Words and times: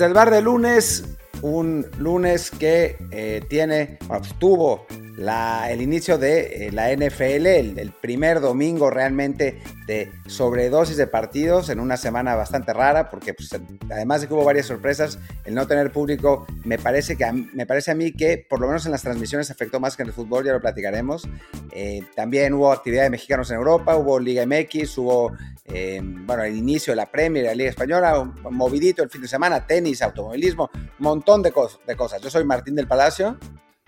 Desde 0.00 0.08
el 0.08 0.14
bar 0.14 0.30
de 0.30 0.40
lunes, 0.40 1.04
un 1.42 1.86
lunes 1.98 2.50
que 2.50 2.96
eh, 3.10 3.42
tiene, 3.50 3.98
bueno, 4.08 4.24
tuvo 5.16 5.70
el 5.70 5.82
inicio 5.82 6.18
de 6.18 6.68
eh, 6.68 6.72
la 6.72 6.92
NFL, 6.92 7.46
el, 7.46 7.92
primer 8.00 8.40
domingo 8.40 8.90
realmente 8.90 9.60
de 9.86 10.10
sobredosis 10.26 10.96
de 10.96 11.06
partidos 11.06 11.68
en 11.68 11.80
una 11.80 11.96
semana 11.96 12.34
bastante 12.34 12.72
rara, 12.72 13.10
porque 13.10 13.34
pues, 13.34 13.50
además 13.90 14.20
de 14.20 14.28
que 14.28 14.34
hubo 14.34 14.44
varias 14.44 14.66
sorpresas, 14.66 15.18
el 15.44 15.54
no 15.54 15.66
tener 15.66 15.92
público 15.92 16.46
me 16.64 16.78
parece, 16.78 17.16
que 17.16 17.30
me 17.32 17.66
parece 17.66 17.90
a 17.90 17.94
mí 17.94 18.12
que 18.12 18.44
por 18.48 18.60
lo 18.60 18.66
menos 18.66 18.86
en 18.86 18.92
las 18.92 19.02
transmisiones 19.02 19.50
afectó 19.50 19.80
más 19.80 19.96
que 19.96 20.02
en 20.02 20.08
el 20.08 20.14
fútbol, 20.14 20.44
ya 20.44 20.52
lo 20.52 20.60
platicaremos. 20.60 21.28
Eh, 21.72 22.02
también 22.14 22.54
hubo 22.54 22.72
actividad 22.72 23.02
de 23.02 23.10
mexicanos 23.10 23.50
en 23.50 23.56
Europa, 23.56 23.96
hubo 23.96 24.18
Liga 24.18 24.44
MX, 24.46 24.98
hubo 24.98 25.32
bueno, 26.26 26.42
el 26.42 26.56
inicio 26.56 26.92
de 26.92 26.96
la 26.96 27.06
Premier, 27.06 27.44
la 27.44 27.54
Liga 27.54 27.70
Española, 27.70 28.32
movidito 28.50 29.04
el 29.04 29.10
fin 29.10 29.22
de 29.22 29.28
semana, 29.28 29.66
tenis, 29.66 30.02
automovilismo, 30.02 30.68
un 30.74 30.82
montón 30.98 31.42
de, 31.42 31.52
de 31.86 31.96
cosas. 31.96 32.20
Yo 32.20 32.28
soy 32.28 32.44
Martín 32.44 32.74
del 32.74 32.88
Palacio. 32.88 33.38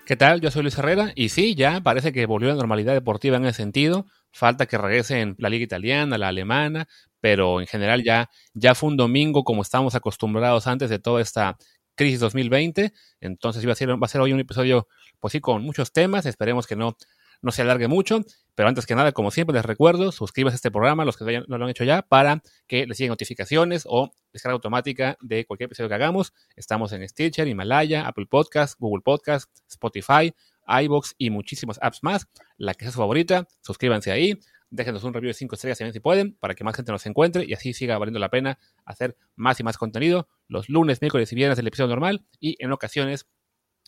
¿Qué 0.05 0.17
tal? 0.17 0.41
Yo 0.41 0.51
soy 0.51 0.63
Luis 0.63 0.77
Herrera 0.77 1.13
y 1.15 1.29
sí, 1.29 1.55
ya 1.55 1.81
parece 1.81 2.13
que 2.13 2.27
volvió 2.27 2.49
la 2.49 2.57
normalidad 2.57 2.93
deportiva 2.93 3.37
en 3.37 3.45
ese 3.47 3.59
sentido. 3.59 4.07
Falta 4.33 4.67
que 4.67 4.77
regresen 4.77 5.37
la 5.39 5.49
liga 5.49 5.65
italiana, 5.65 6.19
la 6.19 6.29
alemana, 6.29 6.89
pero 7.21 7.61
en 7.61 7.67
general 7.69 8.03
ya, 8.03 8.29
ya 8.53 8.75
fue 8.75 8.89
un 8.91 8.97
domingo 8.97 9.45
como 9.45 9.63
estábamos 9.63 9.95
acostumbrados 9.95 10.67
antes 10.67 10.91
de 10.91 10.99
toda 10.99 11.23
esta 11.23 11.57
crisis 11.95 12.19
2020. 12.21 12.93
Entonces 13.21 13.67
va 13.67 13.73
a 13.73 13.75
ser, 13.77 13.91
va 13.91 13.99
a 14.03 14.09
ser 14.09 14.21
hoy 14.21 14.33
un 14.33 14.41
episodio, 14.41 14.89
pues 15.21 15.33
sí, 15.33 15.41
con 15.41 15.63
muchos 15.63 15.93
temas. 15.93 16.27
Esperemos 16.27 16.67
que 16.67 16.75
no 16.77 16.97
no 17.43 17.51
se 17.51 17.63
alargue 17.63 17.89
mucho, 17.89 18.21
pero 18.55 18.69
antes 18.69 18.87
que 18.87 18.95
nada, 18.95 19.13
como 19.13 19.31
siempre, 19.31 19.55
les 19.55 19.65
recuerdo, 19.65 20.13
suscríbanse 20.13 20.55
a 20.55 20.57
este 20.57 20.71
programa, 20.71 21.05
los 21.05 21.17
que 21.17 21.45
no 21.47 21.59
lo 21.59 21.65
han 21.65 21.71
hecho 21.71 21.85
ya, 21.85 22.03
para 22.03 22.43
que 22.67 22.87
les 22.87 22.99
lleguen 22.99 23.11
notificaciones 23.11 23.85
o 23.87 24.13
descarga 24.33 24.55
automática 24.55 25.17
de 25.21 25.47
cualquier 25.47 25.67
episodio 25.67 25.89
que 25.89 25.95
hagamos. 25.95 26.33
Estamos 26.57 26.93
en 26.93 27.09
Stitcher, 27.09 27.49
Himalaya, 27.49 28.07
Apple 28.07 28.27
Podcast, 28.27 28.79
Google 28.79 29.03
Podcast, 29.03 29.51
Spotify, 29.69 30.35
iBox 30.67 31.15
y 31.19 31.31
muchísimas 31.31 31.79
apps 31.83 32.03
más. 32.03 32.29
La 32.57 32.75
que 32.75 32.85
sea 32.85 32.93
su 32.93 32.99
favorita, 32.99 33.49
suscríbanse 33.63 34.13
ahí, 34.13 34.39
déjenos 34.73 35.05
un 35.05 35.15
review 35.15 35.29
de 35.29 35.35
5 35.35 35.55
estrellas 35.55 35.79
si 35.93 36.01
pueden, 36.01 36.35
para 36.35 36.55
que 36.55 36.65
más 36.65 36.75
gente 36.75 36.93
nos 36.93 37.07
encuentre 37.07 37.45
y 37.45 37.53
así 37.53 37.73
siga 37.73 37.99
valiendo 37.99 38.19
la 38.19 38.31
pena 38.31 38.59
hacer 38.85 39.17
más 39.37 39.61
y 39.61 39.63
más 39.63 39.77
contenido 39.77 40.29
los 40.49 40.69
lunes, 40.69 41.01
miércoles 41.01 41.31
y 41.33 41.37
viernes 41.37 41.57
del 41.57 41.67
episodio 41.67 41.89
normal 41.89 42.27
y 42.41 42.57
en 42.63 42.73
ocasiones 42.73 43.27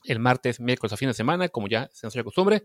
el 0.05 0.19
martes, 0.19 0.61
miércoles 0.61 0.92
o 0.92 0.97
fin 0.97 1.09
de 1.09 1.15
semana, 1.15 1.48
como 1.48 1.69
ya 1.69 1.89
se 1.92 2.07
nos 2.07 2.15
costumbre. 2.23 2.65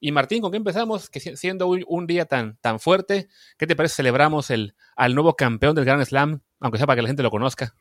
Y 0.00 0.12
Martín, 0.12 0.42
¿con 0.42 0.50
qué 0.50 0.58
empezamos? 0.58 1.08
Que 1.08 1.20
siendo 1.20 1.68
un, 1.68 2.06
día 2.06 2.26
tan, 2.26 2.56
tan 2.58 2.80
fuerte, 2.80 3.28
¿qué 3.58 3.66
te 3.66 3.76
parece 3.76 3.96
celebramos 3.96 4.50
el, 4.50 4.74
al 4.96 5.14
nuevo 5.14 5.34
campeón 5.34 5.74
del 5.74 5.84
Grand 5.84 6.04
Slam, 6.04 6.42
aunque 6.60 6.78
sea 6.78 6.86
para 6.86 6.96
que 6.96 7.02
la 7.02 7.08
gente 7.08 7.22
lo 7.22 7.30
conozca? 7.30 7.74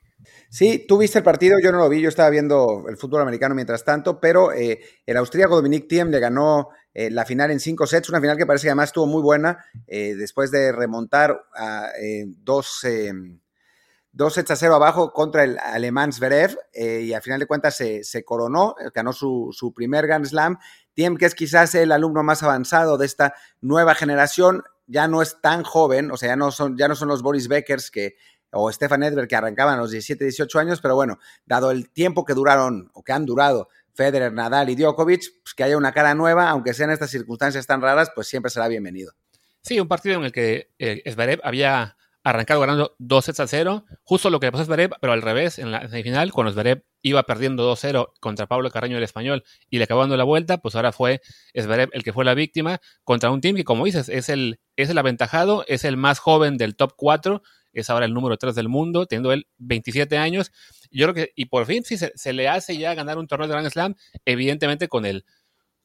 Sí, 0.49 0.85
tú 0.87 0.97
viste 0.97 1.17
el 1.17 1.23
partido, 1.23 1.57
yo 1.61 1.71
no 1.71 1.79
lo 1.79 1.89
vi, 1.89 2.01
yo 2.01 2.09
estaba 2.09 2.29
viendo 2.29 2.85
el 2.87 2.97
fútbol 2.97 3.21
americano 3.21 3.55
mientras 3.55 3.83
tanto, 3.83 4.19
pero 4.19 4.51
eh, 4.53 4.81
el 5.05 5.17
austríaco 5.17 5.55
Dominic 5.55 5.87
Thiem 5.87 6.09
le 6.09 6.19
ganó 6.19 6.69
eh, 6.93 7.09
la 7.09 7.25
final 7.25 7.51
en 7.51 7.59
cinco 7.59 7.87
sets, 7.87 8.09
una 8.09 8.21
final 8.21 8.37
que 8.37 8.45
parece 8.45 8.65
que 8.65 8.69
además 8.69 8.89
estuvo 8.89 9.07
muy 9.07 9.21
buena, 9.21 9.65
eh, 9.87 10.15
después 10.15 10.51
de 10.51 10.71
remontar 10.71 11.43
a 11.55 11.89
dos 12.37 12.85
dos 14.15 14.35
sets 14.35 14.51
a 14.51 14.55
cero 14.55 14.75
abajo 14.75 15.11
contra 15.11 15.43
el 15.43 15.57
alemán 15.57 16.13
Zverev 16.13 16.55
y 16.71 17.13
al 17.13 17.21
final 17.23 17.39
de 17.39 17.47
cuentas 17.47 17.75
se, 17.75 18.03
se 18.03 18.23
coronó, 18.23 18.75
ganó 18.93 19.11
su, 19.11 19.49
su, 19.51 19.73
primer 19.73 20.05
Grand 20.05 20.25
Slam 20.25 20.59
Tiem, 20.93 21.17
que 21.17 21.25
es 21.25 21.35
quizás 21.35 21.73
el 21.75 21.91
alumno 21.91 22.23
más 22.23 22.43
avanzado 22.43 22.97
de 22.97 23.05
esta 23.05 23.33
nueva 23.61 23.95
generación, 23.95 24.63
ya 24.87 25.07
no 25.07 25.21
es 25.21 25.39
tan 25.41 25.63
joven, 25.63 26.11
o 26.11 26.17
sea, 26.17 26.29
ya 26.29 26.35
no 26.35 26.51
son, 26.51 26.77
ya 26.77 26.87
no 26.87 26.95
son 26.95 27.07
los 27.07 27.21
Boris 27.21 27.47
Beckers 27.47 27.89
que, 27.89 28.15
o 28.51 28.71
Stefan 28.71 29.03
Edberg 29.03 29.27
que 29.27 29.35
arrancaban 29.35 29.75
a 29.75 29.81
los 29.81 29.91
17, 29.91 30.23
18 30.23 30.59
años, 30.59 30.81
pero 30.81 30.95
bueno, 30.95 31.19
dado 31.45 31.71
el 31.71 31.89
tiempo 31.89 32.25
que 32.25 32.33
duraron 32.33 32.91
o 32.93 33.03
que 33.03 33.11
han 33.11 33.25
durado 33.25 33.69
Federer, 33.93 34.33
Nadal 34.33 34.69
y 34.69 34.75
Djokovic, 34.75 35.23
pues 35.43 35.53
que 35.55 35.63
haya 35.63 35.77
una 35.77 35.91
cara 35.91 36.15
nueva, 36.15 36.49
aunque 36.49 36.73
sean 36.73 36.91
estas 36.91 37.11
circunstancias 37.11 37.65
tan 37.67 37.81
raras, 37.81 38.11
pues 38.13 38.27
siempre 38.27 38.49
será 38.49 38.67
bienvenido. 38.67 39.13
Sí, 39.61 39.79
un 39.79 39.87
partido 39.87 40.17
en 40.17 40.25
el 40.25 40.31
que 40.31 40.73
eh, 40.79 41.03
había 41.43 41.95
arrancado 42.23 42.61
ganando 42.61 42.95
2 42.99 43.25
sets 43.25 43.39
a 43.41 43.47
0, 43.47 43.85
justo 44.03 44.29
lo 44.29 44.39
que 44.39 44.47
le 44.47 44.51
pasó 44.51 44.63
a 44.63 44.65
Zverev, 44.65 44.91
pero 45.01 45.13
al 45.13 45.21
revés, 45.21 45.59
en 45.59 45.71
la 45.71 45.87
semifinal, 45.89 46.31
cuando 46.31 46.53
Zverev 46.53 46.83
iba 47.01 47.23
perdiendo 47.23 47.69
2-0 47.69 48.13
contra 48.21 48.47
Pablo 48.47 48.71
Carreño 48.71 48.95
del 48.95 49.03
Español 49.03 49.43
y 49.69 49.77
le 49.77 49.83
acabó 49.83 50.01
dando 50.01 50.15
la 50.15 50.23
vuelta, 50.23 50.59
pues 50.59 50.75
ahora 50.75 50.93
fue 50.93 51.21
Zverev 51.53 51.89
el 51.91 52.03
que 52.03 52.13
fue 52.13 52.23
la 52.23 52.33
víctima 52.33 52.79
contra 53.03 53.29
un 53.29 53.41
team 53.41 53.55
que, 53.55 53.65
como 53.65 53.85
dices, 53.85 54.07
es 54.07 54.29
el, 54.29 54.59
es 54.77 54.89
el 54.89 54.97
aventajado, 54.97 55.65
es 55.67 55.83
el 55.83 55.97
más 55.97 56.19
joven 56.19 56.57
del 56.57 56.77
top 56.77 56.93
4, 56.95 57.41
es 57.73 57.89
ahora 57.89 58.05
el 58.05 58.13
número 58.13 58.37
3 58.37 58.55
del 58.55 58.69
mundo, 58.69 59.05
teniendo 59.05 59.33
él 59.33 59.47
27 59.57 60.17
años. 60.17 60.51
Yo 60.91 61.07
creo 61.07 61.13
que, 61.13 61.33
y 61.35 61.45
por 61.45 61.65
fin 61.65 61.83
sí 61.83 61.97
se, 61.97 62.13
se 62.15 62.31
le 62.31 62.47
hace 62.47 62.77
ya 62.77 62.93
ganar 62.93 63.17
un 63.17 63.27
torneo 63.27 63.47
de 63.47 63.53
Grand 63.53 63.69
Slam, 63.69 63.95
evidentemente 64.25 64.87
con 64.87 65.05
el 65.05 65.25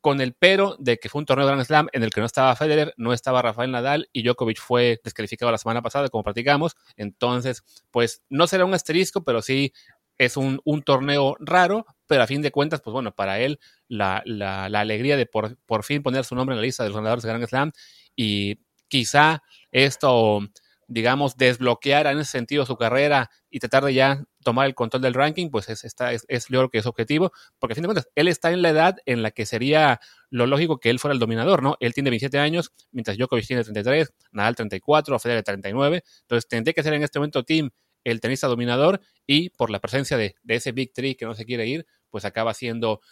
con 0.00 0.20
el 0.20 0.34
pero 0.34 0.76
de 0.78 0.98
que 0.98 1.09
fue 1.09 1.20
un 1.20 1.26
torneo 1.26 1.47
de 1.47 1.53
Grand 1.53 1.66
Slam 1.66 1.88
en 1.92 2.03
el 2.03 2.10
que 2.10 2.20
no 2.20 2.26
estaba 2.26 2.54
Federer, 2.56 2.94
no 2.97 3.12
estaba 3.12 3.42
Rafael 3.42 3.70
Nadal 3.70 4.09
y 4.12 4.22
Djokovic 4.22 4.59
fue 4.59 5.00
descalificado 5.03 5.50
la 5.50 5.59
semana 5.59 5.82
pasada, 5.82 6.09
como 6.09 6.25
platicamos. 6.25 6.76
Entonces, 6.97 7.62
pues 7.91 8.22
no 8.28 8.47
será 8.47 8.64
un 8.64 8.75
asterisco, 8.75 9.25
pero 9.25 9.42
sí 9.42 9.72
es 10.19 10.36
un, 10.36 10.60
torneo 10.84 11.36
raro, 11.38 11.86
pero 12.06 12.22
a 12.22 12.26
fin 12.26 12.42
de 12.42 12.50
cuentas, 12.50 12.81
pues 12.81 12.92
bueno, 12.92 13.14
para 13.14 13.38
él 13.38 13.60
la, 13.86 14.22
la, 14.25 14.64
alegría 14.64 15.16
de 15.16 15.26
por, 15.26 15.56
por, 15.64 15.84
fin 15.84 16.03
poner 16.03 16.25
su 16.25 16.34
nombre 16.34 16.54
en 16.54 16.60
la 16.60 16.66
lista 16.66 16.82
de 16.82 16.88
los 16.88 16.97
ganadores 16.97 17.22
de 17.22 17.28
Grand 17.28 17.47
Slam 17.47 17.72
y 18.16 18.60
quizá 18.88 19.42
esto 19.70 20.41
digamos, 20.88 21.36
desbloquear 21.36 22.06
en 22.06 22.19
ese 22.19 22.32
sentido 22.32 22.65
su 22.65 22.76
carrera 22.76 23.30
y 23.50 23.60
tratar 23.60 23.84
de 23.84 23.94
ya 23.94 24.25
tomar 24.48 24.66
el 24.66 24.75
control 24.75 25.03
del 25.03 25.12
ranking, 25.12 25.50
pues 25.50 25.69
es, 25.69 25.84
está, 25.84 26.14
es, 26.14 26.25
es 26.26 26.47
yo 26.48 26.60
creo 26.60 26.70
que 26.70 26.78
es 26.78 26.86
objetivo, 26.86 27.32
porque 27.59 27.75
a 27.75 27.75
fin 27.75 27.82
de 27.82 27.88
cuentas, 27.88 28.09
él 28.14 28.28
está 28.28 28.50
en 28.50 28.62
la 28.62 28.70
edad 28.70 28.97
en 29.04 29.20
la 29.20 29.31
que 29.31 29.44
sería 29.44 30.00
lo 30.31 30.47
lógico 30.47 30.81
que 30.81 30.88
él 30.88 30.98
fuera 30.98 31.12
el 31.12 31.19
dominador, 31.19 31.62
¿no? 31.62 31.76
Él 31.81 31.92
tiene 31.92 32.09
27 32.09 32.38
años, 32.38 32.72
mientras 32.91 33.19
Djokovic 33.19 33.47
tiene 33.47 33.62
33, 33.62 34.10
Nadal 34.32 34.56
34, 34.56 35.19
Federer 35.19 35.44
39, 35.44 36.03
entonces 36.22 36.48
tendría 36.48 36.72
que 36.72 36.82
ser 36.82 36.94
en 36.94 37.03
este 37.03 37.19
momento 37.19 37.44
Team 37.44 37.69
el 38.04 38.20
tenista 38.22 38.47
dominador 38.47 39.03
y 39.26 39.50
por 39.50 39.69
la 39.69 39.81
presencia 39.81 40.16
de, 40.16 40.36
de 40.42 40.54
ese 40.54 40.72
Big 40.72 40.94
Three 40.94 41.15
que 41.15 41.26
no 41.26 41.34
se 41.34 41.44
quiere 41.44 41.66
ir, 41.66 41.86
pues 42.09 42.25
acaba 42.25 42.54
siendo 42.54 43.03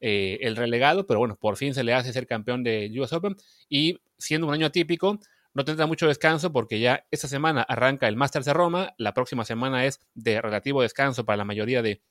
eh, 0.00 0.38
el 0.40 0.56
relegado, 0.56 1.06
pero 1.06 1.18
bueno, 1.18 1.36
por 1.36 1.58
fin 1.58 1.74
se 1.74 1.84
le 1.84 1.92
hace 1.92 2.14
ser 2.14 2.26
campeón 2.26 2.62
de 2.62 2.90
US 2.98 3.12
Open 3.12 3.36
y 3.68 3.98
siendo 4.16 4.46
un 4.46 4.54
año 4.54 4.64
atípico, 4.64 5.20
no 5.56 5.64
tendrá 5.64 5.86
mucho 5.86 6.06
descanso 6.06 6.52
porque 6.52 6.78
ya 6.80 7.06
esta 7.10 7.28
semana 7.28 7.62
arranca 7.62 8.08
el 8.08 8.16
Masters 8.16 8.44
de 8.44 8.52
Roma, 8.52 8.92
la 8.98 9.14
próxima 9.14 9.42
semana 9.46 9.86
es 9.86 10.02
de 10.14 10.42
relativo 10.42 10.82
descanso 10.82 11.24
para 11.24 11.38
la 11.38 11.44
mayoría 11.44 11.80
de, 11.80 12.02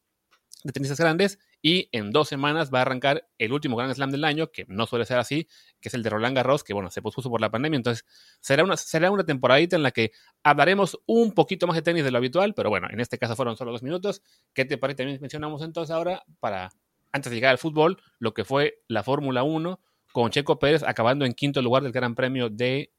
tenistas 0.74 1.00
grandes 1.00 1.38
y 1.62 1.90
en 1.92 2.10
dos 2.10 2.28
semanas 2.28 2.72
va 2.74 2.80
a 2.80 2.82
arrancar 2.82 3.30
el 3.38 3.54
último 3.54 3.78
Grand 3.78 3.94
Slam 3.94 4.10
del 4.10 4.24
año, 4.24 4.52
que 4.52 4.66
no 4.68 4.88
suele 4.88 5.06
ser 5.06 5.20
así, 5.20 5.48
que 5.80 5.90
es 5.90 5.94
el 5.94 6.02
de 6.02 6.10
Roland 6.10 6.36
Garros, 6.36 6.64
que 6.64 6.74
bueno, 6.74 6.90
se 6.90 7.04
pospuso 7.04 7.30
por 7.30 7.40
la 7.40 7.52
pandemia, 7.52 7.78
entonces 7.78 8.04
será 8.42 8.64
una, 8.64 8.78
será 8.78 9.12
una 9.12 9.24
temporadita 9.24 9.76
en 9.76 9.84
la 9.84 9.92
que 9.92 10.12
hablaremos 10.42 11.00
un 11.06 11.32
poquito 11.32 11.68
más 11.68 11.76
de 11.76 11.84
tenis 11.84 12.04
de 12.04 12.10
lo 12.10 12.18
habitual, 12.18 12.56
pero 12.56 12.72
bueno, 12.72 12.88
en 12.90 13.00
este 13.00 13.20
caso 13.20 13.36
fueron 13.36 13.58
solo 13.58 13.72
dos 13.72 13.84
minutos. 13.84 14.24
¿Qué 14.56 14.66
te 14.66 14.80
parece? 14.80 14.98
También 14.98 15.22
mencionamos 15.22 15.62
entonces 15.62 15.94
ahora, 15.94 16.24
para 16.40 16.72
antes 17.12 17.30
de 17.30 17.36
llegar 17.36 17.52
al 17.52 17.59
fútbol, 17.59 18.02
lo 18.18 18.34
que 18.34 18.44
fue 18.44 18.82
la 18.88 19.03
Fórmula 19.03 19.44
1 19.44 19.80
con 20.12 20.32
Checo 20.32 20.58
Pérez 20.58 20.82
acabando 20.82 21.26
en 21.26 21.34
quinto 21.34 21.62
lugar 21.62 21.84
del 21.84 21.91
Gran 21.91 22.16
Premio 22.16 22.50
de 22.50 22.95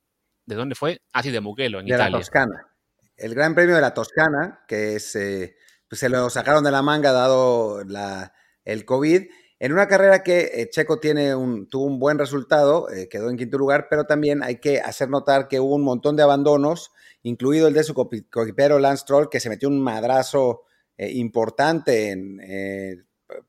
¿De 0.46 0.54
dónde 0.54 0.76
fue? 0.76 1.00
Ah, 1.12 1.22
sí, 1.22 1.30
de 1.30 1.40
Mugello, 1.40 1.80
en 1.80 1.86
de 1.86 1.94
Italia. 1.94 2.10
la 2.10 2.18
Toscana. 2.18 2.68
El 3.16 3.34
Gran 3.34 3.54
Premio 3.54 3.74
de 3.74 3.80
la 3.80 3.94
Toscana, 3.94 4.60
que 4.68 4.96
es, 4.96 5.16
eh, 5.16 5.56
pues 5.88 5.98
se 5.98 6.08
lo 6.08 6.30
sacaron 6.30 6.62
de 6.62 6.70
la 6.70 6.82
manga 6.82 7.12
dado 7.12 7.82
la, 7.84 8.32
el 8.64 8.84
COVID. 8.84 9.22
En 9.58 9.72
una 9.72 9.88
carrera 9.88 10.22
que 10.22 10.50
eh, 10.54 10.68
Checo 10.70 11.00
tiene 11.00 11.34
un, 11.34 11.68
tuvo 11.68 11.86
un 11.86 11.98
buen 11.98 12.18
resultado, 12.18 12.90
eh, 12.90 13.08
quedó 13.08 13.28
en 13.30 13.36
quinto 13.36 13.58
lugar, 13.58 13.88
pero 13.90 14.04
también 14.04 14.42
hay 14.42 14.60
que 14.60 14.80
hacer 14.80 15.08
notar 15.08 15.48
que 15.48 15.58
hubo 15.58 15.74
un 15.74 15.82
montón 15.82 16.14
de 16.14 16.22
abandonos, 16.22 16.92
incluido 17.22 17.66
el 17.66 17.74
de 17.74 17.82
su 17.82 17.94
coequipero 17.94 18.78
Lance 18.78 19.04
Troll, 19.06 19.28
que 19.30 19.40
se 19.40 19.48
metió 19.48 19.68
un 19.68 19.80
madrazo 19.80 20.62
importante 20.98 22.10
en 22.10 22.40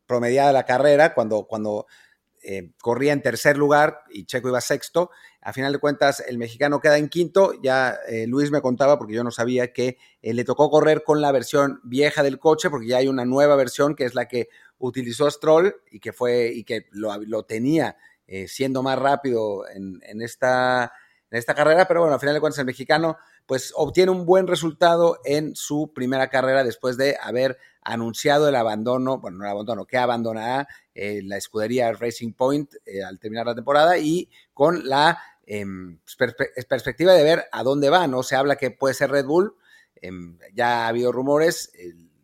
promediada 0.05 0.51
la 0.51 0.65
carrera 0.65 1.13
cuando, 1.13 1.45
cuando 1.45 1.85
corría 2.81 3.13
en 3.13 3.21
tercer 3.21 3.57
lugar 3.57 4.01
y 4.09 4.25
Checo 4.25 4.49
iba 4.49 4.61
sexto. 4.61 5.11
A 5.41 5.53
final 5.53 5.71
de 5.71 5.79
cuentas, 5.79 6.21
el 6.27 6.37
mexicano 6.37 6.79
queda 6.79 6.97
en 6.97 7.09
quinto. 7.09 7.53
Ya 7.61 7.97
eh, 8.07 8.27
Luis 8.27 8.51
me 8.51 8.61
contaba, 8.61 8.97
porque 8.97 9.13
yo 9.13 9.23
no 9.23 9.31
sabía, 9.31 9.71
que 9.71 9.97
eh, 10.21 10.33
le 10.33 10.43
tocó 10.43 10.69
correr 10.69 11.03
con 11.03 11.21
la 11.21 11.31
versión 11.31 11.79
vieja 11.83 12.21
del 12.21 12.37
coche, 12.37 12.69
porque 12.69 12.87
ya 12.87 12.97
hay 12.97 13.07
una 13.07 13.23
nueva 13.23 13.55
versión 13.55 13.95
que 13.95 14.05
es 14.05 14.13
la 14.13 14.27
que 14.27 14.49
utilizó 14.77 15.31
Stroll 15.31 15.75
y 15.89 15.99
que 15.99 16.11
fue 16.11 16.51
y 16.53 16.63
que 16.63 16.87
lo, 16.91 17.43
tenía 17.43 17.95
eh, 18.27 18.47
siendo 18.47 18.83
más 18.83 18.99
rápido 18.99 19.67
en, 19.69 20.01
esta, 20.21 20.91
en 21.31 21.37
esta 21.37 21.55
carrera. 21.55 21.87
Pero 21.87 22.01
bueno, 22.01 22.15
a 22.15 22.19
final 22.19 22.35
de 22.35 22.41
cuentas, 22.41 22.59
el 22.59 22.65
mexicano 22.65 23.17
pues 23.45 23.71
obtiene 23.75 24.11
un 24.11 24.25
buen 24.25 24.47
resultado 24.47 25.19
en 25.23 25.55
su 25.55 25.93
primera 25.93 26.29
carrera 26.29 26.65
después 26.65 26.97
de 26.97 27.17
haber 27.21 27.57
anunciado 27.93 28.49
el 28.49 28.55
abandono, 28.55 29.19
bueno, 29.19 29.37
no 29.37 29.45
el 29.45 29.51
abandono, 29.51 29.85
que 29.85 29.97
abandonará 29.97 30.67
la 30.93 31.37
escudería 31.37 31.91
Racing 31.93 32.33
Point 32.33 32.71
al 33.07 33.19
terminar 33.19 33.45
la 33.45 33.55
temporada 33.55 33.97
y 33.97 34.29
con 34.53 34.87
la 34.87 35.21
pues, 35.45 36.65
perspectiva 36.67 37.13
de 37.13 37.23
ver 37.23 37.45
a 37.51 37.63
dónde 37.63 37.89
va, 37.89 38.07
¿no? 38.07 38.23
Se 38.23 38.35
habla 38.35 38.57
que 38.57 38.71
puede 38.71 38.93
ser 38.93 39.11
Red 39.11 39.25
Bull, 39.25 39.55
em, 39.95 40.37
ya 40.53 40.85
ha 40.85 40.87
habido 40.89 41.11
rumores, 41.11 41.71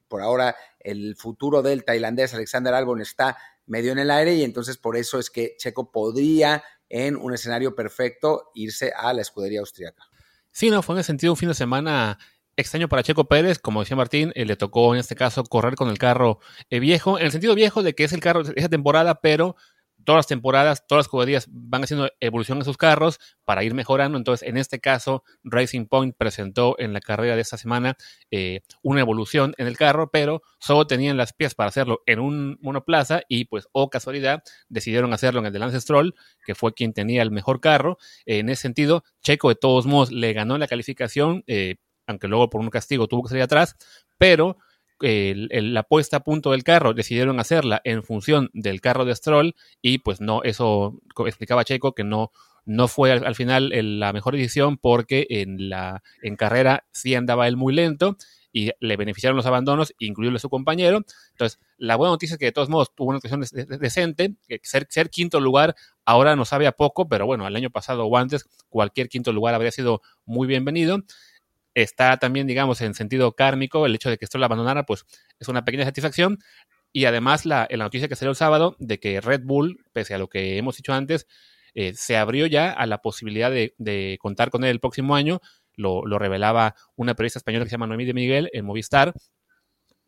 por 0.07 0.21
ahora 0.21 0.56
el 0.80 1.15
futuro 1.15 1.62
del 1.62 1.86
tailandés 1.86 2.33
Alexander 2.33 2.74
Albon 2.74 3.01
está 3.01 3.38
medio 3.66 3.92
en 3.94 4.00
el 4.00 4.12
aire 4.12 4.36
y 4.36 4.44
entonces 4.44 4.77
por 4.77 4.98
eso 4.98 5.18
es 5.18 5.30
que 5.30 5.56
Checo 5.57 5.92
podría 5.92 6.63
en 6.89 7.16
un 7.16 7.33
escenario 7.33 7.74
perfecto 7.74 8.51
irse 8.54 8.94
a 8.95 9.13
la 9.13 9.21
escudería 9.21 9.62
austríaca. 9.62 10.04
Sí, 10.51 10.69
no, 10.69 10.83
fue 10.83 10.95
en 10.95 11.00
ese 11.00 11.07
sentido 11.07 11.33
un 11.33 11.38
fin 11.38 11.50
de 11.50 11.56
semana 11.56 12.19
extraño 12.56 12.88
para 12.90 13.04
Checo 13.04 13.26
Pérez, 13.26 13.60
como 13.60 13.82
decía 13.82 13.98
Martín, 13.98 14.32
eh, 14.36 14.46
le 14.46 14.56
tocó 14.56 14.94
en 14.94 15.00
este 15.00 15.16
caso 15.16 15.44
correr 15.44 15.76
con 15.76 15.90
el 15.90 15.98
carro 15.98 16.40
eh, 16.70 16.80
viejo, 16.80 17.20
en 17.20 17.26
el 17.26 17.32
sentido 17.32 17.56
viejo 17.56 17.84
de 17.84 17.94
que 17.94 18.04
es 18.04 18.14
el 18.14 18.20
carro 18.20 18.44
de 18.44 18.54
esa 18.56 18.70
temporada, 18.70 19.22
pero 19.22 19.56
todas 20.04 20.20
las 20.20 20.28
temporadas, 20.28 20.86
todas 20.88 21.00
las 21.00 21.06
escuderías 21.06 21.48
van 21.50 21.84
haciendo 21.84 22.10
evolución 22.20 22.58
en 22.58 22.66
sus 22.66 22.78
carros 22.78 23.20
para 23.46 23.64
ir 23.64 23.74
mejorando. 23.74 24.18
Entonces, 24.18 24.48
en 24.48 24.58
este 24.58 24.80
caso, 24.80 25.24
Racing 25.44 25.86
Point 25.86 26.16
presentó 26.18 26.76
en 26.80 26.94
la 26.94 27.00
carrera 27.00 27.36
de 27.36 27.42
esta 27.42 27.58
semana 27.58 27.96
eh, 28.32 28.62
una 28.82 29.02
evolución 29.02 29.54
en 29.58 29.68
el 29.68 29.78
carro, 29.78 30.10
pero 30.12 30.42
solo 30.60 30.88
tenían 30.88 31.18
las 31.18 31.34
piezas 31.34 31.56
para 31.56 31.70
hacerlo 31.70 32.02
en 32.06 32.20
un 32.20 32.58
monoplaza 32.62 33.22
y, 33.28 33.46
pues, 33.46 33.66
o 33.72 33.84
oh 33.84 33.90
casualidad, 33.90 34.44
decidieron 34.70 35.14
hacerlo 35.14 35.40
en 35.40 35.48
el 35.48 35.54
de 35.54 35.60
Lance 35.60 35.82
Stroll, 35.82 36.16
que 36.46 36.56
fue 36.56 36.74
quien 36.74 36.94
tenía 36.94 37.22
el 37.22 37.32
mejor 37.32 37.60
carro. 37.60 37.98
en 38.26 38.50
ese 38.50 38.64
sentido, 38.64 39.04
Checo, 39.22 39.50
de 39.50 39.56
todos 39.56 39.86
modos, 39.86 40.12
le 40.12 40.34
ganó 40.34 40.58
la 40.58 40.68
calificación, 40.68 41.44
eh, 41.48 41.76
aunque 42.08 42.28
luego 42.28 42.50
por 42.50 42.62
un 42.62 42.70
castigo 42.70 43.08
tuvo 43.08 43.24
que 43.24 43.30
salir 43.30 43.44
atrás, 43.44 43.76
pero 44.18 44.58
la 45.00 45.84
puesta 45.84 46.18
a 46.18 46.24
punto 46.24 46.52
del 46.52 46.64
carro 46.64 46.94
decidieron 46.94 47.40
hacerla 47.40 47.82
en 47.84 48.04
función 48.04 48.50
del 48.54 48.80
carro 48.80 49.04
de 49.06 49.16
Stroll 49.16 49.56
y 49.82 49.98
pues 49.98 50.22
no, 50.22 50.44
eso 50.44 51.00
explicaba 51.26 51.66
Checo 51.66 51.94
que 51.94 52.06
no, 52.06 52.32
no 52.66 52.88
fue 52.88 53.12
al, 53.12 53.36
final 53.36 53.72
la 54.00 54.14
mejor 54.14 54.36
decisión 54.36 54.78
porque 54.78 55.28
en, 55.30 55.70
la, 55.70 56.04
en 56.22 56.36
carrera 56.36 56.86
sí 56.92 57.16
andaba 57.16 57.48
él 57.48 57.58
muy 57.58 57.74
lento 57.74 58.18
y 58.56 58.72
le 58.80 58.98
beneficiaron 58.98 59.36
los 59.36 59.48
abandonos, 59.48 59.96
incluido 59.98 60.38
su 60.38 60.48
compañero. 60.48 61.04
Entonces, 61.32 61.60
la 61.78 61.96
buena 61.96 62.12
noticia 62.12 62.36
es 62.36 62.40
que 62.40 62.46
de 62.46 62.52
todos 62.52 62.70
modos 62.70 62.94
tuvo 62.94 63.10
una 63.10 63.18
actuación 63.18 63.42
decente, 63.42 64.36
que 64.48 64.60
ser, 64.62 64.86
ser 64.90 65.10
quinto 65.10 65.40
lugar 65.40 65.76
ahora 66.06 66.36
no 66.36 66.46
sabe 66.46 66.68
a 66.68 66.72
poco, 66.72 67.10
pero 67.10 67.26
bueno, 67.26 67.48
el 67.48 67.56
año 67.56 67.72
pasado 67.72 68.06
o 68.06 68.16
antes 68.16 68.46
cualquier 68.70 69.10
quinto 69.10 69.34
lugar 69.34 69.56
habría 69.56 69.72
sido 69.72 70.04
muy 70.26 70.48
bienvenido 70.48 71.00
está 71.74 72.18
también, 72.18 72.48
digamos, 72.48 72.81
en 72.81 72.94
sentido 72.94 73.34
kármico, 73.34 73.86
el 73.86 73.96
hecho 73.96 74.10
de 74.10 74.18
que 74.18 74.25
esto 74.25 74.38
lo 74.38 74.46
abandonara, 74.46 74.86
pues 74.86 75.06
es 75.40 75.48
una 75.48 75.66
pequeña 75.66 75.86
satisfacción. 75.86 76.40
Y 76.92 77.06
además 77.06 77.46
la, 77.46 77.68
la 77.72 77.86
noticia 77.86 78.08
que 78.08 78.16
salió 78.16 78.30
el 78.31 78.36
sábado 78.36 78.75
de 78.80 79.00
que 79.00 79.20
Red 79.20 79.42
Bull, 79.44 79.84
pese 79.94 80.14
a 80.14 80.18
lo 80.18 80.30
que 80.30 80.58
hemos 80.58 80.78
dicho 80.78 80.94
antes, 80.94 81.28
eh, 81.75 81.94
se 81.96 82.18
abrió 82.18 82.46
ya 82.46 82.72
a 82.72 82.86
la 82.86 83.00
posibilidad 83.00 83.52
de, 83.52 84.18
contar 84.20 84.50
con 84.50 84.64
él 84.64 84.72
el 84.72 84.80
próximo 84.80 85.16
año. 85.16 85.42
Lo, 85.75 86.06
lo, 86.06 86.20
revelaba 86.20 86.75
una 86.96 87.16
periodista 87.16 87.40
española 87.40 87.66
que 87.66 87.70
se 87.70 87.74
llama 87.74 87.88
Noemí 87.88 88.06
de 88.06 88.14
Miguel 88.14 88.50
en 88.54 88.64
Movistar, 88.66 89.14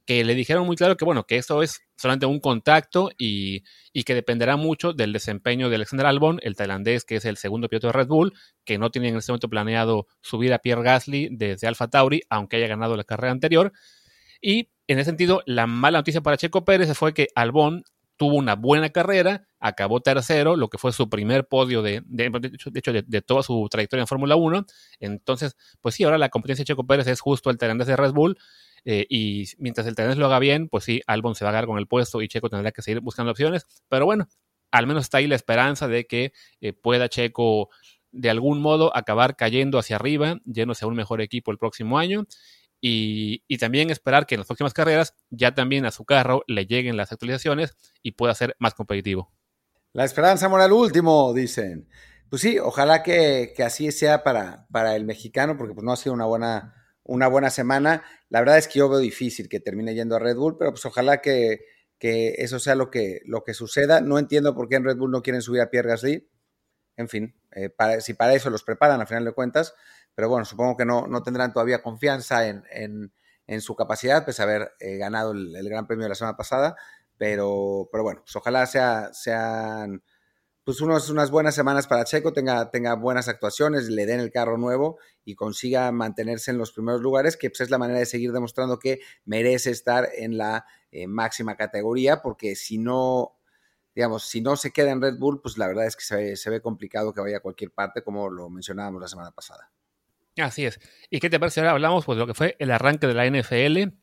que 0.05 0.23
le 0.23 0.35
dijeron 0.35 0.65
muy 0.65 0.75
claro 0.75 0.97
que, 0.97 1.05
bueno, 1.05 1.25
que 1.25 1.37
esto 1.37 1.63
es 1.63 1.81
solamente 1.97 2.25
un 2.25 2.39
contacto 2.39 3.11
y, 3.17 3.63
que 4.05 4.13
dependerá 4.13 4.55
mucho 4.55 4.93
del 4.93 5.13
desempeño 5.13 5.69
de 5.69 5.77
Alexander 5.77 6.05
Albon, 6.05 6.39
el 6.43 6.55
tailandés 6.55 7.05
que 7.05 7.15
es 7.15 7.25
el 7.25 7.37
segundo 7.37 7.67
piloto 7.67 7.87
de 7.87 7.93
Red 7.93 8.07
Bull, 8.07 8.33
que 8.63 8.77
no 8.77 8.91
tiene 8.91 9.09
en 9.09 9.17
este 9.17 9.31
momento 9.31 9.49
planeado 9.49 10.07
subir 10.21 10.53
a 10.53 10.59
Pierre 10.59 10.83
Gasly 10.83 11.29
desde 11.31 11.67
Alfa 11.67 11.87
Tauri, 11.87 12.21
aunque 12.29 12.57
haya 12.57 12.67
ganado 12.67 12.95
la 12.95 13.03
carrera 13.03 13.31
anterior. 13.31 13.73
Y 14.41 14.69
en 14.87 14.99
ese 14.99 15.05
sentido, 15.09 15.41
la 15.45 15.65
mala 15.65 15.99
noticia 15.99 16.21
para 16.21 16.37
Checo 16.37 16.65
Pérez 16.65 16.95
fue 16.95 17.13
que 17.13 17.27
Albon 17.33 17.83
tuvo 18.17 18.35
una 18.35 18.55
buena 18.55 18.89
carrera, 18.89 19.47
acabó 19.59 20.01
tercero, 20.01 20.55
lo 20.55 20.69
que 20.69 20.77
fue 20.77 20.93
su 20.93 21.09
primer 21.09 21.47
podio 21.47 21.81
de, 21.81 22.01
de, 22.05 22.31
hecho, 22.73 22.93
de, 22.93 23.21
toda 23.21 23.43
su 23.43 23.67
trayectoria 23.69 24.01
en 24.01 24.07
Fórmula 24.07 24.35
1. 24.35 24.65
Entonces, 24.99 25.55
pues 25.81 25.95
sí, 25.95 26.03
ahora 26.03 26.17
la 26.17 26.29
competencia 26.29 26.63
de 26.63 26.67
Checo 26.67 26.85
Pérez 26.85 27.07
es 27.07 27.19
justo 27.19 27.49
el 27.49 27.57
tailandés 27.57 27.87
de 27.87 27.95
Red 27.95 28.13
Bull. 28.13 28.37
Eh, 28.85 29.07
y 29.09 29.45
mientras 29.57 29.87
el 29.87 29.95
tenés 29.95 30.17
lo 30.17 30.27
haga 30.27 30.39
bien, 30.39 30.69
pues 30.69 30.83
sí, 30.83 31.01
Albon 31.07 31.35
se 31.35 31.43
va 31.43 31.49
a 31.49 31.51
agarrar 31.51 31.67
con 31.67 31.79
el 31.79 31.87
puesto 31.87 32.21
y 32.21 32.27
Checo 32.27 32.49
tendrá 32.49 32.71
que 32.71 32.83
seguir 32.83 33.01
buscando 33.01 33.31
opciones. 33.31 33.65
Pero 33.89 34.05
bueno, 34.05 34.27
al 34.71 34.87
menos 34.87 35.03
está 35.03 35.17
ahí 35.17 35.27
la 35.27 35.35
esperanza 35.35 35.87
de 35.87 36.05
que 36.05 36.31
eh, 36.61 36.73
pueda 36.73 37.09
Checo 37.09 37.69
de 38.11 38.29
algún 38.29 38.61
modo 38.61 38.95
acabar 38.95 39.35
cayendo 39.35 39.79
hacia 39.79 39.97
arriba, 39.97 40.37
yéndose 40.45 40.85
a 40.85 40.87
un 40.87 40.95
mejor 40.95 41.19
equipo 41.21 41.51
el 41.51 41.57
próximo 41.57 41.97
año. 41.97 42.25
Y, 42.79 43.43
y, 43.47 43.57
también 43.57 43.89
esperar 43.89 44.27
que 44.27 44.35
en 44.35 44.41
las 44.41 44.47
próximas 44.47 44.73
carreras 44.73 45.15
ya 45.31 45.55
también 45.55 45.85
a 45.85 45.91
su 45.91 46.05
carro 46.05 46.43
le 46.45 46.67
lleguen 46.67 46.97
las 46.97 47.11
actualizaciones 47.11 47.75
y 48.03 48.11
pueda 48.11 48.35
ser 48.35 48.55
más 48.59 48.75
competitivo. 48.75 49.31
La 49.93 50.03
esperanza 50.03 50.49
moral 50.49 50.71
último, 50.71 51.33
dicen. 51.33 51.89
Pues 52.29 52.41
sí, 52.41 52.59
ojalá 52.59 53.01
que, 53.01 53.53
que 53.55 53.63
así 53.63 53.91
sea 53.91 54.23
para, 54.23 54.67
para 54.71 54.95
el 54.95 55.05
mexicano, 55.05 55.57
porque 55.57 55.73
pues 55.73 55.83
no 55.83 55.93
ha 55.93 55.95
sido 55.95 56.13
una 56.13 56.25
buena 56.25 56.84
una 57.05 57.27
buena 57.27 57.49
semana. 57.49 58.03
La 58.29 58.39
verdad 58.39 58.57
es 58.57 58.67
que 58.67 58.79
yo 58.79 58.89
veo 58.89 58.99
difícil 58.99 59.47
que 59.47 59.59
termine 59.59 59.95
yendo 59.95 60.15
a 60.15 60.19
Red 60.19 60.35
Bull, 60.35 60.57
pero 60.57 60.71
pues 60.71 60.85
ojalá 60.85 61.21
que, 61.21 61.61
eso 61.99 62.59
sea 62.59 62.75
lo 62.75 62.91
que, 62.91 63.21
lo 63.25 63.43
que 63.43 63.53
suceda. 63.53 64.01
No 64.01 64.19
entiendo 64.19 64.53
por 64.53 64.67
qué 64.67 64.75
en 64.75 64.83
Red 64.83 64.97
Bull 64.97 65.11
no 65.11 65.21
quieren 65.21 65.41
subir 65.41 65.61
a 65.61 65.69
Pierre 65.69 65.89
Gasly. 65.89 66.29
En 66.97 67.09
fin, 67.09 67.35
eh, 67.51 67.71
si 67.99 68.13
para 68.13 68.33
eso 68.33 68.49
los 68.49 68.63
preparan 68.63 69.01
a 69.01 69.05
final 69.05 69.25
de 69.25 69.33
cuentas, 69.33 69.73
pero 70.13 70.29
bueno, 70.29 70.45
supongo 70.45 70.77
que 70.77 70.85
no, 70.85 71.07
no 71.07 71.23
tendrán 71.23 71.51
todavía 71.51 71.81
confianza 71.81 72.47
en, 72.47 73.11
su 73.59 73.75
capacidad, 73.75 74.25
pese 74.25 74.41
a 74.41 74.45
haber 74.45 74.71
eh, 74.79 74.97
ganado 74.97 75.31
el, 75.31 75.69
Gran 75.69 75.87
Premio 75.87 76.03
de 76.03 76.09
la 76.09 76.15
semana 76.15 76.37
pasada. 76.37 76.75
Pero, 77.17 77.89
pero 77.91 78.03
bueno, 78.03 78.21
pues 78.23 78.35
ojalá 78.35 78.65
sea, 78.65 79.13
sean 79.13 80.03
pues 80.65 80.81
unos, 80.81 81.11
unas 81.11 81.29
buenas 81.29 81.53
semanas 81.53 81.85
para 81.85 82.05
Checo, 82.05 82.33
tenga, 82.33 82.71
tenga 82.71 82.95
buenas 82.95 83.27
actuaciones, 83.27 83.87
le 83.87 84.07
den 84.07 84.19
el 84.19 84.31
carro 84.31 84.57
nuevo 84.57 84.97
y 85.23 85.35
consiga 85.35 85.91
mantenerse 85.91 86.49
en 86.49 86.57
los 86.57 86.71
primeros 86.71 87.01
lugares, 87.01 87.37
que 87.37 87.51
pues, 87.51 87.61
es 87.61 87.69
la 87.69 87.77
manera 87.77 87.99
de 87.99 88.07
seguir 88.07 88.31
demostrando 88.31 88.79
que 88.79 88.99
merece 89.25 89.69
estar 89.69 90.09
en 90.17 90.39
la 90.39 90.65
eh, 90.91 91.05
máxima 91.05 91.55
categoría, 91.55 92.23
porque 92.23 92.55
si 92.55 92.79
no, 92.79 93.37
digamos, 93.93 94.27
si 94.27 94.41
no 94.41 94.55
se 94.55 94.71
queda 94.71 94.89
en 94.89 95.03
Red 95.03 95.19
Bull, 95.19 95.39
pues 95.39 95.59
la 95.59 95.67
verdad 95.67 95.85
es 95.85 95.95
que 95.95 96.03
se 96.03 96.15
ve, 96.15 96.35
se 96.35 96.49
ve 96.49 96.61
complicado 96.61 97.13
que 97.13 97.21
vaya 97.21 97.37
a 97.37 97.41
cualquier 97.41 97.69
parte, 97.69 98.01
como 98.01 98.27
lo 98.31 98.49
mencionábamos 98.49 98.99
la 98.99 99.07
semana 99.07 99.31
pasada. 99.31 99.71
Así 100.35 100.65
es. 100.65 100.79
¿Y 101.11 101.19
qué 101.19 101.29
te 101.29 101.39
parece? 101.39 101.59
Ahora 101.59 101.73
hablamos 101.73 102.05
pues, 102.05 102.15
de 102.17 102.21
lo 102.21 102.27
que 102.27 102.33
fue 102.33 102.55
el 102.57 102.71
arranque 102.71 103.05
de 103.05 103.13
la 103.13 103.27
NFL 103.27 103.95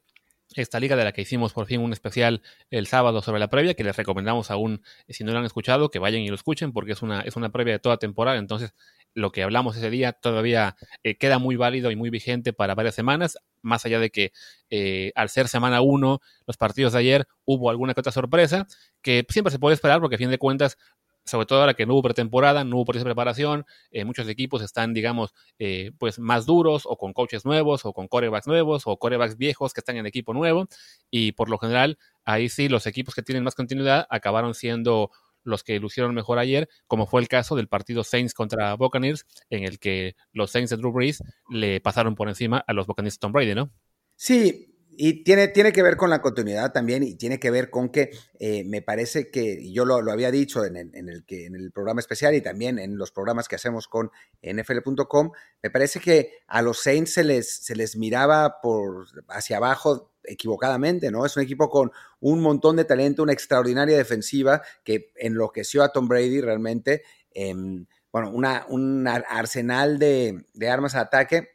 esta 0.57 0.81
liga 0.81 0.97
de 0.97 1.05
la 1.05 1.13
que 1.13 1.23
hicimos 1.23 1.53
por 1.53 1.67
fin 1.67 1.81
un 1.81 1.93
especial 1.93 2.43
el 2.71 2.87
sábado 2.87 3.23
sobre 3.23 3.41
la 3.41 3.49
previa, 3.49 3.75
que 3.75 3.85
les 3.85 3.97
recomendamos 3.97 4.51
aún, 4.51 4.83
eh, 5.07 5.15
si 5.15 5.25
no 5.25 5.33
lo 5.33 5.39
han 5.39 5.45
escuchado, 5.45 5.91
que 5.91 5.99
vayan 5.99 6.21
y 6.23 6.29
lo 6.29 6.35
escuchen, 6.35 6.73
porque 6.73 6.93
es 6.93 7.03
una, 7.03 7.21
es 7.21 7.37
una 7.37 7.51
previa 7.51 7.75
de 7.75 7.79
toda 7.79 7.97
temporada, 7.97 8.39
entonces 8.39 8.75
lo 9.15 9.31
que 9.31 9.43
hablamos 9.43 9.77
ese 9.77 9.91
día 9.91 10.13
todavía 10.13 10.77
eh, 11.03 11.17
queda 11.17 11.39
muy 11.39 11.57
válido 11.57 11.91
y 11.91 11.97
muy 11.97 12.11
vigente 12.11 12.53
para 12.53 12.75
varias 12.75 12.95
semanas, 12.95 13.39
más 13.61 13.85
allá 13.85 13.99
de 13.99 14.11
que 14.11 14.33
eh, 14.71 15.13
al 15.15 15.29
ser 15.29 15.49
semana 15.49 15.83
1, 15.83 16.21
los 16.47 16.57
partidos 16.57 16.95
de 16.95 17.01
ayer 17.01 17.27
hubo 17.45 17.71
alguna 17.71 17.95
que 17.95 18.01
otra 18.01 18.13
sorpresa, 18.13 18.67
que 19.03 19.27
siempre 19.29 19.51
se 19.51 19.59
puede 19.59 19.75
esperar, 19.75 20.01
porque 20.01 20.17
a 20.17 20.19
fin 20.19 20.31
de 20.31 20.39
cuentas 20.39 20.79
sobre 21.25 21.47
todo 21.47 21.61
ahora 21.61 21.75
que 21.75 21.87
no 21.87 21.95
hubo 21.95 22.02
pretemporada, 22.02 22.64
no 22.64 22.76
hubo 22.76 22.87
proceso 22.87 23.05
de 23.05 23.11
preparación, 23.11 23.64
eh, 23.91 24.05
muchos 24.05 24.29
equipos 24.29 24.62
están, 24.62 24.95
digamos, 24.95 25.33
eh, 25.59 25.93
pues 25.99 26.19
más 26.19 26.47
duros 26.47 26.83
o 26.87 26.97
con 26.97 27.12
coaches 27.12 27.45
nuevos 27.45 27.85
o 27.85 27.93
con 27.93 28.09
corebacks 28.09 28.47
nuevos 28.47 28.83
o 28.87 28.97
corebacks 28.97 29.37
viejos 29.37 29.73
que 29.73 29.81
están 29.81 29.97
en 29.97 30.07
equipo 30.07 30.35
nuevo 30.35 30.67
y 31.11 31.33
por 31.33 31.49
lo 31.49 31.59
general 31.59 31.99
ahí 32.25 32.49
sí 32.49 32.69
los 32.69 32.87
equipos 32.87 33.14
que 33.14 33.23
tienen 33.23 33.45
más 33.45 33.55
continuidad 33.55 34.07
acabaron 34.11 34.55
siendo 34.55 35.11
los 35.45 35.64
que 35.64 35.79
lucieron 35.81 36.14
mejor 36.14 36.38
ayer, 36.38 36.69
como 36.87 37.07
fue 37.07 37.21
el 37.21 37.29
caso 37.29 37.57
del 37.57 37.69
partido 37.69 38.05
Saints 38.05 38.35
contra 38.35 38.75
Buccaneers, 38.75 39.26
en 39.50 39.64
el 39.64 39.79
que 39.79 40.14
los 40.33 40.50
Saints 40.50 40.71
de 40.71 40.76
Drew 40.76 40.93
Brees 40.93 41.23
le 41.50 41.81
pasaron 41.81 42.14
por 42.14 42.29
encima 42.29 42.64
a 42.67 42.73
los 42.73 42.87
Buccaneers 42.87 43.17
de 43.17 43.21
Tom 43.21 43.33
Brady, 43.33 43.55
¿no? 43.55 43.71
Sí, 44.17 44.72
y 44.97 45.25
tiene, 45.25 45.49
tiene 45.49 45.73
que 45.73 45.83
ver 45.83 45.97
con 45.97 46.11
la 46.11 46.21
continuidad 46.21 46.73
también 46.73 47.03
y 47.03 47.15
tiene 47.15 47.41
que 47.41 47.51
ver 47.51 47.71
con 47.71 47.89
que 47.89 48.11
eh, 48.39 48.63
me 48.65 48.83
parece 48.83 49.31
que, 49.31 49.73
yo 49.73 49.85
lo, 49.85 49.97
había 50.11 50.31
dicho 50.31 50.65
en 50.65 50.77
el, 50.77 50.95
en, 50.95 51.09
el, 51.09 51.25
que, 51.25 51.47
en 51.47 51.55
el 51.55 51.73
programa 51.73 52.01
especial 52.01 52.35
y 52.35 52.43
también 52.43 52.79
en 52.79 52.99
los 52.99 53.11
programas 53.11 53.49
que 53.49 53.57
hacemos 53.57 53.89
con 53.89 54.11
NFL.com, 54.43 55.33
me 55.63 55.71
parece 55.71 56.01
que 56.01 56.33
a 56.47 56.61
los 56.61 56.81
Saints 56.81 57.15
se 57.15 57.25
les, 57.25 57.51
se 57.51 57.75
les 57.75 57.97
miraba 57.97 58.61
por 58.61 59.07
hacia 59.29 59.57
abajo 59.57 60.13
equivocadamente, 60.25 61.11
¿no? 61.11 61.25
Es 61.25 61.37
un 61.37 61.43
equipo 61.43 61.69
con 61.69 61.91
un 62.21 62.41
montón 62.41 62.77
de 62.77 62.85
talento, 62.85 63.23
una 63.23 63.33
extraordinaria 63.33 63.97
defensiva 63.97 64.63
que 64.85 65.13
enloqueció 65.17 65.83
a 65.83 65.93
Tom 65.93 66.07
Brady 66.07 66.41
realmente. 66.41 67.03
Em, 67.31 67.87
bueno, 68.13 68.31
una, 68.31 68.67
un 68.69 69.09
arsenal 69.09 69.99
de, 69.99 70.45
de 70.53 70.69
armas 70.69 70.93
de 70.93 70.99
ataque 70.99 71.49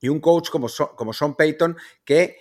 y 0.00 0.08
un 0.08 0.20
coach 0.20 0.48
como, 0.50 0.68
como 0.96 1.12
Sean 1.12 1.34
Payton 1.34 1.76
que 2.04 2.36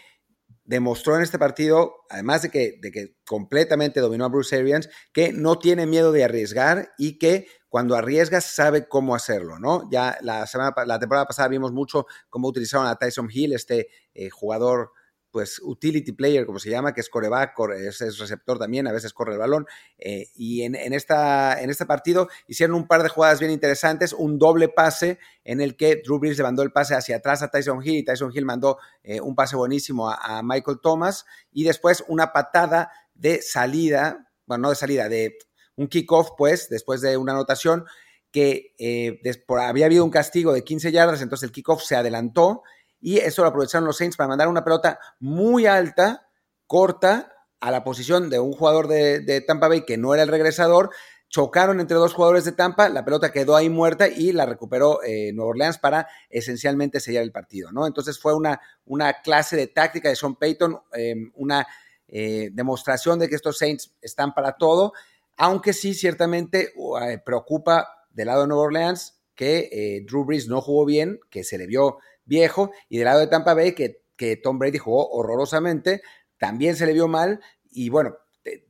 demostró 0.68 1.16
en 1.16 1.24
este 1.24 1.40
partido, 1.40 1.96
además 2.10 2.44
de 2.44 2.50
que, 2.50 2.78
de 2.82 2.92
que 2.92 3.16
completamente 3.26 4.02
dominó 4.02 4.26
a 4.26 4.30
Bruce 4.30 4.56
Arians, 4.56 4.90
que 5.14 5.32
no 5.32 5.58
tiene 5.58 5.88
miedo 5.88 6.12
de 6.12 6.26
arriesgar 6.26 6.92
y 6.98 7.18
que 7.18 7.48
cuando 7.70 7.96
arriesga 7.96 8.42
sabe 8.42 8.88
cómo 8.88 9.16
hacerlo, 9.16 9.60
¿no? 9.60 9.90
Ya 9.90 10.18
la, 10.22 10.46
semana, 10.46 10.76
la 10.86 11.00
temporada 11.00 11.26
pasada 11.26 11.48
vimos 11.48 11.72
mucho 11.72 12.06
cómo 12.30 12.50
utilizaron 12.50 12.86
a 12.86 12.98
Tyson 12.98 13.30
Hill, 13.32 13.54
este 13.54 13.88
eh, 14.14 14.30
jugador 14.30 14.92
pues 15.38 15.62
utility 15.62 16.14
player, 16.14 16.48
como 16.48 16.58
se 16.58 16.72
llama, 16.72 16.96
que 16.96 17.02
es 17.02 17.10
coreback, 17.10 17.54
es, 17.78 18.02
es 18.02 18.18
receptor 18.18 18.58
también, 18.58 18.88
a 18.88 18.92
veces 18.92 19.14
corre 19.14 19.34
el 19.34 19.38
balón. 19.38 19.68
Eh, 20.00 20.32
y 20.34 20.64
en, 20.64 20.74
esta, 20.74 21.62
en 21.62 21.70
este 21.70 21.86
partido 21.86 22.28
hicieron 22.48 22.76
un 22.76 22.88
par 22.88 23.04
de 23.04 23.10
jugadas 23.10 23.40
bien 23.40 23.52
interesantes, 23.52 24.14
un 24.14 24.40
doble 24.40 24.68
pase 24.68 25.20
en 25.44 25.62
el 25.62 25.78
que 25.78 26.02
Drew 26.04 26.18
Brees 26.18 26.40
le 26.40 26.44
mandó 26.44 26.64
el 26.64 26.72
pase 26.72 26.96
hacia 26.96 27.18
atrás 27.18 27.44
a 27.44 27.52
Tyson 27.52 27.86
Hill 27.86 27.98
y 27.98 28.04
Tyson 28.04 28.32
Hill 28.34 28.46
mandó 28.46 28.80
eh, 29.04 29.22
un 29.22 29.36
pase 29.36 29.56
buenísimo 29.56 30.10
a, 30.10 30.42
Michael 30.42 30.80
Thomas 30.82 31.28
y 31.52 31.66
después 31.66 32.04
una 32.08 32.34
patada 32.34 32.90
de 33.14 33.44
salida, 33.44 34.32
bueno, 34.48 34.64
no 34.64 34.70
de 34.72 34.76
salida, 34.76 35.08
de 35.08 35.38
un 35.76 35.88
kickoff, 35.88 36.32
pues, 36.36 36.68
después 36.68 37.02
de 37.02 37.16
una 37.16 37.34
anotación 37.34 37.86
que 38.32 38.74
eh, 38.80 39.22
había 39.60 39.86
habido 39.86 40.04
un 40.04 40.10
castigo 40.10 40.52
de 40.52 40.64
15 40.64 40.92
yardas, 40.92 41.22
entonces 41.22 41.46
el 41.46 41.54
kickoff 41.54 41.84
se 41.84 41.96
adelantó 41.96 42.64
y 43.00 43.20
eso 43.20 43.44
lo 43.44 43.50
aprovecharon 43.50 43.86
los 43.86 43.98
Saints 43.98 44.18
para 44.18 44.28
mandar 44.28 44.48
una 44.48 44.64
pelota 44.64 45.00
muy 45.20 45.66
alta, 45.66 46.28
corta, 46.66 47.32
a 47.60 47.72
la 47.72 47.84
posición 47.84 48.30
de 48.30 48.40
un 48.40 48.54
jugador 48.54 48.88
de, 48.88 49.44
Tampa 49.46 49.68
Bay 49.68 49.82
que 49.86 49.98
no 49.98 50.14
era 50.14 50.24
el 50.24 50.30
regresador. 50.30 50.92
Chocaron 51.30 51.82
entre 51.82 51.98
dos 51.98 52.14
jugadores 52.14 52.46
de 52.46 52.54
Tampa, 52.54 52.88
la 52.88 53.04
pelota 53.04 53.34
quedó 53.34 53.56
ahí 53.58 53.70
muerta 53.70 54.08
y 54.08 54.32
la 54.32 54.46
recuperó 54.46 55.04
eh, 55.04 55.34
Nueva 55.34 55.50
Orleans 55.50 55.78
para 55.78 56.08
esencialmente 56.30 57.02
sellar 57.02 57.24
el 57.24 57.34
partido, 57.34 57.72
¿no? 57.74 57.86
Entonces 57.86 58.18
fue 58.18 58.34
una, 58.34 58.62
una 58.86 59.22
clase 59.22 59.58
de 59.58 59.68
táctica 59.68 60.08
de 60.08 60.16
Sean 60.16 60.36
Payton, 60.36 60.80
em, 60.94 61.32
una 61.36 61.68
eh, 62.08 62.50
demostración 62.54 63.20
de 63.20 63.28
que 63.28 63.36
estos 63.36 63.58
Saints 63.58 63.94
están 64.02 64.34
para 64.34 64.54
todo, 64.54 64.94
aunque 65.36 65.74
sí 65.74 65.94
ciertamente 65.94 66.72
eh, 67.02 67.18
preocupa 67.26 68.06
del 68.10 68.28
lado 68.28 68.42
de 68.44 68.48
Nueva 68.48 68.64
Orleans 68.64 69.16
que 69.36 70.04
Drew 70.08 70.26
Brees 70.26 70.48
no 70.48 70.62
jugó 70.62 70.84
bien, 70.84 71.20
que 71.30 71.44
se 71.44 71.60
le 71.60 71.68
vio 71.68 72.00
viejo, 72.28 72.72
y 72.90 72.98
del 72.98 73.06
lado 73.06 73.20
de 73.20 73.28
Tampa 73.28 73.54
Bay, 73.54 73.74
que, 73.74 74.04
que 74.16 74.38
Tom 74.38 74.60
Brady 74.60 74.78
jugó 74.78 75.10
horrorosamente, 75.10 76.02
también 76.38 76.76
se 76.76 76.86
le 76.86 76.94
vio 76.94 77.08
mal, 77.08 77.40
y 77.72 77.90
bueno, 77.90 78.16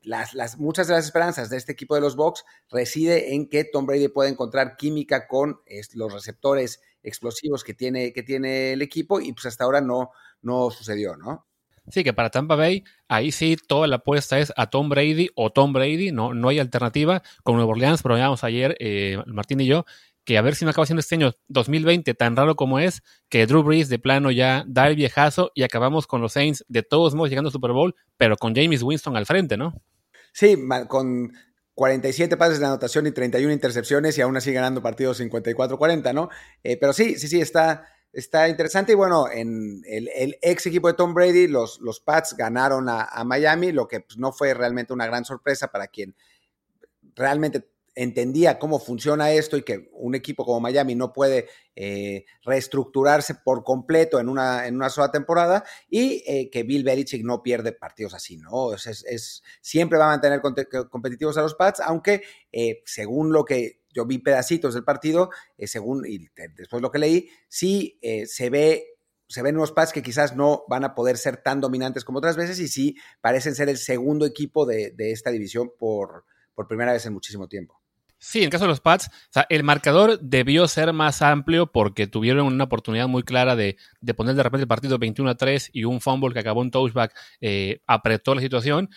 las, 0.03 0.33
las, 0.33 0.57
muchas 0.57 0.87
de 0.87 0.93
las 0.93 1.05
esperanzas 1.05 1.49
de 1.49 1.57
este 1.57 1.71
equipo 1.71 1.95
de 1.95 2.01
los 2.01 2.15
Bucks 2.15 2.45
reside 2.69 3.33
en 3.33 3.49
que 3.49 3.63
Tom 3.63 3.85
Brady 3.85 4.07
pueda 4.07 4.29
encontrar 4.29 4.77
química 4.77 5.27
con 5.27 5.61
los 5.93 6.13
receptores 6.13 6.81
explosivos 7.03 7.63
que 7.63 7.73
tiene, 7.73 8.13
que 8.13 8.23
tiene 8.23 8.73
el 8.73 8.81
equipo 8.81 9.19
y 9.19 9.33
pues 9.33 9.45
hasta 9.45 9.63
ahora 9.63 9.81
no, 9.81 10.11
no 10.41 10.69
sucedió, 10.71 11.15
¿no? 11.15 11.45
Sí, 11.89 12.03
que 12.03 12.13
para 12.13 12.29
Tampa 12.29 12.55
Bay, 12.55 12.83
ahí 13.07 13.31
sí 13.31 13.55
toda 13.55 13.87
la 13.87 13.97
apuesta 13.97 14.39
es 14.39 14.51
a 14.57 14.69
Tom 14.69 14.89
Brady 14.89 15.29
o 15.35 15.51
Tom 15.51 15.71
Brady, 15.71 16.11
no, 16.11 16.33
no 16.33 16.49
hay 16.49 16.59
alternativa. 16.59 17.23
Con 17.43 17.55
Nueva 17.55 17.71
Orleans, 17.71 18.03
probamos 18.03 18.43
ayer, 18.43 18.75
eh, 18.81 19.17
Martín 19.25 19.61
y 19.61 19.67
yo, 19.67 19.85
que 20.27 20.37
a 20.37 20.41
ver 20.41 20.55
si 20.55 20.65
no 20.65 20.71
acaba 20.71 20.85
siendo 20.85 20.99
este 20.99 21.15
año 21.15 21.33
2020 21.47 22.13
tan 22.13 22.35
raro 22.35 22.57
como 22.57 22.79
es, 22.79 23.01
que 23.29 23.47
Drew 23.47 23.63
Brees 23.63 23.87
de 23.87 23.97
plano 23.97 24.29
ya 24.29 24.65
da 24.67 24.89
el 24.89 24.97
viejazo 24.97 25.53
y 25.55 25.63
acabamos 25.63 26.05
con 26.05 26.19
los 26.19 26.33
Saints 26.33 26.65
de 26.67 26.83
todos 26.83 27.15
modos 27.15 27.29
llegando 27.29 27.47
al 27.47 27.53
Super 27.53 27.71
Bowl, 27.71 27.95
pero 28.17 28.35
con 28.35 28.53
James 28.53 28.83
Winston 28.83 29.15
al 29.15 29.25
frente, 29.25 29.55
¿no? 29.55 29.81
Sí, 30.33 30.57
con 30.89 31.31
47 31.75 32.35
pases 32.35 32.59
de 32.59 32.65
anotación 32.65 33.07
y 33.07 33.11
31 33.11 33.53
intercepciones 33.53 34.17
y 34.17 34.21
aún 34.21 34.35
así 34.35 34.51
ganando 34.51 34.81
partidos 34.81 35.21
54-40, 35.21 36.13
¿no? 36.13 36.27
Eh, 36.61 36.75
pero 36.75 36.91
sí, 36.91 37.15
sí, 37.17 37.29
sí, 37.29 37.39
está, 37.39 37.87
está 38.11 38.49
interesante. 38.49 38.91
Y 38.91 38.95
bueno, 38.95 39.31
en 39.31 39.81
el, 39.85 40.35
ex 40.41 40.65
equipo 40.65 40.89
de 40.89 40.95
Tom 40.95 41.13
Brady, 41.13 41.47
los, 41.47 41.79
los 41.79 42.01
Pats 42.01 42.35
ganaron 42.35 42.89
a, 42.89 43.23
Miami, 43.23 43.71
lo 43.71 43.87
que 43.87 44.01
pues, 44.01 44.17
no 44.17 44.33
fue 44.33 44.53
realmente 44.53 44.91
una 44.91 45.05
gran 45.05 45.23
sorpresa 45.23 45.69
para 45.69 45.87
quien 45.87 46.17
realmente 47.15 47.65
entendía 47.97 48.59
cómo 48.59 48.79
funciona 48.79 49.31
esto 49.31 49.57
y 49.57 49.63
que 49.63 49.89
un 49.91 50.13
equipo 50.13 50.45
como 50.45 50.59
Miami 50.59 50.93
no 50.93 51.11
puede 51.11 51.47
eh, 51.75 52.25
reestructurarse 52.43 53.33
por 53.43 53.63
completo 53.63 54.19
en 54.19 54.29
una, 54.29 54.67
en 54.67 54.75
una 54.75 54.91
sola 54.91 55.11
temporada 55.11 55.63
y 55.89 56.23
eh, 56.27 56.51
que 56.51 56.61
Bill 56.61 56.83
Belichick 56.83 57.25
no 57.25 57.41
pierde 57.41 57.71
partidos 57.71 58.13
así, 58.13 58.37
¿no? 58.37 58.73
Es, 58.73 59.41
siempre 59.61 59.97
va 59.97 60.05
a 60.05 60.09
mantener 60.09 60.41
competitivos 60.41 61.37
a 61.37 61.41
los 61.41 61.55
Pats, 61.55 61.79
aunque 61.79 62.21
eh, 62.51 62.83
según 62.85 63.33
lo 63.33 63.43
que 63.43 63.81
yo 63.89 64.05
vi 64.05 64.19
pedacitos 64.19 64.75
del 64.75 64.83
partido, 64.83 65.31
según 65.57 66.05
y 66.05 66.29
después 66.55 66.83
lo 66.83 66.91
que 66.91 66.99
leí, 66.99 67.29
sí 67.47 67.99
se 68.27 68.51
ve 68.51 68.97
se 69.27 69.41
ven 69.41 69.57
unos 69.57 69.71
Pats 69.71 69.91
que 69.91 70.03
quizás 70.03 70.35
no 70.35 70.65
van 70.69 70.83
a 70.83 70.93
poder 70.93 71.17
ser 71.17 71.37
tan 71.37 71.59
dominantes 71.59 72.05
como 72.05 72.19
otras 72.19 72.37
veces 72.37 72.59
y 72.59 72.67
sí 72.67 72.95
parecen 73.21 73.55
ser 73.55 73.69
el 73.69 73.77
segundo 73.77 74.27
equipo 74.27 74.67
de, 74.67 74.93
esta 74.99 75.31
división 75.31 75.71
por, 75.79 76.25
por 76.53 76.67
primera 76.67 76.93
vez 76.93 77.07
en 77.07 77.13
muchísimo 77.13 77.47
tiempo. 77.47 77.81
Sí, 78.19 78.43
en 78.43 78.49
caso 78.49 78.63
de 78.63 78.69
los 78.69 78.81
Pats, 78.81 79.11
el 79.49 79.63
marcador 79.63 80.19
debió 80.19 80.67
ser 80.67 80.91
más 80.91 81.21
amplio 81.21 81.71
porque 81.71 82.07
tuvieron 82.07 82.47
una 82.47 82.63
oportunidad 82.63 83.07
muy 83.07 83.21
clara 83.21 83.55
de, 83.55 83.77
poner 84.15 84.33
de 84.33 84.41
repente 84.41 84.63
el 84.63 84.67
partido 84.67 84.97
21 84.97 85.29
a 85.29 85.35
3 85.35 85.69
y 85.71 85.83
un 85.83 86.01
fumble 86.01 86.33
que 86.33 86.39
acabó 86.39 86.63
en 86.63 86.71
touchback 86.71 87.13
eh, 87.41 87.81
apretó 87.85 88.33
la 88.33 88.41
situación. 88.41 88.89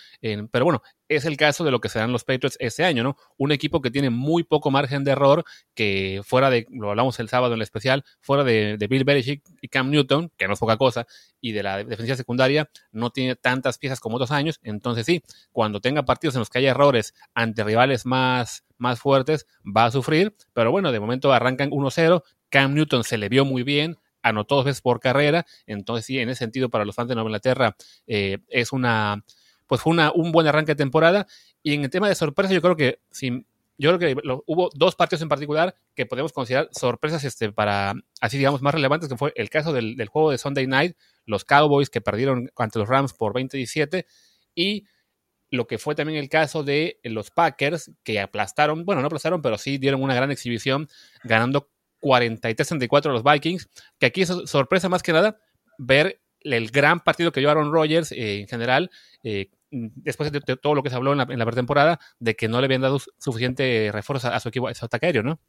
pero 0.51 0.65
bueno, 0.65 0.83
es 1.11 1.25
el 1.25 1.37
caso 1.37 1.65
de 1.65 1.73
lo 1.73 1.81
que 1.81 1.89
serán 1.89 2.13
los 2.13 2.23
Patriots 2.23 2.57
este 2.61 2.85
año, 2.85 3.03
¿no? 3.03 3.17
Un 3.37 3.51
equipo 3.51 3.83
que 3.83 3.91
tiene 3.91 4.11
muy 4.11 4.45
poco 4.45 4.71
margen 4.71 5.03
de 5.03 5.11
error, 5.11 5.45
que 5.75 6.21
fuera 6.25 6.51
de, 6.51 6.69
lo 6.71 6.91
hablamos 6.91 7.19
el 7.19 7.29
sábado 7.29 7.53
en 7.53 7.59
el 7.59 7.63
especial, 7.63 8.05
fuera 8.21 8.45
de, 8.45 8.77
Bill 8.89 9.03
Belichick 9.03 9.43
y 9.61 9.67
Cam 9.67 9.91
Newton, 9.91 10.31
que 10.37 10.47
no 10.47 10.55
es 10.55 10.61
poca 10.61 10.77
cosa, 10.77 11.09
y 11.41 11.51
de 11.51 11.65
la 11.65 11.79
defensiva 11.79 12.17
secundaria, 12.17 12.71
no 12.93 13.11
tiene 13.11 13.35
tantas 13.35 13.77
piezas 13.77 13.99
como 13.99 14.17
otros 14.17 14.31
años. 14.31 14.61
Entonces 14.63 15.05
sí, 15.05 15.21
cuando 15.51 15.81
tenga 15.81 16.05
partidos 16.05 16.37
en 16.37 16.41
los 16.41 16.49
que 16.49 16.59
haya 16.59 16.71
errores 16.71 17.13
ante 17.35 17.65
rivales 17.65 18.07
más, 18.07 18.65
más 18.79 19.01
fuertes, 19.01 19.49
va 19.65 19.87
a 19.87 19.91
sufrir, 19.91 20.37
pero 20.53 20.71
bueno, 20.71 20.93
de 20.93 21.01
momento 21.01 21.33
arrancan 21.33 21.71
1-0, 21.71 22.23
Cam 22.51 22.75
Newton 22.75 23.03
se 23.03 23.19
le 23.19 23.29
vio 23.29 23.45
muy 23.45 23.65
bien, 23.65 23.99
anotó 24.23 24.57
dos 24.57 24.67
veces 24.67 24.81
por 24.81 25.01
carrera, 25.01 25.45
entonces 25.67 26.07
sí, 26.07 26.21
en 26.21 26.29
ese 26.29 26.39
sentido 26.39 26.69
para 26.69 26.85
los 26.85 26.95
fans 26.95 27.09
de 27.09 27.17
Nueva 27.17 27.31
Inglaterra 27.31 27.75
eh, 28.07 28.39
es 28.49 28.73
una 28.73 29.25
pues 29.71 29.83
fue 29.83 29.95
un 30.17 30.33
buen 30.33 30.49
arranque 30.49 30.73
de 30.73 30.77
temporada. 30.77 31.29
Y 31.63 31.75
en 31.75 31.85
el 31.85 31.91
tema 31.91 32.09
de 32.09 32.17
sorpresa, 32.17 32.53
yo 32.53 32.61
creo 32.61 32.75
que 32.75 32.99
yo 33.79 33.97
creo 33.97 33.99
que 34.01 34.21
hubo 34.47 34.69
dos 34.75 34.97
partidos 34.97 35.23
en 35.23 35.29
particular 35.29 35.77
que 35.95 36.07
podemos 36.07 36.33
considerar 36.33 36.69
sorpresas 36.73 37.23
este, 37.23 37.53
para, 37.53 37.95
así 38.21 38.37
digamos, 38.37 38.63
más 38.63 38.75
relevantes, 38.75 39.09
que 39.09 39.17
fue 39.17 39.33
el 39.37 39.49
caso 39.49 39.73
del, 39.73 39.95
juego 40.09 40.33
de 40.33 40.39
Sunday 40.39 40.67
Night, 40.67 40.97
los 41.25 41.45
Cowboys 41.45 41.89
que 41.89 42.01
perdieron 42.01 42.51
ante 42.57 42.81
los 42.81 42.89
Rams 42.89 43.13
por 43.13 43.33
20-17 43.33 44.07
y 44.57 44.87
lo 45.51 45.69
que 45.69 45.79
fue 45.79 45.95
también 45.95 46.19
el 46.19 46.29
caso 46.29 46.65
de 46.65 46.99
los 47.05 47.31
Packers 47.31 47.93
que 48.03 48.19
aplastaron, 48.19 48.85
bueno, 48.85 49.03
no 49.03 49.07
aplastaron, 49.07 49.41
pero 49.41 49.57
sí 49.57 49.79
dieron 49.79 50.03
una 50.03 50.17
gran 50.17 50.33
exhibición 50.33 50.89
ganando 51.23 51.71
43-34 52.03 53.07
a 53.07 53.13
los 53.13 53.23
Vikings, 53.23 53.69
que 54.01 54.07
aquí 54.07 54.23
es 54.23 54.33
sorpresa 54.47 54.89
más 54.89 55.05
que 55.05 55.13
nada 55.13 55.39
ver 55.79 56.21
el 56.41 56.71
gran 56.71 57.01
partido 57.01 57.33
que 57.33 57.41
llevaron 57.41 57.73
Rogers 57.73 58.13
eh, 58.13 58.41
en 58.41 58.49
general, 58.49 58.91
eh, 59.23 59.51
después 59.71 60.33
de, 60.33 60.41
todo 60.41 60.75
lo 60.75 60.83
que 60.83 60.91
se 60.91 60.97
habló 60.97 61.13
en 61.13 61.19
la, 61.19 61.27
en 61.29 61.39
pretemporada, 61.39 62.01
de 62.19 62.37
que 62.37 62.49
no 62.49 62.61
le 62.61 62.67
habían 62.67 62.83
dado 62.83 62.99
suficiente 63.19 63.91
refuerzo 63.93 64.29
a, 64.29 64.41
su 64.41 64.49
equipo, 64.49 64.69
a 64.69 64.75
su 64.75 64.85
ataque 64.85 65.07
aéreo, 65.07 65.23
¿no? 65.23 65.41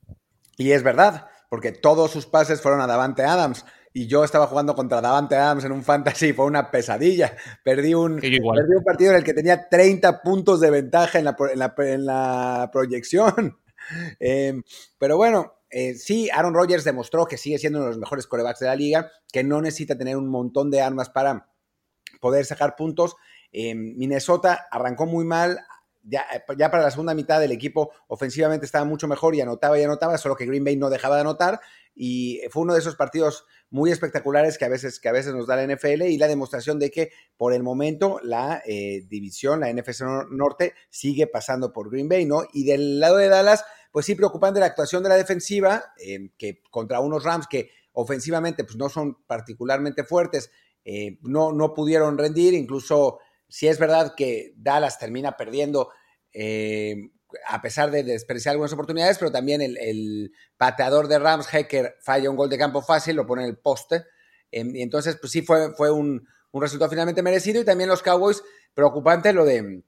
Y 0.57 0.71
es 0.71 0.83
verdad, 0.83 1.27
porque 1.49 1.71
todos 1.71 2.11
sus 2.11 2.25
pases 2.25 2.61
fueron 2.61 2.81
a 2.81 2.87
Davante 2.87 3.23
Adams. 3.23 3.65
Y 3.93 4.07
yo 4.07 4.23
estaba 4.23 4.47
jugando 4.47 4.73
contra 4.73 5.01
Davante 5.01 5.35
Adams 5.35 5.65
en 5.65 5.73
un 5.73 5.83
fantasy, 5.83 6.31
fue 6.33 6.45
una 6.45 6.71
pesadilla. 6.71 7.35
Perdí 7.63 7.93
un, 7.93 8.19
perdí 8.21 8.39
un 8.39 8.83
partido 8.85 9.11
en 9.11 9.17
el 9.17 9.23
que 9.23 9.33
tenía 9.33 9.67
30 9.67 10.21
puntos 10.21 10.61
de 10.61 10.69
ventaja 10.69 11.19
en 11.19 11.25
la, 11.25 11.35
en 11.77 12.05
la, 12.05 12.69
proyección. 12.71 13.57
Em, 14.19 14.61
pero 14.99 15.17
bueno, 15.17 15.55
eh, 15.69 15.95
sí, 15.95 16.29
Aaron 16.29 16.53
Rodgers 16.53 16.83
demostró 16.83 17.25
que 17.25 17.35
sigue 17.35 17.57
siendo 17.57 17.79
uno 17.79 17.87
de 17.87 17.93
los 17.93 17.99
mejores 17.99 18.27
corebacks 18.27 18.59
de 18.59 18.67
la 18.67 18.75
liga, 18.75 19.11
que 19.33 19.43
no 19.43 19.59
necesita 19.59 19.97
tener 19.97 20.15
un 20.15 20.29
montón 20.29 20.69
de 20.69 20.81
armas 20.81 21.09
para 21.09 21.49
poder 22.21 22.45
sacar 22.45 22.75
puntos 22.77 23.15
Minnesota 23.51 24.67
arrancó 24.71 25.05
muy 25.05 25.25
mal. 25.25 25.59
Ya, 26.03 26.25
para 26.47 26.81
la 26.81 26.89
segunda 26.89 27.13
mitad 27.13 27.39
del 27.39 27.51
equipo 27.51 27.91
ofensivamente 28.07 28.65
estaba 28.65 28.85
mucho 28.85 29.07
mejor 29.07 29.35
y 29.35 29.41
anotaba 29.41 29.77
y 29.77 29.83
anotaba, 29.83 30.17
solo 30.17 30.35
que 30.35 30.47
Green 30.47 30.63
Bay 30.63 30.75
no 30.75 30.89
dejaba 30.89 31.15
de 31.15 31.21
anotar 31.21 31.59
y 31.95 32.41
fue 32.49 32.63
uno 32.63 32.73
de 32.73 32.79
esos 32.79 32.95
partidos 32.95 33.45
muy 33.69 33.91
espectaculares 33.91 34.57
que 34.57 34.65
a 34.65 34.69
veces, 34.69 34.99
que 34.99 35.09
a 35.09 35.11
veces 35.11 35.33
nos 35.33 35.47
da 35.47 35.55
la 35.55 35.75
NFL 35.75 36.03
y 36.03 36.17
la 36.17 36.27
demostración 36.27 36.79
de 36.79 36.91
que 36.91 37.11
por 37.37 37.53
el 37.53 37.63
momento 37.63 38.19
la 38.23 38.61
eh, 38.65 39.05
división, 39.07 39.61
la 39.61 39.71
NFC 39.71 40.01
Norte, 40.29 40.73
sigue 40.89 41.27
pasando 41.27 41.71
por 41.71 41.89
Green 41.89 42.09
Bay, 42.09 42.25
¿no? 42.25 42.43
Y 42.53 42.65
del 42.65 42.99
lado 42.99 43.17
de 43.17 43.27
Dallas, 43.29 43.65
pues 43.91 44.05
sí 44.05 44.15
preocupante 44.15 44.59
la 44.59 44.67
actuación 44.67 45.03
de 45.03 45.09
la 45.09 45.15
defensiva, 45.15 45.93
em, 45.97 46.31
que 46.37 46.61
contra 46.69 46.99
unos 46.99 47.23
Rams 47.23 47.47
que 47.47 47.69
ofensivamente 47.93 48.63
pues 48.63 48.77
no 48.77 48.89
son 48.89 49.23
particularmente 49.25 50.03
fuertes, 50.03 50.51
eh, 50.83 51.19
no, 51.21 51.51
no 51.51 51.73
pudieron 51.73 52.17
rendir, 52.17 52.53
incluso 52.53 53.19
si 53.51 53.67
es 53.67 53.77
verdad 53.77 54.13
que 54.15 54.53
Dallas 54.55 54.97
termina 54.97 55.35
perdiendo 55.35 55.91
eh, 56.33 56.95
a 57.47 57.61
pesar 57.61 57.91
de 57.91 58.03
desperdiciar 58.03 58.53
algunas 58.53 58.73
oportunidades, 58.73 59.17
pero 59.17 59.31
también 59.31 59.61
el, 59.61 60.31
pateador 60.57 61.07
de 61.07 61.19
Rams, 61.19 61.53
Hecker, 61.53 61.97
falla 62.01 62.29
un 62.29 62.35
gol 62.35 62.49
de 62.49 62.57
campo 62.57 62.81
fácil, 62.81 63.15
lo 63.15 63.25
pone 63.25 63.43
en 63.43 63.49
el 63.49 63.57
poste. 63.57 64.05
Em, 64.51 64.75
y 64.75 64.81
entonces, 64.81 65.17
pues 65.19 65.31
sí 65.31 65.41
fue, 65.41 65.73
fue 65.75 65.91
un, 65.91 66.27
resultado 66.53 66.89
finalmente 66.89 67.21
merecido. 67.21 67.61
Y 67.61 67.65
también 67.65 67.89
los 67.89 68.01
Cowboys, 68.01 68.41
preocupante 68.73 69.33
lo 69.33 69.45
de 69.45 69.83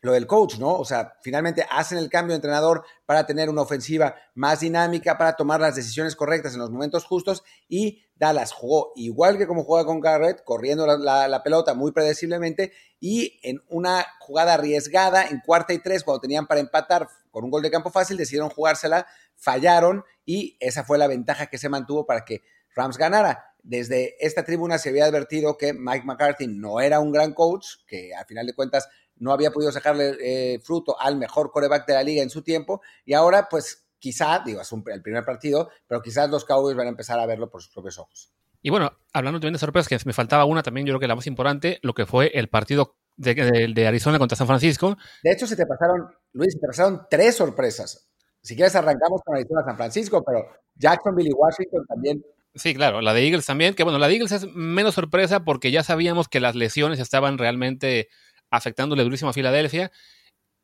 lo 0.00 0.12
del 0.12 0.26
coach, 0.26 0.58
¿no? 0.58 0.74
O 0.74 0.84
sea, 0.84 1.14
finalmente 1.22 1.66
hacen 1.70 1.98
el 1.98 2.08
cambio 2.08 2.32
de 2.32 2.36
entrenador 2.36 2.84
para 3.04 3.26
tener 3.26 3.50
una 3.50 3.62
ofensiva 3.62 4.14
más 4.34 4.60
dinámica, 4.60 5.18
para 5.18 5.34
tomar 5.34 5.60
las 5.60 5.74
decisiones 5.74 6.14
correctas 6.14 6.54
en 6.54 6.60
los 6.60 6.70
momentos 6.70 7.04
justos 7.04 7.42
y 7.68 8.04
Dallas 8.14 8.52
jugó 8.52 8.92
igual 8.96 9.38
que 9.38 9.46
como 9.46 9.64
juega 9.64 9.84
con 9.84 10.00
Garrett, 10.00 10.42
corriendo 10.44 10.86
la, 10.86 11.42
pelota 11.42 11.74
muy 11.74 11.92
predeciblemente 11.92 12.72
y 13.00 13.40
en 13.42 13.62
una 13.68 14.06
jugada 14.20 14.54
arriesgada 14.54 15.24
en 15.24 15.40
cuarta 15.40 15.72
y 15.72 15.78
tres, 15.80 16.04
cuando 16.04 16.20
tenían 16.20 16.46
para 16.46 16.60
empatar 16.60 17.08
con 17.30 17.44
un 17.44 17.50
gol 17.50 17.62
de 17.62 17.70
campo 17.70 17.90
fácil, 17.90 18.16
decidieron 18.16 18.50
jugársela, 18.50 19.06
fallaron 19.36 20.04
y 20.24 20.56
esa 20.60 20.84
fue 20.84 20.98
la 20.98 21.06
ventaja 21.06 21.46
que 21.46 21.58
se 21.58 21.68
mantuvo 21.68 22.06
para 22.06 22.24
que 22.24 22.42
Rams 22.74 22.98
ganara. 22.98 23.54
Desde 23.62 24.14
esta 24.24 24.44
tribuna 24.44 24.78
se 24.78 24.88
había 24.88 25.04
advertido 25.04 25.56
que 25.56 25.72
Mike 25.72 26.06
McCarthy 26.06 26.46
no 26.46 26.80
era 26.80 27.00
un 27.00 27.12
gran 27.12 27.34
coach, 27.34 27.66
que 27.86 28.14
al 28.14 28.24
final 28.26 28.46
de 28.46 28.54
cuentas 28.54 28.88
no 29.20 29.32
había 29.32 29.50
podido 29.50 29.72
sacarle 29.72 30.16
eh, 30.20 30.60
fruto 30.60 31.00
al 31.00 31.16
mejor 31.16 31.50
coreback 31.50 31.86
de 31.86 31.94
la 31.94 32.02
liga 32.02 32.22
en 32.22 32.30
su 32.30 32.42
tiempo 32.42 32.82
y 33.04 33.14
ahora 33.14 33.48
pues 33.48 33.84
quizá, 33.98 34.42
digo, 34.44 34.60
es 34.60 34.72
el 34.72 35.02
primer 35.02 35.24
partido, 35.24 35.70
pero 35.86 36.00
quizás 36.02 36.30
los 36.30 36.44
Cowboys 36.44 36.76
van 36.76 36.86
a 36.86 36.90
empezar 36.90 37.18
a 37.18 37.26
verlo 37.26 37.50
por 37.50 37.62
sus 37.62 37.72
propios 37.72 37.98
ojos. 37.98 38.32
Y 38.62 38.70
bueno, 38.70 38.92
hablando 39.12 39.38
también 39.38 39.54
de 39.54 39.58
sorpresas, 39.58 39.88
que 39.88 39.98
me 40.04 40.12
faltaba 40.12 40.44
una 40.44 40.62
también, 40.62 40.86
yo 40.86 40.92
creo 40.92 41.00
que 41.00 41.08
la 41.08 41.14
más 41.16 41.26
importante, 41.26 41.78
lo 41.82 41.94
que 41.94 42.06
fue 42.06 42.30
el 42.34 42.48
partido 42.48 42.96
de, 43.16 43.86
Arizona 43.86 44.18
contra 44.18 44.36
San 44.36 44.46
Francisco. 44.46 44.96
De 45.22 45.32
hecho, 45.32 45.46
se 45.46 45.56
te 45.56 45.66
pasaron, 45.66 46.08
Luis, 46.32 46.52
se 46.52 46.60
te 46.60 46.66
pasaron 46.66 47.02
tres 47.10 47.36
sorpresas. 47.36 48.08
Si 48.42 48.54
quieres, 48.54 48.74
arrancamos 48.74 49.20
con 49.24 49.36
Arizona 49.36 49.62
San 49.64 49.76
Francisco, 49.76 50.24
pero 50.24 50.46
Jacksonville 50.74 51.30
y 51.30 51.32
Washington 51.32 51.84
también. 51.86 52.24
Sí, 52.54 52.74
claro, 52.74 53.00
la 53.00 53.12
de 53.12 53.24
Eagles 53.24 53.46
también, 53.46 53.74
que 53.74 53.84
bueno, 53.84 53.98
la 53.98 54.08
de 54.08 54.14
Eagles 54.14 54.32
es 54.32 54.46
menos 54.54 54.94
sorpresa 54.94 55.44
porque 55.44 55.70
ya 55.70 55.82
sabíamos 55.82 56.28
que 56.28 56.40
las 56.40 56.54
lesiones 56.54 56.98
estaban 56.98 57.38
realmente 57.38 58.08
afectándole 58.50 59.04
durísimo 59.04 59.30
a 59.30 59.34
Filadelfia. 59.34 59.90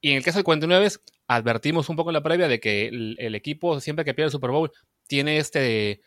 Y 0.00 0.11
en 0.11 0.19
el 0.19 0.25
caso 0.25 0.38
del 0.38 0.45
49, 0.45 0.88
advertimos 1.29 1.88
un 1.88 1.97
poco 1.97 2.11
en 2.11 2.14
la 2.14 2.23
previa 2.23 2.49
de 2.49 2.61
que 2.61 2.88
el, 2.88 3.35
equipo, 3.35 3.81
siempre 3.81 4.05
que 4.05 4.14
pierde 4.14 4.26
el 4.26 4.33
Super 4.33 4.50
Bowl, 4.50 4.71
tiene 5.07 5.38
este 5.38 6.00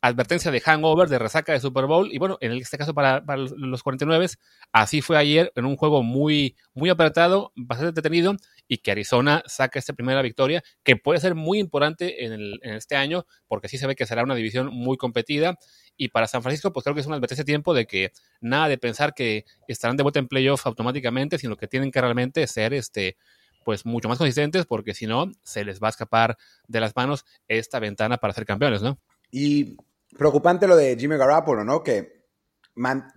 advertencia 0.00 0.50
de 0.50 0.60
hangover, 0.60 1.08
de 1.08 1.18
resaca 1.18 1.52
de 1.52 1.60
Super 1.60 1.86
Bowl. 1.86 2.12
Y 2.12 2.18
bueno, 2.18 2.36
en 2.40 2.52
este 2.52 2.78
caso 2.78 2.94
para, 2.94 3.22
los 3.56 3.82
49, 3.82 4.26
así 4.72 5.00
fue 5.02 5.16
ayer 5.16 5.52
en 5.54 5.64
un 5.66 5.76
juego 5.76 6.02
muy, 6.02 6.56
muy 6.74 6.90
apretado, 6.90 7.52
bastante 7.54 7.92
detenido, 7.92 8.36
y 8.68 8.78
que 8.78 8.90
Arizona 8.90 9.42
saca 9.46 9.78
esta 9.78 9.92
primera 9.92 10.22
victoria, 10.22 10.62
que 10.82 10.96
puede 10.96 11.20
ser 11.20 11.34
muy 11.34 11.58
importante 11.58 12.24
en, 12.24 12.58
este 12.62 12.96
año, 12.96 13.26
porque 13.46 13.68
sí 13.68 13.78
se 13.78 13.86
ve 13.86 13.94
que 13.94 14.06
será 14.06 14.22
una 14.22 14.34
división 14.34 14.68
muy 14.72 14.96
competida. 14.96 15.58
Y 15.96 16.08
para 16.08 16.26
San 16.26 16.42
Francisco, 16.42 16.72
pues 16.72 16.84
creo 16.84 16.94
que 16.94 17.00
es 17.00 17.06
una 17.06 17.16
advertencia 17.16 17.42
de 17.42 17.52
tiempo 17.52 17.74
de 17.74 17.86
que 17.86 18.12
nada 18.40 18.68
de 18.68 18.78
pensar 18.78 19.14
que 19.14 19.44
estarán 19.68 19.96
de 19.96 20.02
vuelta 20.02 20.18
en 20.18 20.28
playoff 20.28 20.66
automáticamente, 20.66 21.38
sino 21.38 21.56
que 21.56 21.68
tienen 21.68 21.90
que 21.90 22.00
realmente 22.00 22.46
ser 22.46 22.74
este 22.74 23.16
pues 23.64 23.86
mucho 23.86 24.08
más 24.08 24.18
consistentes 24.18 24.66
porque 24.66 24.92
si 24.92 25.06
no 25.06 25.32
se 25.42 25.64
les 25.64 25.82
va 25.82 25.88
a 25.88 25.90
escapar 25.90 26.36
de 26.68 26.80
las 26.80 26.94
manos 26.94 27.24
esta 27.48 27.80
ventana 27.80 28.18
para 28.18 28.34
ser 28.34 28.44
campeones, 28.44 28.82
¿no? 28.82 28.98
Y 29.30 29.78
preocupante 30.16 30.66
lo 30.66 30.76
de 30.76 30.96
Jimmy 30.98 31.16
Garoppolo, 31.16 31.64
¿no? 31.64 31.82
Que 31.82 32.24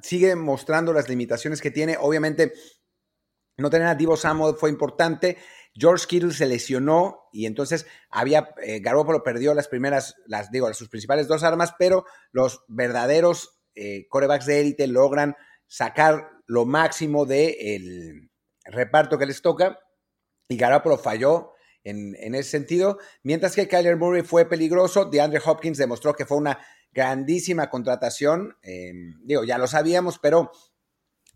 sigue 0.01 0.35
mostrando 0.35 0.93
las 0.93 1.09
limitaciones 1.09 1.61
que 1.61 1.71
tiene. 1.71 1.97
Obviamente, 1.99 2.53
no 3.57 3.69
tener 3.69 3.87
a 3.87 3.95
Divo 3.95 4.17
Samuel 4.17 4.55
fue 4.55 4.69
importante. 4.69 5.37
George 5.73 6.05
Kittle 6.07 6.33
se 6.33 6.45
lesionó 6.45 7.27
y 7.31 7.45
entonces 7.45 7.85
había, 8.09 8.53
eh, 8.63 8.79
Garoppolo 8.79 9.23
perdió 9.23 9.53
las 9.53 9.67
primeras, 9.67 10.15
las 10.25 10.51
digo, 10.51 10.71
sus 10.73 10.89
principales 10.89 11.27
dos 11.27 11.43
armas, 11.43 11.73
pero 11.77 12.05
los 12.31 12.63
verdaderos 12.67 13.59
eh, 13.75 14.07
corebacks 14.09 14.45
de 14.45 14.61
élite 14.61 14.87
logran 14.87 15.35
sacar 15.67 16.31
lo 16.45 16.65
máximo 16.65 17.25
del 17.25 18.31
reparto 18.65 19.17
que 19.17 19.25
les 19.25 19.41
toca 19.41 19.79
y 20.47 20.57
Garoppolo 20.57 20.97
falló 20.97 21.51
en, 21.83 22.15
en, 22.19 22.35
ese 22.35 22.49
sentido, 22.49 22.99
mientras 23.23 23.55
que 23.55 23.67
Kyler 23.67 23.97
Murray 23.97 24.23
fue 24.23 24.45
peligroso, 24.45 25.05
DeAndre 25.05 25.41
Hopkins 25.45 25.77
demostró 25.77 26.13
que 26.13 26.25
fue 26.25 26.37
una 26.37 26.59
grandísima 26.91 27.69
contratación. 27.69 28.57
Em, 28.61 29.15
digo, 29.23 29.43
ya 29.43 29.57
lo 29.57 29.67
sabíamos, 29.67 30.19
pero 30.19 30.51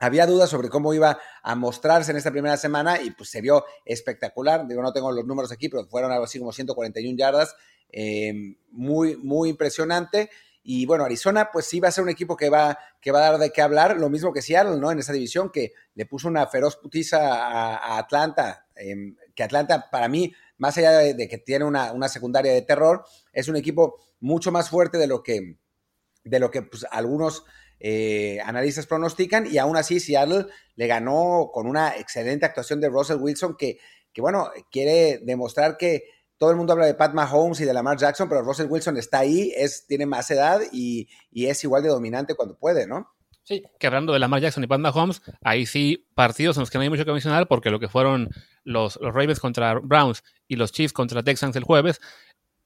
había 0.02 0.26
dudas 0.26 0.50
sobre 0.50 0.70
cómo 0.70 0.96
iba 0.96 1.20
a 1.44 1.56
mostrarse 1.56 2.10
en 2.10 2.18
esta 2.18 2.32
primera 2.32 2.58
semana 2.58 3.00
y 3.00 3.12
pues 3.12 3.30
se 3.30 3.40
vio 3.40 3.64
espectacular. 3.86 4.68
Digo, 4.68 4.82
no 4.82 4.92
tengo 4.92 5.12
los 5.12 5.26
números 5.26 5.52
aquí, 5.52 5.70
pero 5.70 5.86
fueron 5.86 6.12
algo 6.12 6.26
así 6.26 6.40
como 6.40 6.52
141 6.52 7.16
yardas. 7.16 7.56
Em, 7.92 8.56
muy, 8.72 9.16
muy 9.18 9.50
impresionante. 9.50 10.32
Y 10.64 10.88
bueno, 10.88 11.04
Arizona, 11.04 11.50
pues 11.52 11.68
sí 11.68 11.80
va 11.80 11.90
a 11.90 11.92
ser 11.92 12.04
un 12.04 12.10
equipo 12.10 12.36
que 12.36 12.50
va, 12.50 12.80
que 13.00 13.12
va 13.12 13.20
a 13.20 13.32
dar 13.32 13.40
de 13.40 13.52
qué 13.52 13.62
hablar, 13.62 13.98
lo 13.98 14.10
mismo 14.10 14.34
que 14.34 14.42
Seattle, 14.42 14.80
¿no? 14.80 14.92
En 14.92 14.98
esa 14.98 15.14
división 15.14 15.52
que 15.52 15.74
le 15.94 16.08
puso 16.08 16.28
una 16.28 16.48
feroz 16.48 16.78
putiza 16.78 17.20
a, 17.20 18.00
Atlanta, 18.00 18.68
em, 18.76 19.16
que 19.36 19.44
Atlanta, 19.44 19.88
para 19.92 20.08
mí, 20.08 20.34
más 20.58 20.78
allá 20.80 20.98
de, 20.98 21.28
que 21.28 21.38
tiene 21.38 21.66
una, 21.66 21.92
una, 21.92 22.10
secundaria 22.10 22.54
de 22.54 22.62
terror, 22.64 23.04
es 23.34 23.48
un 23.48 23.56
equipo 23.56 24.00
mucho 24.20 24.52
más 24.52 24.70
fuerte 24.70 24.98
de 24.98 25.08
lo 25.08 25.22
que, 25.22 25.58
de 26.24 26.40
lo 26.40 26.50
que 26.50 26.64
pues, 26.64 26.88
algunos 26.90 27.44
eh, 27.84 28.40
analistas 28.46 28.88
pronostican, 28.88 29.48
y 29.50 29.58
aún 29.58 29.76
así 29.76 30.00
Seattle 30.00 30.46
le 30.76 30.88
ganó 30.88 31.50
con 31.52 31.68
una 31.68 31.98
excelente 31.98 32.46
actuación 32.46 32.80
de 32.80 32.90
Russell 32.90 33.18
Wilson, 33.20 33.56
que, 33.58 33.80
que 34.14 34.22
bueno, 34.22 34.50
quiere 34.72 35.20
demostrar 35.24 35.78
que 35.78 36.04
todo 36.38 36.52
el 36.52 36.58
mundo 36.58 36.74
habla 36.74 36.86
de 36.86 36.94
Pat 36.94 37.14
Mahomes 37.14 37.60
y 37.62 37.66
de 37.66 37.74
Lamar 37.74 37.98
Jackson, 37.98 38.28
pero 38.28 38.42
Russell 38.42 38.68
Wilson 38.70 38.98
está 38.98 39.20
ahí, 39.20 39.54
es, 39.56 39.86
tiene 39.88 40.06
más 40.06 40.30
edad 40.32 40.62
y, 40.72 41.08
y 41.32 41.48
es 41.48 41.64
igual 41.64 41.84
de 41.84 41.90
dominante 41.90 42.36
cuando 42.36 42.58
puede, 42.58 42.88
¿no? 42.88 43.12
Sí, 43.44 43.64
que 43.80 43.88
hablando 43.88 44.14
de 44.14 44.20
Lamar 44.20 44.42
Jackson 44.42 44.64
y 44.64 44.68
Pat 44.68 44.80
Mahomes, 44.80 45.22
ahí 45.42 45.66
sí 45.66 46.08
partidos 46.14 46.58
en 46.58 46.62
los 46.62 46.70
que 46.70 46.78
no 46.78 46.84
hay 46.84 46.90
mucho 46.90 47.06
que 47.06 47.12
mencionar, 47.12 47.48
porque 47.48 47.72
lo 47.72 47.80
que 47.80 47.90
fueron 47.90 48.30
los, 48.64 49.00
los 49.02 49.14
Ravens 49.14 49.40
contra 49.40 49.80
Browns 49.80 50.24
y 50.48 50.56
los 50.56 50.72
Chiefs 50.72 50.94
contra 50.94 51.24
Texans 51.24 51.56
el 51.56 51.64
jueves, 51.64 52.00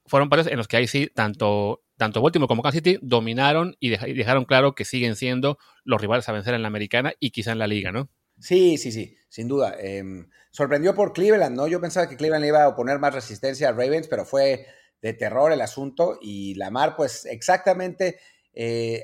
fueron 0.06 0.30
partidos 0.30 0.52
en 0.52 0.58
los 0.58 0.68
que 0.68 0.78
ahí 0.78 0.88
sí, 0.88 1.08
tanto, 1.14 1.85
tanto 1.98 2.22
Baltimore 2.22 2.48
como 2.48 2.62
Kansas 2.62 2.84
City 2.84 3.00
dominaron 3.02 3.76
y, 3.80 3.90
dejaron 3.90 4.46
claro 4.46 4.76
que 4.76 4.86
siguen 4.86 5.16
siendo 5.16 5.58
los 5.84 6.02
rivales 6.02 6.28
a 6.28 6.32
vencer 6.32 6.54
en 6.54 6.62
la 6.62 6.68
americana 6.68 7.14
y 7.20 7.32
quizá 7.32 7.52
en 7.52 7.60
la 7.60 7.68
liga, 7.68 7.92
¿no? 7.92 8.10
Sí, 8.40 8.78
sí, 8.78 8.92
sí, 8.92 9.18
sin 9.30 9.48
duda. 9.48 9.76
Em, 9.80 10.28
sorprendió 10.52 10.94
por 10.94 11.14
Cleveland, 11.14 11.56
¿no? 11.56 11.68
Yo 11.68 11.80
pensaba 11.80 12.10
que 12.10 12.18
Cleveland 12.18 12.42
le 12.42 12.50
iba 12.50 12.64
a 12.64 12.70
oponer 12.70 13.00
más 13.00 13.14
resistencia 13.14 13.70
a 13.70 13.72
Ravens, 13.72 14.08
pero 14.08 14.26
fue 14.26 14.66
de 15.02 15.14
terror 15.14 15.52
el 15.52 15.62
asunto 15.62 16.18
y 16.22 16.56
Lamar, 16.56 16.96
pues 16.96 17.26
exactamente 17.26 18.20
eh, 18.56 19.04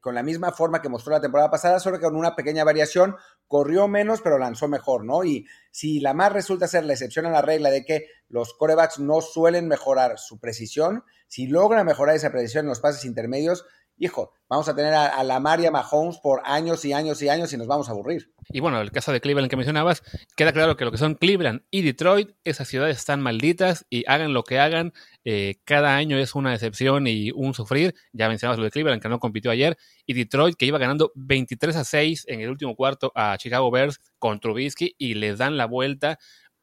con 0.00 0.14
la 0.14 0.22
misma 0.22 0.52
forma 0.52 0.80
que 0.80 0.88
mostró 0.88 1.12
la 1.12 1.20
temporada 1.20 1.50
pasada, 1.50 1.80
solo 1.80 1.98
que 1.98 2.04
con 2.04 2.16
una 2.16 2.36
pequeña 2.36 2.62
variación, 2.62 3.16
corrió 3.48 3.88
menos, 3.88 4.20
pero 4.22 4.38
lanzó 4.38 4.68
mejor, 4.68 5.04
¿no? 5.04 5.24
Y 5.24 5.46
si 5.72 6.00
la 6.00 6.14
más 6.14 6.32
resulta 6.32 6.68
ser 6.68 6.84
la 6.84 6.92
excepción 6.92 7.26
a 7.26 7.30
la 7.30 7.42
regla 7.42 7.70
de 7.70 7.84
que 7.84 8.06
los 8.28 8.54
corebacks 8.54 9.00
no 9.00 9.20
suelen 9.20 9.66
mejorar 9.66 10.18
su 10.18 10.38
precisión, 10.38 11.04
si 11.26 11.48
logra 11.48 11.82
mejorar 11.82 12.14
esa 12.14 12.30
precisión 12.30 12.64
en 12.64 12.68
los 12.68 12.80
pases 12.80 13.04
intermedios, 13.04 13.66
hijo, 13.96 14.32
vamos 14.48 14.68
a 14.68 14.74
tener 14.74 14.92
a, 14.94 15.22
la 15.24 15.40
Maria 15.40 15.70
Mahomes 15.70 16.18
por 16.18 16.42
años 16.44 16.84
y 16.84 16.92
años 16.92 17.22
y 17.22 17.28
años 17.28 17.52
y 17.52 17.56
nos 17.56 17.66
vamos 17.66 17.88
a 17.88 17.92
aburrir. 17.92 18.32
Y 18.50 18.60
bueno, 18.60 18.80
el 18.80 18.90
caso 18.90 19.12
de 19.12 19.20
Cleveland 19.20 19.50
que 19.50 19.56
mencionabas, 19.56 20.02
queda 20.36 20.52
claro 20.52 20.76
que 20.76 20.84
lo 20.84 20.90
que 20.90 20.98
son 20.98 21.14
Cleveland 21.14 21.62
y 21.70 21.82
Detroit, 21.82 22.30
esas 22.44 22.68
ciudades 22.68 22.98
están 22.98 23.20
malditas 23.20 23.86
y 23.88 24.04
hagan 24.06 24.34
lo 24.34 24.42
que 24.42 24.58
hagan, 24.58 24.92
eh, 25.24 25.56
cada 25.64 25.96
año 25.96 26.18
es 26.18 26.34
una 26.34 26.50
decepción 26.50 27.06
y 27.06 27.30
un 27.32 27.54
sufrir. 27.54 27.94
Ya 28.12 28.28
mencionabas 28.28 28.58
lo 28.58 28.64
de 28.64 28.70
Cleveland 28.70 29.00
que 29.00 29.08
no 29.08 29.18
compitió 29.18 29.50
ayer 29.50 29.76
y 30.06 30.14
Detroit 30.14 30.56
que 30.56 30.66
iba 30.66 30.78
ganando 30.78 31.12
23 31.14 31.76
a 31.76 31.84
6 31.84 32.24
en 32.28 32.40
el 32.40 32.50
último 32.50 32.76
cuarto 32.76 33.12
a 33.14 33.36
Chicago 33.38 33.70
Bears 33.70 34.00
con 34.18 34.40
Trubisky 34.40 34.94
y 34.98 35.14
le 35.14 35.34
dan 35.36 35.56
la 35.56 35.66
vuelta 35.66 36.18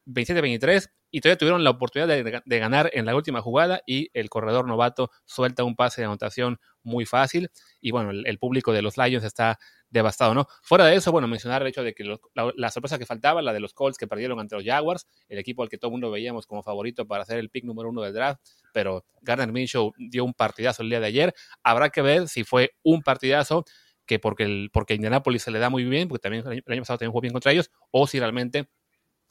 27-23 0.06 0.88
y 1.12 1.20
todavía 1.20 1.38
tuvieron 1.38 1.62
la 1.62 1.70
oportunidad 1.70 2.08
de, 2.08 2.58
ganar 2.58 2.90
en 2.94 3.04
la 3.04 3.14
última 3.14 3.42
jugada 3.42 3.82
y 3.86 4.08
el 4.14 4.30
corredor 4.30 4.66
novato 4.66 5.10
suelta 5.26 5.62
un 5.62 5.76
pase 5.76 6.00
de 6.00 6.06
anotación 6.06 6.58
muy 6.82 7.04
fácil 7.04 7.50
y 7.80 7.90
bueno, 7.90 8.10
el, 8.10 8.38
público 8.38 8.72
de 8.72 8.80
los 8.80 8.96
Lions 8.96 9.22
está 9.22 9.58
devastado, 9.90 10.34
¿no? 10.34 10.48
Fuera 10.62 10.86
de 10.86 10.96
eso, 10.96 11.12
bueno, 11.12 11.28
mencionar 11.28 11.60
el 11.60 11.68
hecho 11.68 11.82
de 11.82 11.94
que 11.94 12.16
la, 12.34 12.70
sorpresa 12.70 12.98
que 12.98 13.04
faltaba, 13.04 13.42
la 13.42 13.52
de 13.52 13.60
los 13.60 13.74
Colts 13.74 13.98
que 13.98 14.06
perdieron 14.06 14.40
ante 14.40 14.56
los 14.56 14.64
Jaguars, 14.64 15.06
el 15.28 15.38
equipo 15.38 15.62
al 15.62 15.68
que 15.68 15.76
todo 15.76 15.90
el 15.90 15.92
mundo 15.92 16.10
veíamos 16.10 16.46
como 16.46 16.62
favorito 16.62 17.06
para 17.06 17.24
hacer 17.24 17.38
el 17.38 17.50
pick 17.50 17.64
número 17.64 17.90
uno 17.90 18.00
del 18.00 18.14
draft, 18.14 18.40
pero 18.72 19.04
Gardner 19.20 19.52
Minshew 19.52 19.92
dio 19.98 20.24
un 20.24 20.32
partidazo 20.32 20.82
el 20.82 20.88
día 20.88 20.98
de 20.98 21.06
ayer. 21.06 21.34
Habrá 21.62 21.90
que 21.90 22.00
ver 22.00 22.26
si 22.28 22.42
fue 22.42 22.70
un 22.82 23.02
partidazo 23.02 23.64
que 24.06 24.18
porque, 24.18 24.44
el, 24.44 24.70
porque 24.72 24.94
Indianapolis 24.94 25.42
se 25.42 25.50
le 25.50 25.58
da 25.58 25.68
muy 25.68 25.84
bien, 25.84 26.08
porque 26.08 26.22
también 26.22 26.44
el 26.46 26.62
año 26.66 26.82
pasado 26.82 26.98
también 26.98 27.12
jugó 27.12 27.20
bien 27.20 27.32
contra 27.34 27.52
ellos, 27.52 27.70
o 27.90 28.06
si 28.06 28.18
realmente 28.18 28.68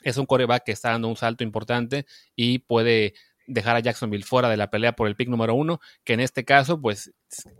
es 0.03 0.17
un 0.17 0.25
coreback 0.25 0.63
que 0.63 0.71
está 0.71 0.91
dando 0.91 1.07
un 1.07 1.15
salto 1.15 1.43
importante 1.43 2.05
y 2.35 2.59
puede 2.59 3.13
dejar 3.47 3.75
a 3.75 3.79
Jacksonville 3.79 4.23
fuera 4.23 4.49
de 4.49 4.57
la 4.57 4.69
pelea 4.69 4.93
por 4.93 5.07
el 5.07 5.15
pick 5.15 5.29
número 5.29 5.55
uno, 5.55 5.79
que 6.03 6.13
en 6.13 6.19
este 6.19 6.45
caso, 6.45 6.79
pues 6.79 7.11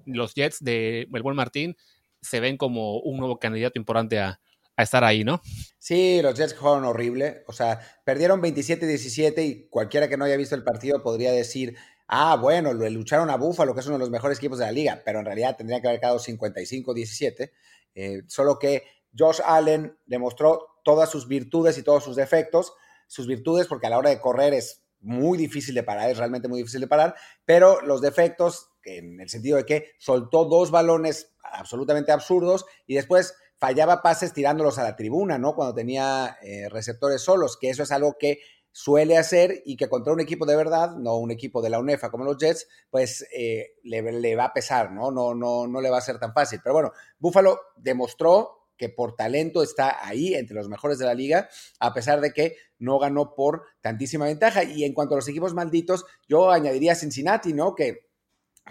los 0.05 0.33
Jets 0.33 0.63
de 0.63 1.07
Melbourne 1.09 1.37
Martín 1.37 1.75
se 2.21 2.39
ven 2.39 2.57
como 2.57 2.99
un 2.99 3.17
nuevo 3.17 3.39
candidato 3.39 3.79
importante 3.79 4.19
a, 4.19 4.39
estar 4.77 5.03
ahí, 5.03 5.23
¿no? 5.23 5.41
Sí, 5.77 6.23
los 6.23 6.33
Jets 6.33 6.55
jugaron 6.55 6.85
horrible, 6.85 7.43
o 7.45 7.53
sea, 7.53 7.79
perdieron 8.03 8.41
27-17 8.41 9.45
y 9.45 9.67
cualquiera 9.69 10.07
que 10.07 10.17
no 10.17 10.25
haya 10.25 10.37
visto 10.37 10.55
el 10.55 10.63
partido 10.63 11.03
podría 11.03 11.31
decir, 11.31 11.77
ah, 12.07 12.35
bueno, 12.35 12.73
lo 12.73 12.89
lucharon 12.89 13.29
a 13.29 13.37
Buffalo, 13.37 13.75
que 13.75 13.81
es 13.81 13.85
uno 13.85 13.97
de 13.97 13.99
los 13.99 14.09
mejores 14.09 14.39
equipos 14.39 14.57
de 14.57 14.65
la 14.65 14.71
liga, 14.71 14.99
pero 15.05 15.19
en 15.19 15.25
realidad 15.25 15.55
tendría 15.55 15.81
que 15.81 15.87
haber 15.87 15.99
quedado 15.99 16.17
55-17, 16.17 17.51
eh, 17.93 18.23
solo 18.25 18.57
que 18.57 18.83
Josh 19.15 19.41
Allen 19.45 19.95
demostró 20.07 20.70
todas 20.83 21.09
sus 21.09 21.27
virtudes 21.27 21.77
y 21.77 21.83
todos 21.83 22.03
sus 22.03 22.15
defectos. 22.15 22.73
Sus 23.07 23.27
virtudes 23.27 23.67
porque 23.67 23.87
a 23.87 23.89
la 23.89 23.97
hora 23.97 24.09
de 24.09 24.21
correr 24.21 24.53
es 24.53 24.83
muy 25.01 25.37
difícil 25.37 25.75
de 25.75 25.83
parar, 25.83 26.09
es 26.09 26.17
realmente 26.17 26.47
muy 26.47 26.59
difícil 26.59 26.81
de 26.81 26.87
parar, 26.87 27.15
pero 27.43 27.81
los 27.81 28.01
defectos 28.01 28.69
en 28.83 29.19
el 29.19 29.29
sentido 29.29 29.57
de 29.57 29.65
que 29.65 29.91
soltó 29.99 30.45
dos 30.45 30.71
balones 30.71 31.33
absolutamente 31.43 32.11
absurdos 32.11 32.65
y 32.87 32.95
después 32.95 33.35
fallaba 33.57 34.01
pases 34.01 34.33
tirándolos 34.33 34.79
a 34.79 34.83
la 34.83 34.95
tribuna, 34.95 35.37
¿no? 35.37 35.53
Cuando 35.53 35.75
tenía 35.75 36.37
eh, 36.41 36.67
receptores 36.69 37.21
solos, 37.21 37.57
que 37.57 37.69
eso 37.69 37.83
es 37.83 37.91
algo 37.91 38.15
que 38.19 38.39
suele 38.71 39.17
hacer 39.17 39.61
y 39.65 39.75
que 39.75 39.89
contra 39.89 40.13
un 40.13 40.21
equipo 40.21 40.45
de 40.45 40.55
verdad, 40.55 40.95
no 40.95 41.17
un 41.17 41.29
equipo 41.29 41.61
de 41.61 41.69
la 41.69 41.79
UNEFA 41.79 42.09
como 42.09 42.23
los 42.23 42.37
Jets, 42.37 42.67
pues 42.89 43.27
eh, 43.35 43.73
le, 43.83 44.01
le, 44.13 44.35
va 44.35 44.45
a 44.45 44.53
pesar, 44.53 44.91
¿no? 44.91 45.11
No, 45.11 45.35
no, 45.35 45.67
no 45.67 45.81
le 45.81 45.89
va 45.89 45.97
a 45.97 46.01
ser 46.01 46.19
tan 46.19 46.33
fácil. 46.33 46.59
Pero 46.63 46.73
bueno, 46.73 46.91
Buffalo 47.19 47.59
demostró 47.75 48.60
que 48.81 48.89
por 48.89 49.15
talento 49.15 49.61
está 49.61 50.03
ahí 50.03 50.33
entre 50.33 50.55
los 50.55 50.67
mejores 50.67 50.97
de 50.97 51.05
la 51.05 51.13
liga, 51.13 51.47
a 51.79 51.93
pesar 51.93 52.19
de 52.19 52.33
que 52.33 52.55
no 52.79 52.97
ganó 52.97 53.35
por 53.35 53.61
tantísima 53.79 54.25
ventaja. 54.25 54.63
Y 54.63 54.85
en 54.85 54.95
cuanto 54.95 55.13
a 55.13 55.17
los 55.17 55.27
equipos 55.27 55.53
malditos, 55.53 56.03
yo 56.27 56.49
añadiría 56.49 56.95
Cincinnati, 56.95 57.53
¿no? 57.53 57.75
Que 57.75 58.09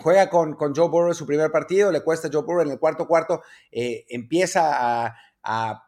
juega 0.01 0.29
con, 0.29 0.55
con 0.55 0.75
Joe 0.75 0.89
Burrow 0.89 1.11
en 1.11 1.15
su 1.15 1.27
primer 1.27 1.53
partido, 1.53 1.93
le 1.93 2.03
cuesta 2.03 2.27
a 2.27 2.31
Joe 2.33 2.43
Burrow 2.43 2.63
en 2.63 2.73
el 2.73 2.81
cuarto 2.81 3.07
cuarto, 3.07 3.43
eh, 3.71 4.05
empieza 4.09 5.13
a, 5.13 5.15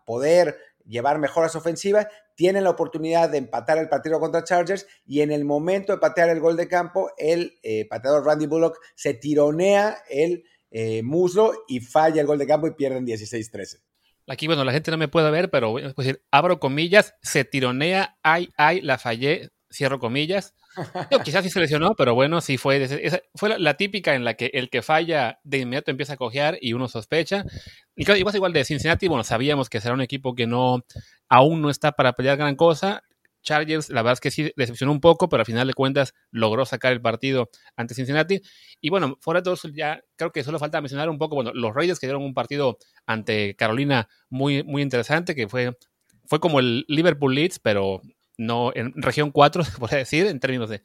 poder 0.07 0.57
llevar 0.87 1.19
mejor 1.19 1.45
a 1.45 1.49
su 1.49 1.59
ofensiva, 1.59 2.09
tienen 2.37 2.65
la 2.65 2.71
oportunidad 2.71 3.29
de 3.29 3.39
empatar 3.39 3.77
el 3.79 3.89
partido 3.89 4.21
contra 4.21 4.45
Chargers 4.45 4.87
y 5.05 5.21
en 5.21 5.33
el 5.33 5.45
momento 5.45 5.93
de 5.93 5.99
patear 5.99 6.29
el 6.31 6.41
gol 6.41 6.57
de 6.57 6.69
campo, 6.69 7.11
el 7.19 7.59
eh, 7.63 7.87
pateador 7.89 8.25
Randy 8.25 8.47
Bullock 8.47 8.79
se 8.95 9.15
tironea 9.15 9.99
el 10.09 10.45
eh, 10.71 11.03
muslo 11.03 11.53
y 11.69 11.81
falla 11.81 12.21
el 12.21 12.27
gol 12.27 12.39
de 12.39 12.47
campo 12.47 12.67
y 12.67 12.75
pierden 12.75 13.07
16-13. 13.07 13.83
Aquí, 14.29 14.47
bueno, 14.47 14.65
la 14.65 14.73
gente 14.73 14.91
no 14.91 14.97
me 14.97 15.09
puede 15.09 15.31
ver, 15.31 15.51
pero 15.51 15.71
voy 15.71 15.83
a 15.83 15.93
decir, 15.97 16.23
abro 16.31 16.61
comillas, 16.61 17.15
se 17.23 17.45
tironea, 17.45 18.17
ay, 18.23 18.51
ay, 18.57 18.81
la 18.81 18.99
fallé, 18.99 19.51
cierro 19.71 19.99
comillas. 19.99 20.55
quizás 21.25 21.45
sí 21.45 21.51
se 21.51 21.61
lesionó, 21.61 21.95
pero 21.97 22.15
bueno, 22.15 22.41
sí 22.41 22.57
fue. 22.57 22.89
fue 23.35 23.59
la, 23.59 23.77
típica 23.77 24.15
en 24.15 24.25
la 24.25 24.35
que 24.35 24.51
el 24.55 24.71
que 24.71 24.83
falla 24.83 25.41
de 25.45 25.59
inmediato 25.59 25.91
empieza 25.91 26.15
a 26.15 26.17
cojear 26.17 26.59
y 26.61 26.73
uno 26.73 26.89
sospecha. 26.89 27.45
Y 27.97 28.05
claro, 28.05 28.19
igual, 28.19 28.37
igual 28.37 28.53
de 28.53 28.65
Cincinnati, 28.65 29.09
bueno, 29.09 29.25
sabíamos 29.25 29.69
que 29.69 29.81
será 29.81 29.95
un 29.95 30.01
equipo 30.01 30.35
que 30.35 30.47
no 30.47 30.85
aún 31.29 31.63
no 31.63 31.71
está 31.71 31.93
para 31.93 32.13
pelear 32.13 32.37
gran 32.37 32.57
cosa. 32.57 33.03
Chargers, 33.43 33.91
la 33.91 34.03
verdad 34.03 34.15
es 34.15 34.21
que 34.21 34.31
sí 34.31 34.53
decepcionó 34.57 34.93
un 34.93 35.01
poco, 35.01 35.29
pero 35.29 35.41
al 35.41 35.47
final 35.47 35.67
de 35.67 35.75
cuentas 35.75 36.15
logró 36.31 36.65
sacar 36.65 36.93
el 36.93 37.01
partido 37.01 37.51
ante 37.77 37.95
Cincinnati. 37.95 38.41
Y 38.81 38.91
bueno, 38.91 39.19
fuera 39.21 39.41
de 39.41 39.45
todo 39.45 39.57
ya 39.75 40.03
creo 40.17 40.33
que 40.33 40.45
solo 40.45 40.59
falta 40.59 40.81
mencionar 40.81 41.11
un 41.11 41.19
poco, 41.19 41.35
bueno, 41.35 41.53
los 41.55 41.75
Raiders 41.75 41.99
que 41.99 42.07
dieron 42.07 42.23
un 42.23 42.35
partido 42.35 42.79
ante 43.07 43.57
Carolina 43.57 44.09
muy, 44.29 44.63
muy 44.63 44.83
interesante, 44.83 45.35
que 45.35 45.49
fue, 45.49 45.77
fue 46.27 46.41
como 46.41 46.61
el 46.61 46.85
Liverpool 46.89 47.35
Leeds, 47.35 47.59
pero 47.59 48.01
no 48.39 48.73
en 48.75 48.93
región 48.97 49.31
4, 49.31 49.65
se 49.65 49.79
podría 49.79 49.99
decir, 49.99 50.27
en 50.27 50.41
términos 50.41 50.71
de, 50.71 50.83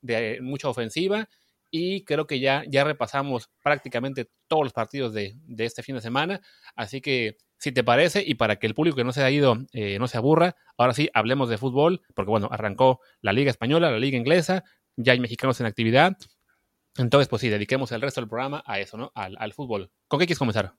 de 0.00 0.38
mucha 0.42 0.68
ofensiva. 0.68 1.28
Y 1.70 2.04
creo 2.04 2.26
que 2.28 2.38
ya, 2.38 2.62
ya 2.68 2.84
repasamos 2.84 3.50
prácticamente 3.60 4.30
todos 4.46 4.62
los 4.62 4.72
partidos 4.72 5.12
de, 5.12 5.34
de 5.44 5.64
este 5.64 5.82
fin 5.82 5.96
de 5.96 6.00
semana. 6.00 6.40
Así 6.76 7.00
que 7.00 7.36
si 7.58 7.72
te 7.72 7.84
parece, 7.84 8.22
y 8.26 8.34
para 8.34 8.56
que 8.56 8.66
el 8.66 8.74
público 8.74 8.96
que 8.96 9.04
no 9.04 9.12
se 9.12 9.22
ha 9.22 9.30
ido 9.30 9.56
eh, 9.72 9.98
no 9.98 10.08
se 10.08 10.18
aburra, 10.18 10.56
ahora 10.76 10.92
sí 10.92 11.08
hablemos 11.14 11.48
de 11.48 11.58
fútbol, 11.58 12.02
porque 12.14 12.30
bueno, 12.30 12.48
arrancó 12.50 13.00
la 13.20 13.32
Liga 13.32 13.50
Española, 13.50 13.90
la 13.90 13.98
Liga 13.98 14.18
Inglesa, 14.18 14.64
ya 14.96 15.12
hay 15.12 15.20
mexicanos 15.20 15.60
en 15.60 15.66
actividad. 15.66 16.16
Entonces, 16.96 17.28
pues 17.28 17.40
sí, 17.40 17.48
dediquemos 17.48 17.90
el 17.92 18.00
resto 18.00 18.20
del 18.20 18.28
programa 18.28 18.62
a 18.66 18.78
eso, 18.78 18.96
¿no? 18.96 19.10
Al, 19.14 19.52
fútbol. 19.52 19.90
¿Con 20.06 20.20
qué 20.20 20.26
quieres 20.26 20.38
comenzar? 20.38 20.74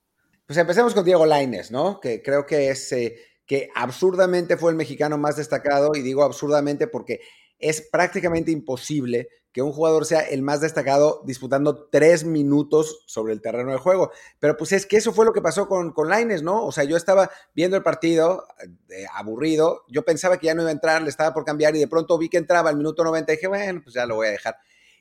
Pues 0.45 0.57
empecemos 0.57 0.93
con 0.93 1.03
Diego 1.03 1.25
Laines, 1.25 1.71
¿no? 1.71 1.99
Que 1.99 2.21
creo 2.21 2.45
que 2.45 2.69
es 2.69 2.91
eh, 2.93 3.15
que 3.45 3.69
absurdamente 3.75 4.55
fue 4.55 4.71
el 4.71 4.77
mexicano 4.77 5.17
más 5.17 5.35
destacado, 5.35 5.91
y 5.95 6.01
digo 6.01 6.23
absurdamente 6.23 6.87
porque 6.87 7.19
es 7.57 7.87
prácticamente 7.91 8.51
imposible 8.51 9.27
que 9.55 9.61
un 9.61 9.71
jugador 9.71 10.05
sea 10.05 10.19
el 10.19 10.41
más 10.41 10.59
destacado 10.59 11.21
disputando 11.23 11.87
tres 11.89 12.25
minutos 12.25 13.05
sobre 13.05 13.31
el 13.31 13.41
terreno 13.41 13.71
de 13.71 13.77
juego. 13.77 14.11
Pero 14.37 14.57
pues 14.57 14.73
es 14.73 14.85
que 14.85 14.97
eso 14.97 15.13
fue 15.13 15.23
lo 15.23 15.31
que 15.31 15.41
pasó 15.41 15.69
con, 15.69 15.93
con 15.93 16.09
Laines, 16.09 16.43
¿no? 16.43 16.65
O 16.65 16.73
sea, 16.73 16.83
yo 16.83 16.97
estaba 16.97 17.31
viendo 17.53 17.77
el 17.77 17.81
partido 17.81 18.45
eh, 18.89 19.05
aburrido, 19.13 19.85
yo 19.87 20.03
pensaba 20.03 20.37
que 20.39 20.47
ya 20.47 20.55
no 20.55 20.63
iba 20.63 20.71
a 20.71 20.73
entrar, 20.73 21.01
le 21.01 21.07
estaba 21.07 21.33
por 21.33 21.45
cambiar 21.45 21.73
y 21.73 21.79
de 21.79 21.87
pronto 21.87 22.17
vi 22.17 22.27
que 22.27 22.35
entraba 22.35 22.69
al 22.69 22.75
minuto 22.75 23.05
90 23.05 23.31
y 23.31 23.35
dije, 23.37 23.47
bueno, 23.47 23.79
pues 23.81 23.95
ya 23.95 24.05
lo 24.05 24.15
voy 24.15 24.27
a 24.27 24.31
dejar. 24.31 24.57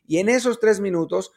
Y 0.07 0.19
en 0.19 0.29
esos 0.29 0.61
tres 0.61 0.79
minutos 0.79 1.33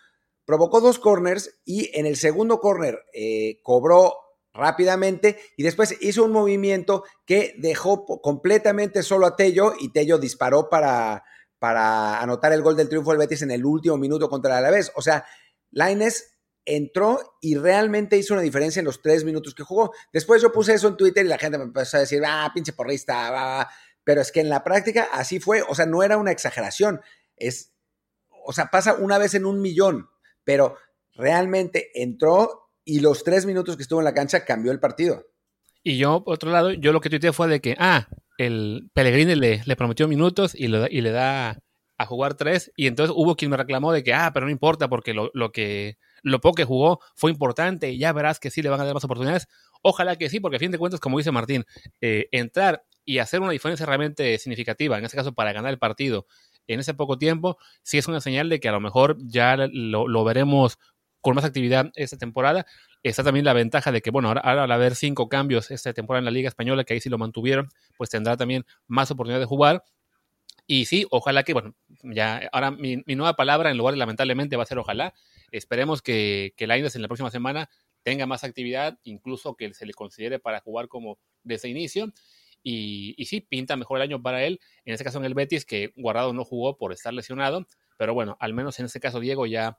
provocó 0.46 0.80
dos 0.80 1.00
corners 1.00 1.58
y 1.66 1.90
en 1.98 2.06
el 2.06 2.18
segundo 2.18 2.60
corner 2.60 3.04
eh, 3.16 3.62
cobró 3.64 4.14
rápidamente 4.54 5.40
y 5.58 5.64
después 5.64 5.98
hizo 6.02 6.24
un 6.24 6.34
movimiento 6.34 7.04
que 7.26 7.56
dejó 7.58 8.06
completamente 8.22 9.02
solo 9.02 9.26
a 9.26 9.36
Tello 9.36 9.74
y 9.80 9.92
Tello 9.92 10.20
disparó 10.20 10.70
para, 10.70 11.24
para 11.60 12.22
anotar 12.22 12.54
el 12.54 12.62
gol 12.62 12.76
del 12.76 12.90
triunfo 12.90 13.12
del 13.12 13.20
Betis 13.20 13.42
en 13.42 13.52
el 13.52 13.66
último 13.66 13.98
minuto 13.98 14.30
contra 14.30 14.52
el 14.52 14.66
Alavés. 14.66 14.92
O 14.96 15.02
sea, 15.02 15.26
Laines 15.72 16.38
entró 16.66 17.38
y 17.42 17.56
realmente 17.56 18.18
hizo 18.18 18.34
una 18.34 18.44
diferencia 18.44 18.80
en 18.82 18.86
los 18.86 19.02
tres 19.02 19.24
minutos 19.24 19.56
que 19.56 19.64
jugó. 19.64 19.94
Después 20.12 20.42
yo 20.42 20.52
puse 20.52 20.74
eso 20.74 20.90
en 20.90 20.98
Twitter 20.98 21.26
y 21.26 21.30
la 21.30 21.38
gente 21.38 21.58
me 21.58 21.64
empezó 21.64 21.98
a 21.98 22.02
decir, 22.02 22.22
ah, 22.26 22.52
pinche 22.54 22.74
porrista, 22.74 23.32
va. 23.32 23.70
pero 24.04 24.22
es 24.22 24.32
que 24.32 24.42
en 24.42 24.50
la 24.50 24.64
práctica 24.64 25.08
así 25.14 25.40
fue, 25.40 25.62
o 25.62 25.74
sea, 25.74 25.86
no 25.86 26.04
era 26.04 26.18
una 26.18 26.32
exageración, 26.32 27.02
es, 27.38 27.74
o 28.46 28.52
sea, 28.52 28.70
pasa 28.70 28.96
una 28.96 29.18
vez 29.18 29.34
en 29.34 29.46
un 29.46 29.62
millón, 29.62 30.10
pero 30.44 30.78
realmente 31.14 31.90
entró 31.96 32.70
y 32.84 33.00
los 33.00 33.24
tres 33.24 33.46
minutos 33.46 33.78
que 33.78 33.84
estuvo 33.84 34.00
en 34.00 34.06
la 34.06 34.14
cancha 34.14 34.46
cambió 34.46 34.72
el 34.72 34.80
partido. 34.80 35.26
Y 35.84 35.98
yo, 35.98 36.24
por 36.24 36.36
otro 36.36 36.52
lado, 36.52 36.72
yo 36.72 36.92
lo 36.92 37.00
que 37.00 37.10
tuiteé 37.10 37.32
fue 37.32 37.48
de 37.48 37.62
que, 37.62 37.76
ah, 37.80 38.10
el 38.38 38.90
Pellegrini 38.94 39.36
le, 39.36 39.76
prometió 39.76 40.08
minutos 40.08 40.54
y, 40.56 40.66
y 40.66 41.02
le 41.02 41.12
da 41.12 41.60
a 41.98 42.06
jugar 42.06 42.36
tres. 42.36 42.72
Y 42.76 42.88
entonces 42.88 43.14
hubo 43.18 43.36
quien 43.36 43.52
me 43.52 43.58
reclamó 43.58 43.92
de 43.92 44.04
que, 44.04 44.14
ah, 44.14 44.32
pero 44.34 44.46
no 44.46 44.52
importa 44.52 44.88
porque 44.88 45.14
lo, 45.14 45.32
lo, 45.34 45.52
que, 45.52 45.98
lo 46.22 46.40
poco 46.40 46.56
que 46.56 46.66
jugó 46.66 47.00
fue 47.16 47.32
importante 47.32 47.92
y 47.92 47.98
ya 47.98 48.14
verás 48.14 48.40
que 48.40 48.52
sí 48.52 48.62
le 48.62 48.70
van 48.70 48.82
a 48.82 48.86
dar 48.86 48.94
más 48.94 49.04
oportunidades. 49.04 49.48
Ojalá 49.82 50.16
que 50.16 50.30
sí, 50.30 50.40
porque 50.40 50.58
a 50.58 50.60
fin 50.60 50.72
de 50.72 50.78
cuentas, 50.78 51.00
como 51.00 51.18
dice 51.18 51.32
Martín, 51.32 51.66
eh, 52.02 52.28
entrar 52.32 52.84
y 53.04 53.20
hacer 53.20 53.42
una 53.42 53.52
diferencia 53.52 53.86
realmente 53.86 54.38
significativa, 54.38 54.98
en 54.98 55.06
este 55.06 55.18
caso 55.18 55.34
para 55.34 55.54
ganar 55.54 55.72
el 55.72 55.80
partido 55.80 56.28
en 56.68 56.82
ese 56.82 56.94
poco 56.94 57.18
tiempo, 57.18 57.58
sí 57.82 57.98
es 57.98 58.08
una 58.08 58.20
señal 58.20 58.50
de 58.50 58.60
que 58.60 58.68
a 58.68 58.74
lo 58.74 58.82
mejor 58.82 59.18
ya 59.20 59.56
lo, 59.56 60.08
lo 60.08 60.24
veremos 60.26 60.78
con 61.22 61.36
más 61.36 61.46
actividad 61.46 61.92
esta 61.96 62.18
temporada. 62.18 62.66
Está 63.04 63.24
también 63.24 63.46
la 63.46 63.54
ventaja 63.54 63.92
de 63.92 64.02
que, 64.02 64.12
bueno, 64.12 64.30
ahora, 64.30 64.64
al 64.64 64.72
haber 64.72 64.96
cinco 64.96 65.30
cambios 65.30 65.72
esta 65.72 65.94
temporada 65.94 66.20
en 66.20 66.26
la 66.26 66.32
Liga 66.32 66.50
Española, 66.50 66.84
que 66.84 66.94
ahí 66.94 67.02
sí 67.02 67.10
lo 67.10 67.18
mantuvieron, 67.18 67.70
pues 67.98 68.10
tendrá 68.10 68.38
también 68.38 68.66
más 68.88 69.12
oportunidad 69.12 69.40
de 69.40 69.46
jugar. 69.46 69.84
Y 70.66 70.86
sí, 70.86 71.08
ojalá 71.12 71.44
que, 71.44 71.54
bueno, 71.54 71.76
ya 72.04 72.50
ahora 72.52 72.72
mi, 72.72 72.98
nueva 73.08 73.36
palabra 73.36 73.72
en 73.72 73.78
lugar 73.78 73.94
de 73.94 74.00
lamentablemente 74.00 74.58
va 74.58 74.64
a 74.64 74.66
ser 74.66 74.80
ojalá. 74.80 75.14
Esperemos 75.52 76.02
que, 76.02 76.54
que 76.58 76.68
la 76.68 76.78
Indes 76.78 76.96
en 76.96 77.02
la 77.02 77.08
próxima 77.08 77.32
semana 77.32 77.70
tenga 78.04 78.26
más 78.26 78.44
actividad, 78.44 79.00
incluso 79.04 79.56
que 79.56 79.74
se 79.74 79.86
le 79.86 79.94
considere 79.94 80.40
para 80.40 80.60
jugar 80.60 80.90
como 80.90 81.20
desde 81.44 81.70
inicio. 81.70 82.12
Y, 82.64 83.14
y, 83.18 83.26
sí, 83.26 83.40
pinta 83.40 83.78
mejor 83.78 84.00
el 84.00 84.04
año 84.04 84.22
para 84.22 84.44
él. 84.44 84.60
En 84.84 84.94
este 84.94 85.06
caso 85.06 85.20
en 85.20 85.26
el 85.26 85.34
Betis, 85.34 85.64
que 85.64 85.94
Guardado 85.96 86.34
no 86.34 86.44
jugó 86.44 86.78
por 86.78 86.92
estar 86.92 87.14
lesionado. 87.14 87.66
Pero 87.98 88.14
bueno, 88.14 88.38
al 88.40 88.54
menos 88.54 88.80
en 88.80 88.86
este 88.86 89.00
caso 89.00 89.20
Diego 89.20 89.46
ya 89.46 89.78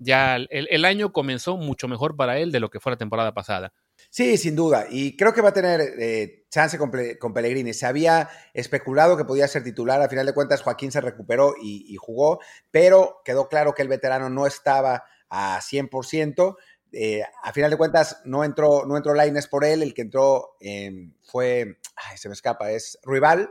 ya 0.00 0.36
el, 0.36 0.84
año 0.86 1.12
comenzó 1.12 1.58
mucho 1.58 1.86
mejor 1.86 2.16
para 2.16 2.38
él 2.38 2.50
de 2.52 2.58
lo 2.58 2.70
que 2.70 2.80
fue 2.80 2.90
la 2.90 2.96
temporada 2.98 3.34
pasada. 3.34 3.74
Sí, 4.08 4.38
sin 4.38 4.56
duda. 4.56 4.86
Y 4.90 5.14
creo 5.14 5.34
que 5.34 5.42
va 5.42 5.50
a 5.50 5.54
tener 5.54 5.80
eh, 5.98 6.46
chance 6.48 6.78
con, 6.78 6.90
Pellegrini. 7.34 7.74
Se 7.74 7.84
había 7.84 8.30
especulado 8.54 9.18
que 9.18 9.26
podía 9.26 9.46
ser 9.46 9.62
titular. 9.62 10.00
A 10.00 10.08
final 10.08 10.24
de 10.24 10.32
cuentas, 10.32 10.62
Joaquín 10.62 10.90
se 10.90 11.02
recuperó 11.02 11.54
y, 11.62 11.94
jugó, 11.96 12.40
pero 12.70 13.20
quedó 13.26 13.48
claro 13.48 13.74
que 13.74 13.82
el 13.82 13.88
veterano 13.88 14.30
no 14.30 14.46
estaba 14.46 15.04
a 15.28 15.60
100%. 15.60 16.56
Eh, 16.92 17.22
a 17.42 17.52
final 17.52 17.70
de 17.70 17.76
cuentas, 17.76 18.22
no 18.24 18.42
entró, 18.42 18.86
no 18.86 18.96
entró 18.96 19.12
Laines 19.12 19.48
por 19.48 19.66
él. 19.66 19.82
El 19.82 19.92
que 19.92 20.02
entró 20.02 20.56
em, 20.60 21.12
fue, 21.22 21.78
ay, 21.94 22.16
se 22.16 22.28
me 22.30 22.32
escapa, 22.32 22.72
es 22.72 22.98
Rival, 23.04 23.50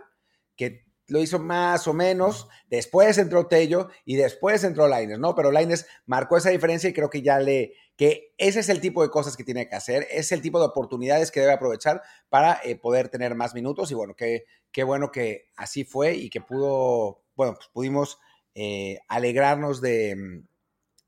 que 0.55 0.88
lo 1.10 1.19
hizo 1.19 1.39
más 1.39 1.88
o 1.88 1.93
menos, 1.93 2.48
después 2.69 3.17
entró 3.17 3.48
Tello 3.48 3.89
y 4.06 4.15
después 4.15 4.63
entró 4.63 4.88
Laines, 4.88 5.19
¿no? 5.19 5.36
Pero 5.36 5.52
Laines 5.52 5.88
marcó 6.06 6.38
esa 6.38 6.50
diferencia 6.50 6.89
y 6.89 6.93
creo 6.93 7.10
que 7.10 7.22
ya 7.22 7.39
le, 7.39 7.74
que 7.95 8.34
ese 8.38 8.62
es 8.62 8.69
el 8.69 8.80
tipo 8.80 9.04
de 9.04 9.10
cosas 9.10 9.36
que 9.36 9.43
tiene 9.43 9.67
que 9.67 9.76
hacer, 9.76 10.08
es 10.12 10.32
el 10.32 10.41
tipo 10.41 10.60
de 10.60 10.65
oportunidades 10.65 11.32
que 11.32 11.41
debe 11.41 11.54
aprovechar 11.54 12.02
para 12.30 12.60
eh, 12.63 12.76
poder 12.76 13.10
tener 13.10 13.36
más 13.36 13.54
minutos 13.54 13.91
y 13.91 13.93
bueno, 13.93 14.15
qué, 14.15 14.45
qué 14.72 14.84
bueno 14.84 15.12
que 15.12 15.50
así 15.56 15.84
fue 15.84 16.15
y 16.15 16.30
que 16.30 16.41
pudo, 16.41 17.24
bueno, 17.36 17.56
pues 17.56 17.67
pudimos 17.74 18.19
eh, 18.56 19.00
alegrarnos 19.08 19.82
de, 19.82 20.43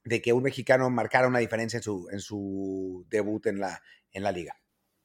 de, 0.04 0.22
que 0.22 0.34
un 0.34 0.44
mexicano 0.44 0.90
marcara 0.90 1.28
una 1.28 1.40
diferencia 1.40 1.78
en 1.78 1.84
su, 1.84 2.08
en 2.12 2.20
su 2.20 3.06
debut 3.10 3.46
en 3.48 3.60
la, 3.60 3.82
en 4.12 4.24
la 4.24 4.32
liga. 4.32 4.61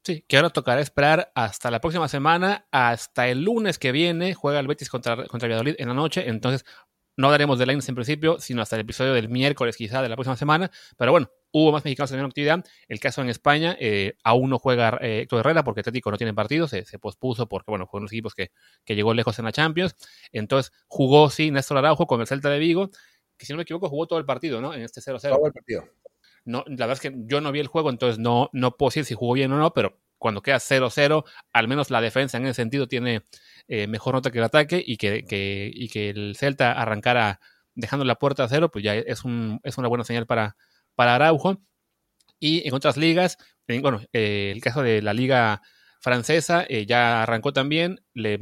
Sí, 0.07 0.25
que 0.29 0.37
ahora 0.37 0.51
tocará 0.51 0.81
esperar 0.81 1.33
hasta 1.35 1.69
la 1.69 1.81
próxima 1.81 2.07
semana, 2.07 2.69
hasta 2.71 3.27
el 3.27 3.43
lunes 3.43 3.77
que 3.77 3.91
viene, 3.91 4.35
juega 4.35 4.61
el 4.61 4.69
Betis 4.69 4.89
contra, 4.89 5.27
contra 5.27 5.49
Valladolid 5.49 5.75
en 5.79 5.89
la 5.89 5.95
noche, 5.95 6.29
entonces 6.29 6.65
no 7.17 7.29
daremos 7.29 7.59
de 7.59 7.67
Lines 7.67 7.89
en 7.89 7.97
principio, 7.97 8.39
sino 8.39 8.63
hasta 8.63 8.77
el 8.77 8.83
episodio 8.83 9.15
del 9.15 9.29
miércoles 9.29 9.77
quizá 9.77 10.03
de 10.03 10.09
la 10.09 10.15
próxima 10.15 10.37
semana, 10.37 10.71
pero 10.97 11.11
bueno, 11.11 11.29
hubo 11.51 11.73
más 11.73 11.85
mexicanos 11.85 12.13
en 12.13 12.19
la 12.19 12.25
actividad. 12.27 12.65
El 12.87 13.01
caso 13.01 13.21
en 13.21 13.31
España, 13.31 13.77
eh, 13.81 14.17
aún 14.23 14.49
no 14.49 14.61
juega 14.61 14.97
eh, 15.01 15.23
Héctor 15.23 15.41
Herrera 15.41 15.65
porque 15.65 15.81
Atlético 15.81 16.13
no 16.13 16.19
tiene 16.19 16.33
partido, 16.35 16.69
se, 16.69 16.85
pospuso 17.01 17.49
porque, 17.49 17.73
bueno, 17.73 17.89
fue 17.89 17.99
uno 17.99 18.05
de 18.05 18.05
los 18.05 18.13
equipos 18.13 18.35
que, 18.37 18.53
llegó 18.95 19.13
lejos 19.13 19.37
en 19.41 19.47
la 19.47 19.51
Champions. 19.51 19.97
Entonces 20.31 20.73
jugó, 20.87 21.31
sí, 21.31 21.51
Néstor 21.51 21.79
Araujo 21.79 22.07
con 22.07 22.21
el 22.21 22.29
Celta 22.29 22.49
de 22.49 22.61
Vigo, 22.61 22.91
que 23.37 23.45
si 23.45 23.53
no 23.53 23.57
me 23.57 23.65
equivoco 23.65 23.89
jugó 23.89 24.07
todo 24.07 24.21
el 24.21 24.25
partido, 24.25 24.61
¿no? 24.61 24.73
En 24.73 24.83
este 24.83 25.01
0-0. 25.01 25.31
Todo 25.31 25.47
el 25.47 25.53
partido. 25.53 25.85
No, 26.47 26.65
la 26.67 26.87
verdad 26.87 26.93
es 26.93 27.01
que 27.01 27.13
yo 27.27 27.41
no 27.41 27.53
vi 27.53 27.61
el 27.61 27.67
juego, 27.67 27.91
entonces 27.91 28.19
no, 28.19 28.49
no 28.53 28.77
puedo 28.77 28.89
decir 28.89 29.05
si 29.05 29.15
jugó 29.15 29.35
bien 29.35 29.53
o 29.53 29.59
no, 29.59 29.75
pero 29.75 29.99
cuando 30.17 30.43
queda 30.43 30.59
0-0, 30.59 31.25
al 31.53 31.69
menos 31.69 31.91
la 31.91 32.01
defensa 32.01 32.39
en 32.39 32.47
ese 32.47 32.55
sentido 32.55 32.89
tiene 32.89 33.23
eh, 33.69 33.87
mejor 33.87 34.15
nota 34.15 34.31
que 34.31 34.39
el 34.39 34.45
ataque 34.45 34.83
y 34.85 34.97
que, 34.97 35.25
y 35.75 35.89
que 35.89 36.11
el 36.11 36.37
Celta 36.37 36.73
arrancara 36.73 37.41
dejando 37.75 38.05
la 38.05 38.15
puerta 38.15 38.45
a 38.45 38.49
cero, 38.49 38.71
pues 38.71 38.85
ya 38.85 38.95
es, 38.95 39.25
un, 39.25 39.61
es 39.63 39.77
una 39.77 39.89
buena 39.89 40.05
señal 40.05 40.27
para, 40.27 40.57
para 40.95 41.15
Araujo. 41.17 41.61
Y 42.39 42.67
en 42.67 42.75
otras 42.75 42.97
ligas, 42.97 43.39
bueno, 43.69 44.01
eh, 44.13 44.53
el 44.55 44.61
caso 44.61 44.83
de 44.83 45.03
la 45.03 45.15
liga 45.15 45.63
francesa 46.01 46.65
eh, 46.69 46.87
ya 46.87 47.23
arrancó 47.23 47.53
también. 47.53 48.01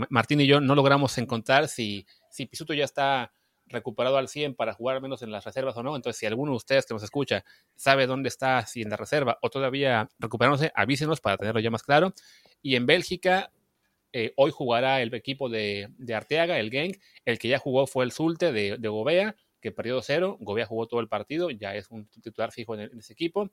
Martín 0.08 0.40
y 0.40 0.46
yo 0.46 0.60
no 0.60 0.74
logramos 0.74 1.16
encontrar 1.18 1.68
si, 1.68 2.06
si 2.30 2.46
Pisuto 2.46 2.74
ya 2.74 2.84
está 2.84 3.32
recuperado 3.74 4.16
al 4.16 4.28
100 4.28 4.54
para 4.54 4.72
jugar 4.72 5.00
menos 5.02 5.22
en 5.22 5.30
las 5.30 5.44
reservas 5.44 5.76
o 5.76 5.82
no. 5.82 5.96
Entonces, 5.96 6.18
si 6.18 6.26
alguno 6.26 6.52
de 6.52 6.56
ustedes 6.56 6.86
que 6.86 6.94
nos 6.94 7.02
escucha 7.02 7.44
sabe 7.76 8.06
dónde 8.06 8.28
está, 8.28 8.64
si 8.66 8.82
en 8.82 8.90
la 8.90 8.96
reserva 8.96 9.38
o 9.42 9.50
todavía 9.50 10.08
recuperándose, 10.18 10.72
avísenos 10.74 11.20
para 11.20 11.36
tenerlo 11.36 11.60
ya 11.60 11.70
más 11.70 11.82
claro. 11.82 12.14
Y 12.62 12.76
en 12.76 12.86
Bélgica, 12.86 13.50
eh, 14.12 14.32
hoy 14.36 14.52
jugará 14.52 15.02
el 15.02 15.12
equipo 15.12 15.48
de, 15.48 15.90
Arteaga, 16.14 16.58
el 16.58 16.70
Genk. 16.70 17.00
El 17.24 17.38
que 17.38 17.48
ya 17.48 17.58
jugó 17.58 17.86
fue 17.86 18.04
el 18.04 18.12
Zulte 18.12 18.52
de, 18.52 18.76
de 18.78 18.88
Gobea, 18.88 19.36
que 19.64 19.72
perdió 19.72 20.00
0. 20.02 20.36
Gobea 20.40 20.66
jugó 20.66 20.86
todo 20.86 21.00
el 21.00 21.08
partido, 21.08 21.50
ya 21.50 21.74
es 21.74 21.90
un 21.90 22.06
titular 22.06 22.52
fijo 22.52 22.74
en, 22.74 22.98
ese 22.98 23.14
equipo. 23.14 23.50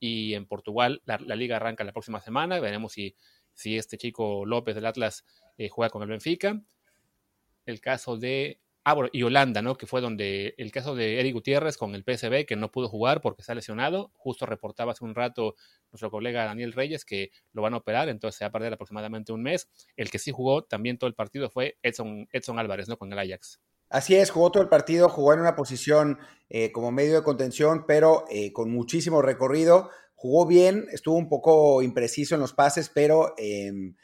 Y 0.00 0.34
en 0.34 0.46
Portugal 0.46 1.00
la, 1.06 1.16
liga 1.36 1.56
arranca 1.56 1.84
la 1.84 1.92
próxima 1.92 2.20
semana. 2.20 2.58
Veremos 2.60 2.92
si, 2.92 3.14
si 3.54 3.78
este 3.78 3.96
chico 3.96 4.44
López 4.44 4.74
del 4.74 4.84
Atlas 4.84 5.24
eh, 5.56 5.68
juega 5.68 5.90
con 5.90 6.02
el 6.02 6.08
Benfica. 6.08 6.60
El 7.64 7.80
caso 7.80 8.16
de 8.16 8.58
Ah, 8.86 8.92
bueno, 8.92 9.08
y 9.14 9.22
Holanda, 9.22 9.62
¿no? 9.62 9.76
Que 9.76 9.86
fue 9.86 10.02
donde 10.02 10.54
el 10.58 10.70
caso 10.70 10.94
de 10.94 11.18
Eric 11.18 11.32
Gutiérrez 11.32 11.78
con 11.78 11.94
el 11.94 12.04
PSB, 12.04 12.44
que 12.44 12.54
no 12.54 12.70
pudo 12.70 12.88
jugar 12.88 13.22
porque 13.22 13.40
está 13.40 13.54
lesionado. 13.54 14.10
Justo 14.14 14.44
reportaba 14.44 14.92
hace 14.92 15.04
un 15.04 15.14
rato 15.14 15.54
nuestro 15.90 16.10
colega 16.10 16.44
Daniel 16.44 16.74
Reyes 16.74 17.06
que 17.06 17.30
lo 17.54 17.62
van 17.62 17.72
a 17.72 17.78
operar, 17.78 18.10
entonces 18.10 18.36
se 18.36 18.44
va 18.44 18.50
a 18.50 18.52
perder 18.52 18.74
aproximadamente 18.74 19.32
un 19.32 19.42
mes. 19.42 19.70
El 19.96 20.10
que 20.10 20.18
sí 20.18 20.32
jugó 20.32 20.64
también 20.64 20.98
todo 20.98 21.08
el 21.08 21.14
partido 21.14 21.48
fue 21.48 21.78
Edson, 21.82 22.28
Edson 22.30 22.58
Álvarez, 22.58 22.86
¿no? 22.86 22.98
Con 22.98 23.10
el 23.10 23.18
Ajax. 23.18 23.58
Así 23.88 24.16
es, 24.16 24.30
jugó 24.30 24.50
todo 24.50 24.62
el 24.62 24.68
partido, 24.68 25.08
jugó 25.08 25.32
en 25.32 25.40
una 25.40 25.56
posición 25.56 26.18
eh, 26.50 26.70
como 26.70 26.90
medio 26.90 27.14
de 27.14 27.22
contención, 27.22 27.84
pero 27.86 28.24
eh, 28.28 28.52
con 28.52 28.70
muchísimo 28.70 29.22
recorrido. 29.22 29.88
Jugó 30.14 30.46
bien, 30.46 30.86
estuvo 30.92 31.16
un 31.16 31.28
poco 31.30 31.80
impreciso 31.80 32.34
en 32.34 32.42
los 32.42 32.52
pases, 32.52 32.90
pero 32.92 33.34
em, 33.38 33.94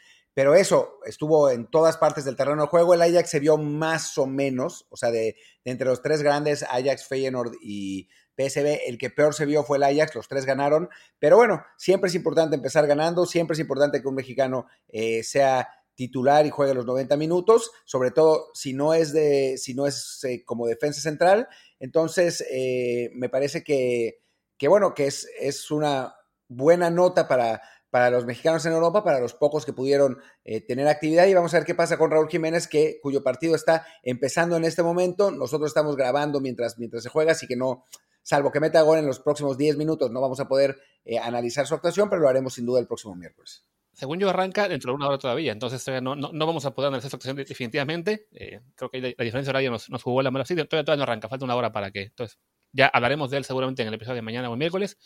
pero 0.40 0.54
eso, 0.54 1.00
estuvo 1.04 1.50
en 1.50 1.66
todas 1.66 1.98
partes 1.98 2.24
del 2.24 2.34
terreno 2.34 2.62
de 2.62 2.68
juego. 2.68 2.94
El 2.94 3.02
Ajax 3.02 3.28
se 3.28 3.40
vio 3.40 3.58
más 3.58 4.16
o 4.16 4.24
menos, 4.24 4.86
o 4.88 4.96
sea, 4.96 5.10
de, 5.10 5.36
entre 5.66 5.86
los 5.86 6.00
tres 6.00 6.22
grandes, 6.22 6.62
Ajax, 6.62 7.06
Feyenoord 7.06 7.56
y 7.60 8.08
PSV, 8.38 8.86
el 8.86 8.96
que 8.96 9.10
peor 9.10 9.34
se 9.34 9.44
vio 9.44 9.64
fue 9.64 9.76
el 9.76 9.82
Ajax, 9.82 10.14
los 10.14 10.28
tres 10.28 10.46
ganaron. 10.46 10.88
Pero 11.18 11.36
bueno, 11.36 11.62
siempre 11.76 12.08
es 12.08 12.14
importante 12.14 12.56
empezar 12.56 12.86
ganando, 12.86 13.26
siempre 13.26 13.52
es 13.52 13.60
importante 13.60 14.00
que 14.00 14.08
un 14.08 14.14
mexicano 14.14 14.64
eh, 14.88 15.22
sea 15.24 15.68
titular 15.94 16.46
y 16.46 16.50
juegue 16.50 16.72
los 16.72 16.86
90 16.86 17.18
minutos, 17.18 17.70
sobre 17.84 18.10
todo 18.10 18.46
si 18.54 18.72
no 18.72 18.94
es 18.94 19.12
de, 19.12 19.58
si 19.58 19.74
no 19.74 19.86
es 19.86 20.24
eh, 20.24 20.42
como 20.46 20.66
defensa 20.66 21.02
central. 21.02 21.48
Entonces, 21.80 22.42
eh, 22.50 23.10
me 23.12 23.28
parece 23.28 23.62
que, 23.62 24.22
que 24.56 24.68
bueno, 24.68 24.94
que 24.94 25.06
es, 25.06 25.28
es 25.38 25.70
una 25.70 26.14
buena 26.48 26.88
nota 26.88 27.28
para, 27.28 27.60
para 27.90 28.10
los 28.10 28.24
mexicanos 28.24 28.64
en 28.66 28.72
Europa, 28.72 29.04
para 29.04 29.20
los 29.20 29.34
pocos 29.34 29.66
que 29.66 29.72
pudieron 29.72 30.18
eh, 30.44 30.60
tener 30.60 30.86
actividad. 30.88 31.26
Y 31.26 31.34
vamos 31.34 31.52
a 31.54 31.58
ver 31.58 31.66
qué 31.66 31.74
pasa 31.74 31.98
con 31.98 32.10
Raúl 32.10 32.28
Jiménez, 32.28 32.68
que, 32.68 32.98
cuyo 33.02 33.22
partido 33.22 33.54
está 33.54 33.86
empezando 34.02 34.56
en 34.56 34.64
este 34.64 34.82
momento. 34.82 35.30
Nosotros 35.30 35.70
estamos 35.70 35.96
grabando 35.96 36.40
mientras, 36.40 36.78
mientras 36.78 37.02
se 37.02 37.08
juega, 37.08 37.32
así 37.32 37.46
que 37.46 37.56
no, 37.56 37.84
salvo 38.22 38.50
que 38.52 38.60
meta 38.60 38.80
gol 38.82 38.98
en 38.98 39.06
los 39.06 39.20
próximos 39.20 39.58
10 39.58 39.76
minutos, 39.76 40.10
no 40.10 40.20
vamos 40.20 40.40
a 40.40 40.48
poder 40.48 40.78
eh, 41.04 41.18
analizar 41.18 41.66
su 41.66 41.74
actuación, 41.74 42.08
pero 42.08 42.22
lo 42.22 42.28
haremos 42.28 42.54
sin 42.54 42.66
duda 42.66 42.80
el 42.80 42.86
próximo 42.86 43.14
miércoles. 43.14 43.64
Según 43.92 44.18
yo, 44.18 44.30
arranca 44.30 44.68
dentro 44.68 44.92
de 44.92 44.96
una 44.96 45.08
hora 45.08 45.18
todavía, 45.18 45.52
entonces 45.52 45.84
no, 46.00 46.14
no, 46.16 46.46
vamos 46.46 46.64
a 46.64 46.74
poder 46.74 46.88
analizar 46.88 47.10
su 47.10 47.16
actuación 47.16 47.36
definitivamente. 47.36 48.28
Eh, 48.32 48.60
creo 48.74 48.88
que 48.88 49.00
la, 49.00 49.24
diferencia 49.24 49.50
horaria 49.50 49.68
nos, 49.68 49.90
nos, 49.90 50.02
jugó 50.02 50.22
la 50.22 50.30
mala 50.30 50.44
todavía, 50.44 50.66
todavía 50.66 50.96
no 50.96 51.02
arranca, 51.02 51.28
falta 51.28 51.44
una 51.44 51.56
hora 51.56 51.72
para 51.72 51.90
que. 51.90 52.04
Entonces, 52.04 52.38
ya 52.72 52.86
hablaremos 52.86 53.30
de 53.30 53.38
él 53.38 53.44
seguramente 53.44 53.82
en 53.82 53.88
el 53.88 53.94
episodio 53.94 54.16
de 54.16 54.22
mañana 54.22 54.48
o 54.48 54.56
miércoles. 54.56 54.96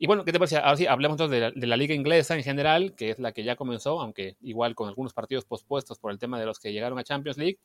Y 0.00 0.06
bueno, 0.06 0.24
¿qué 0.24 0.32
te 0.32 0.38
parece? 0.38 0.56
Ahora 0.58 0.76
sí, 0.76 0.86
hablemos 0.86 1.16
entonces 1.16 1.52
de 1.54 1.66
la, 1.66 1.76
liga 1.76 1.92
inglesa 1.92 2.36
en 2.36 2.44
general, 2.44 2.94
que 2.94 3.10
es 3.10 3.18
la 3.18 3.32
que 3.32 3.42
ya 3.42 3.56
comenzó, 3.56 4.00
aunque 4.00 4.36
igual 4.40 4.76
con 4.76 4.88
algunos 4.88 5.12
partidos 5.12 5.44
pospuestos 5.44 5.98
por 5.98 6.12
el 6.12 6.20
tema 6.20 6.38
de 6.38 6.46
los 6.46 6.60
que 6.60 6.72
llegaron 6.72 7.00
a 7.00 7.04
Champions 7.04 7.36
League, 7.36 7.58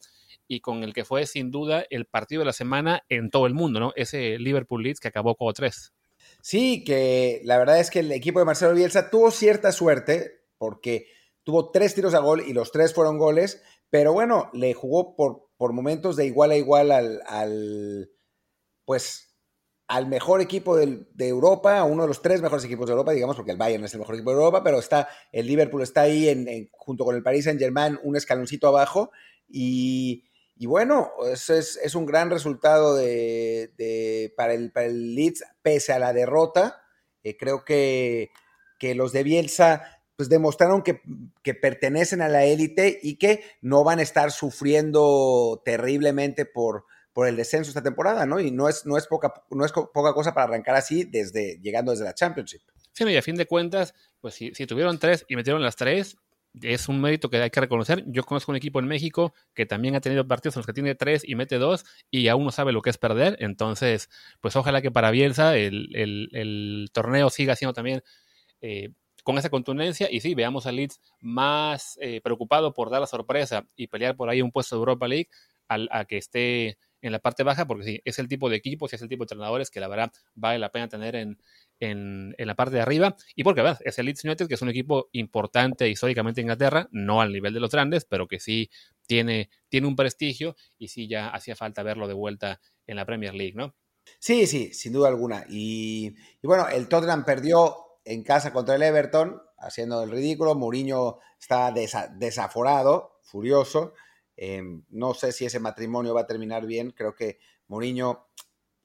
y 0.47 0.59
con 0.59 0.83
el 0.83 0.93
que 0.93 1.05
fue 1.05 1.27
sin 1.27 1.51
duda 1.51 1.85
el 1.91 2.05
partido 2.05 2.39
de 2.39 2.47
la 2.47 2.53
semana 2.53 3.03
en 3.07 3.29
todo 3.29 3.45
el 3.45 3.53
mundo, 3.53 3.79
¿no? 3.79 3.93
Ese 3.95 4.39
Liverpool 4.39 4.81
Leeds 4.81 4.99
que 4.99 5.09
acabó 5.09 5.35
como 5.35 5.53
tres. 5.53 5.93
Sí, 6.41 6.83
que 6.83 7.41
la 7.43 7.59
verdad 7.59 7.79
es 7.79 7.91
que 7.91 7.99
el 7.99 8.11
equipo 8.11 8.39
de 8.39 8.45
Marcelo 8.45 8.73
Bielsa 8.73 9.11
tuvo 9.11 9.29
cierta 9.29 9.71
suerte, 9.71 10.41
porque 10.57 11.05
tuvo 11.43 11.69
tres 11.69 11.93
tiros 11.93 12.15
a 12.15 12.19
gol 12.19 12.43
y 12.47 12.53
los 12.53 12.71
tres 12.71 12.95
fueron 12.95 13.19
goles, 13.19 13.61
pero 13.91 14.11
bueno, 14.11 14.49
le 14.53 14.73
jugó 14.73 15.15
por, 15.15 15.49
por 15.55 15.71
momentos 15.71 16.15
de 16.15 16.25
igual 16.25 16.49
a 16.49 16.57
igual 16.57 16.91
al, 16.91 17.21
al 17.27 18.09
pues 18.85 19.32
al 19.87 20.07
mejor 20.07 20.41
equipo 20.41 20.77
de, 20.77 21.05
Europa, 21.17 21.83
uno 21.83 22.03
de 22.03 22.07
los 22.07 22.21
tres 22.21 22.41
mejores 22.41 22.65
equipos 22.65 22.87
de 22.87 22.93
Europa, 22.93 23.11
digamos, 23.11 23.35
porque 23.35 23.51
el 23.51 23.57
Bayern 23.57 23.83
es 23.83 23.93
el 23.93 23.99
mejor 23.99 24.15
equipo 24.15 24.31
de 24.31 24.37
Europa, 24.37 24.63
pero 24.63 24.79
está 24.79 25.09
el 25.31 25.45
Liverpool 25.45 25.81
está 25.81 26.01
ahí 26.01 26.29
en, 26.29 26.69
junto 26.71 27.03
con 27.03 27.15
el 27.15 27.23
Paris 27.23 27.45
Saint 27.45 27.59
Germain, 27.59 27.99
un 28.03 28.15
escaloncito 28.15 28.67
abajo. 28.67 29.11
Y, 29.47 30.23
bueno, 30.65 31.11
eso 31.31 31.53
es, 31.53 31.95
un 31.95 32.05
gran 32.05 32.29
resultado 32.29 32.95
de, 32.95 34.33
para, 34.37 34.53
el, 34.53 34.71
para, 34.71 34.85
el, 34.87 35.15
Leeds, 35.15 35.43
pese 35.61 35.91
a 35.91 35.99
la 35.99 36.13
derrota. 36.13 36.81
Eh, 37.23 37.37
creo 37.37 37.65
que, 37.65 38.31
que, 38.79 38.95
los 38.95 39.11
de 39.11 39.23
Bielsa 39.23 39.99
pues 40.15 40.29
demostraron 40.29 40.83
que, 40.83 41.01
que 41.41 41.53
pertenecen 41.53 42.21
a 42.21 42.29
la 42.29 42.45
élite 42.45 42.99
y 43.01 43.17
que 43.17 43.43
no 43.61 43.83
van 43.83 43.99
a 43.99 44.03
estar 44.03 44.31
sufriendo 44.31 45.61
terriblemente 45.65 46.45
por, 46.45 46.85
por 47.13 47.27
el 47.27 47.35
descenso 47.35 47.69
esta 47.69 47.83
temporada, 47.83 48.25
¿no? 48.25 48.39
Y 48.39 48.51
no 48.51 48.67
es, 48.67 48.85
no 48.85 48.97
es, 48.97 49.07
poca, 49.07 49.33
no 49.51 49.65
es 49.65 49.71
poca 49.71 50.13
cosa 50.13 50.33
para 50.33 50.45
arrancar 50.45 50.75
así 50.75 51.03
desde 51.03 51.59
llegando 51.61 51.91
desde 51.91 52.05
la 52.05 52.13
Championship. 52.13 52.61
Sí, 52.91 53.03
y 53.05 53.17
a 53.17 53.21
fin 53.21 53.35
de 53.35 53.45
cuentas, 53.45 53.93
pues 54.19 54.35
si, 54.35 54.51
tuvieron 54.51 54.99
tres 54.99 55.25
y 55.27 55.35
metieron 55.35 55.61
las 55.61 55.75
tres, 55.75 56.17
es 56.61 56.87
un 56.87 57.01
mérito 57.01 57.29
que 57.29 57.37
hay 57.37 57.49
que 57.49 57.59
reconocer. 57.59 58.03
Yo 58.07 58.23
conozco 58.23 58.51
un 58.51 58.55
equipo 58.55 58.79
en 58.79 58.87
México 58.87 59.33
que 59.55 59.65
también 59.65 59.95
ha 59.95 60.01
tenido 60.01 60.27
partidos 60.27 60.55
en 60.55 60.59
los 60.59 60.67
que 60.67 60.73
tiene 60.73 60.93
tres 60.93 61.23
y 61.25 61.33
mete 61.35 61.57
dos 61.57 61.85
y 62.11 62.27
aún 62.27 62.45
no 62.45 62.51
sabe 62.51 62.71
lo 62.71 62.81
que 62.81 62.91
es 62.91 62.97
perder. 62.97 63.37
Entonces, 63.39 64.09
pues 64.41 64.55
ojalá 64.55 64.81
que 64.81 64.91
para 64.91 65.09
Bielsa 65.09 65.57
el, 65.57 66.89
torneo 66.93 67.31
siga 67.31 67.55
siendo 67.55 67.73
también 67.73 68.03
eh, 68.61 68.89
con 69.23 69.37
esa 69.39 69.49
contundencia 69.49 70.07
y 70.11 70.19
sí, 70.19 70.35
veamos 70.35 70.67
a 70.67 70.71
Leeds 70.71 70.99
más 71.19 71.97
eh, 72.01 72.21
preocupado 72.21 72.73
por 72.73 72.91
dar 72.91 73.01
la 73.01 73.07
sorpresa 73.07 73.67
y 73.75 73.87
pelear 73.87 74.15
por 74.15 74.29
ahí 74.29 74.41
un 74.43 74.51
puesto 74.51 74.75
de 74.75 74.79
Europa 74.79 75.07
League 75.07 75.29
a 75.67 76.05
que 76.05 76.17
esté 76.17 76.77
en 77.03 77.11
la 77.11 77.19
parte 77.19 77.43
baja, 77.43 77.67
porque 77.67 77.83
sí, 77.83 78.01
es 78.05 78.17
el 78.17 78.27
tipo 78.27 78.49
de 78.49 78.55
equipos 78.55 78.91
y 78.91 78.95
es 78.95 79.01
el 79.01 79.09
tipo 79.09 79.23
de 79.23 79.25
entrenadores 79.25 79.69
que 79.69 79.79
la 79.79 79.89
verdad 79.89 80.11
vale 80.33 80.57
la 80.57 80.71
pena 80.71 80.87
tener 80.87 81.15
en, 81.15 81.37
en, 81.79 82.33
la 82.37 82.55
parte 82.55 82.75
de 82.75 82.81
arriba. 82.81 83.15
Y 83.35 83.43
porque 83.43 83.61
¿verdad? 83.61 83.79
es 83.83 83.99
el 83.99 84.05
Leeds 84.05 84.23
United, 84.23 84.47
que 84.47 84.53
es 84.53 84.61
un 84.61 84.69
equipo 84.69 85.09
importante 85.11 85.89
históricamente 85.89 86.41
en 86.41 86.45
Inglaterra, 86.45 86.87
no 86.91 87.21
al 87.21 87.33
nivel 87.33 87.53
de 87.53 87.59
los 87.59 87.71
grandes, 87.71 88.05
pero 88.05 88.27
que 88.27 88.39
sí 88.39 88.69
tiene, 89.05 89.49
tiene 89.67 89.87
un 89.87 89.97
prestigio 89.97 90.55
y 90.77 90.87
sí 90.87 91.07
ya 91.07 91.27
hacía 91.27 91.55
falta 91.55 91.83
verlo 91.83 92.07
de 92.07 92.13
vuelta 92.13 92.61
en 92.87 92.95
la 92.95 93.05
Premier 93.05 93.35
League, 93.35 93.53
¿no? 93.53 93.75
Sí, 94.19 94.47
sí, 94.47 94.73
sin 94.73 94.93
duda 94.93 95.09
alguna. 95.09 95.45
Y, 95.49 96.15
bueno, 96.41 96.67
el 96.69 96.87
Tottenham 96.87 97.25
perdió 97.25 97.75
en 98.05 98.23
casa 98.23 98.53
contra 98.53 98.75
el 98.75 98.83
Everton, 98.83 99.41
haciendo 99.57 100.03
el 100.03 100.11
ridículo. 100.11 100.55
Mourinho 100.55 101.19
está 101.39 101.71
desaforado, 101.71 103.19
furioso. 103.23 103.93
Em, 104.35 104.83
no 104.89 105.13
sé 105.13 105.31
si 105.31 105.45
ese 105.45 105.59
matrimonio 105.59 106.13
va 106.13 106.21
a 106.21 106.27
terminar 106.27 106.65
bien. 106.65 106.91
Creo 106.91 107.15
que 107.15 107.39
Mourinho 107.67 108.27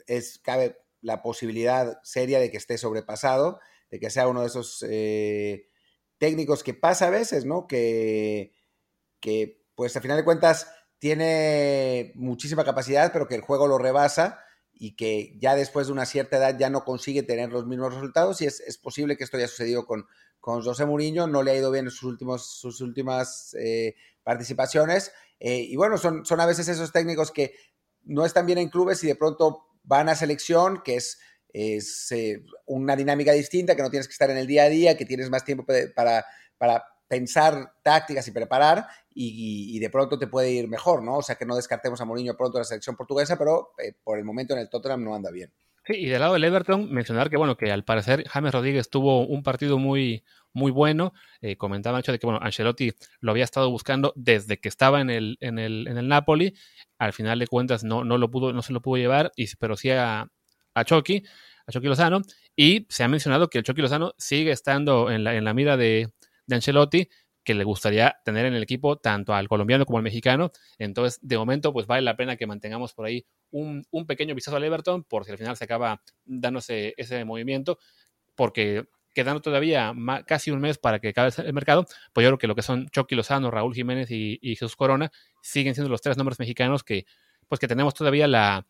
es, 0.06 0.38
cabe 0.38 0.78
la 1.00 1.22
posibilidad 1.22 2.00
seria 2.02 2.40
de 2.40 2.50
que 2.50 2.56
esté 2.56 2.78
sobrepasado, 2.78 3.60
de 3.90 4.00
que 4.00 4.10
sea 4.10 4.28
uno 4.28 4.42
de 4.42 4.48
esos 4.48 4.84
eh, 4.88 5.68
técnicos 6.18 6.62
que 6.62 6.74
pasa 6.74 7.06
a 7.06 7.10
veces, 7.10 7.44
¿no? 7.44 7.66
Que, 7.66 8.54
que, 9.20 9.62
pues 9.74 9.96
a 9.96 10.00
final 10.00 10.16
de 10.16 10.24
cuentas 10.24 10.70
tiene 10.98 12.12
muchísima 12.16 12.64
capacidad, 12.64 13.12
pero 13.12 13.28
que 13.28 13.36
el 13.36 13.42
juego 13.42 13.66
lo 13.68 13.78
rebasa 13.78 14.44
y 14.78 14.94
que 14.96 15.36
ya 15.38 15.54
después 15.54 15.88
de 15.88 15.92
una 15.92 16.06
cierta 16.06 16.36
edad 16.36 16.56
ya 16.58 16.70
no 16.70 16.84
consigue 16.84 17.22
tener 17.22 17.50
los 17.50 17.66
mismos 17.66 17.94
resultados 17.94 18.40
y 18.40 18.46
es, 18.46 18.78
posible 18.78 19.16
que 19.16 19.24
esto 19.24 19.36
haya 19.36 19.48
sucedido 19.48 19.86
con, 19.86 20.06
con 20.40 20.62
José 20.62 20.86
Mourinho, 20.86 21.26
no 21.26 21.42
le 21.42 21.50
ha 21.50 21.56
ido 21.56 21.70
bien 21.70 21.86
en 21.86 21.90
sus, 21.90 22.04
últimos, 22.04 22.46
sus 22.46 22.80
últimas 22.80 23.54
eh, 23.58 23.96
participaciones 24.22 25.12
eh, 25.40 25.60
y 25.60 25.76
bueno, 25.76 25.98
son, 25.98 26.24
son 26.24 26.40
a 26.40 26.46
veces 26.46 26.68
esos 26.68 26.92
técnicos 26.92 27.32
que 27.32 27.54
no 28.04 28.24
están 28.24 28.46
bien 28.46 28.58
en 28.58 28.68
clubes 28.68 29.02
y 29.04 29.08
de 29.08 29.16
pronto 29.16 29.66
van 29.82 30.08
a 30.08 30.14
selección, 30.14 30.82
que 30.84 30.96
es 30.96 31.18
es 31.52 32.12
eh, 32.12 32.44
una 32.66 32.94
dinámica 32.94 33.32
distinta, 33.32 33.74
que 33.74 33.82
no 33.82 33.90
tienes 33.90 34.06
que 34.06 34.12
estar 34.12 34.30
en 34.30 34.36
el 34.36 34.46
día 34.46 34.64
a 34.64 34.68
día, 34.68 34.96
que 34.96 35.06
tienes 35.06 35.30
más 35.30 35.44
tiempo 35.44 35.64
para, 35.94 36.24
para 36.58 36.84
pensar 37.08 37.74
tácticas 37.82 38.28
y 38.28 38.32
preparar 38.32 38.86
y, 39.20 39.78
de 39.80 39.90
pronto 39.90 40.16
te 40.18 40.28
puede 40.28 40.52
ir 40.52 40.68
mejor, 40.68 41.02
¿no? 41.02 41.16
O 41.16 41.22
sea, 41.22 41.34
que 41.34 41.44
no 41.44 41.56
descartemos 41.56 42.00
a 42.00 42.04
Mourinho 42.04 42.36
pronto 42.36 42.58
de 42.58 42.60
la 42.60 42.64
selección 42.64 42.96
portuguesa, 42.96 43.36
pero 43.36 43.72
eh, 43.78 43.94
por 44.04 44.16
el 44.16 44.24
momento 44.24 44.54
en 44.54 44.60
el 44.60 44.68
Tottenham 44.68 45.02
no 45.02 45.14
anda 45.14 45.30
bien. 45.32 45.52
Sí, 45.84 45.94
y 45.94 46.06
del 46.06 46.20
lado 46.20 46.34
del 46.34 46.44
Everton, 46.44 46.92
mencionar 46.92 47.28
que, 47.28 47.36
bueno, 47.36 47.56
que 47.56 47.72
al 47.72 47.82
parecer 47.82 48.28
James 48.28 48.52
Rodríguez 48.52 48.90
tuvo 48.90 49.26
un 49.26 49.42
partido 49.42 49.78
muy, 49.78 50.22
muy 50.52 50.70
bueno. 50.70 51.14
Eh, 51.40 51.56
comentaba 51.56 51.98
hecho 51.98 52.12
de 52.12 52.20
que, 52.20 52.26
bueno, 52.26 52.38
Ancelotti 52.42 52.92
lo 53.20 53.32
había 53.32 53.44
estado 53.44 53.70
buscando 53.70 54.12
desde 54.14 54.60
que 54.60 54.68
estaba 54.68 55.00
en 55.00 55.10
el, 55.10 55.36
en 55.40 55.58
el, 55.58 55.88
en 55.88 55.98
el 55.98 56.06
Napoli. 56.06 56.54
Al 56.98 57.12
final 57.12 57.40
de 57.40 57.46
cuentas 57.48 57.82
no, 57.82 58.04
no, 58.04 58.18
lo 58.18 58.30
pudo, 58.30 58.52
no 58.52 58.62
se 58.62 58.72
lo 58.72 58.82
pudo 58.82 58.98
llevar, 58.98 59.32
y, 59.34 59.48
pero 59.56 59.76
sí 59.76 59.90
a, 59.90 60.30
a 60.74 60.84
Chucky, 60.84 61.24
a 61.66 61.72
Chucky 61.72 61.88
Lozano. 61.88 62.22
Y 62.54 62.86
se 62.88 63.02
ha 63.02 63.08
mencionado 63.08 63.48
que 63.48 63.58
el 63.58 63.64
Chucky 63.64 63.82
Lozano 63.82 64.14
sigue 64.16 64.52
estando 64.52 65.10
en 65.10 65.24
la, 65.24 65.34
en 65.34 65.44
la 65.44 65.54
mira 65.54 65.76
de, 65.76 66.12
de 66.46 66.54
Ancelotti, 66.54 67.08
que 67.48 67.54
le 67.54 67.64
gustaría 67.64 68.14
tener 68.26 68.44
en 68.44 68.52
el 68.52 68.62
equipo 68.62 68.98
tanto 68.98 69.32
al 69.32 69.48
colombiano 69.48 69.86
como 69.86 69.96
al 69.96 70.04
mexicano. 70.04 70.52
Entonces, 70.76 71.18
de 71.22 71.38
momento, 71.38 71.72
pues 71.72 71.86
vale 71.86 72.02
la 72.02 72.14
pena 72.14 72.36
que 72.36 72.46
mantengamos 72.46 72.92
por 72.92 73.06
ahí 73.06 73.24
un, 73.50 73.86
pequeño 74.06 74.34
vistazo 74.34 74.58
al 74.58 74.64
Everton, 74.64 75.02
por 75.04 75.24
si 75.24 75.30
al 75.30 75.38
final 75.38 75.56
se 75.56 75.64
acaba 75.64 76.02
dándose 76.26 76.92
ese 76.98 77.24
movimiento, 77.24 77.78
porque 78.34 78.84
quedando 79.14 79.40
todavía 79.40 79.94
casi 80.26 80.50
un 80.50 80.60
mes 80.60 80.76
para 80.76 80.98
que 80.98 81.08
acabe 81.08 81.30
el 81.38 81.54
mercado, 81.54 81.86
pues 82.12 82.22
yo 82.22 82.28
creo 82.28 82.38
que 82.38 82.48
lo 82.48 82.54
que 82.54 82.60
son 82.60 82.86
Chucky 82.90 83.14
Lozano, 83.14 83.50
Raúl 83.50 83.74
Jiménez 83.74 84.10
y, 84.10 84.38
Jesús 84.42 84.76
Corona 84.76 85.10
siguen 85.40 85.74
siendo 85.74 85.88
los 85.88 86.02
tres 86.02 86.18
nombres 86.18 86.38
mexicanos 86.38 86.84
que, 86.84 87.06
pues 87.48 87.58
que 87.58 87.66
tenemos 87.66 87.94
todavía 87.94 88.26
la, 88.26 88.66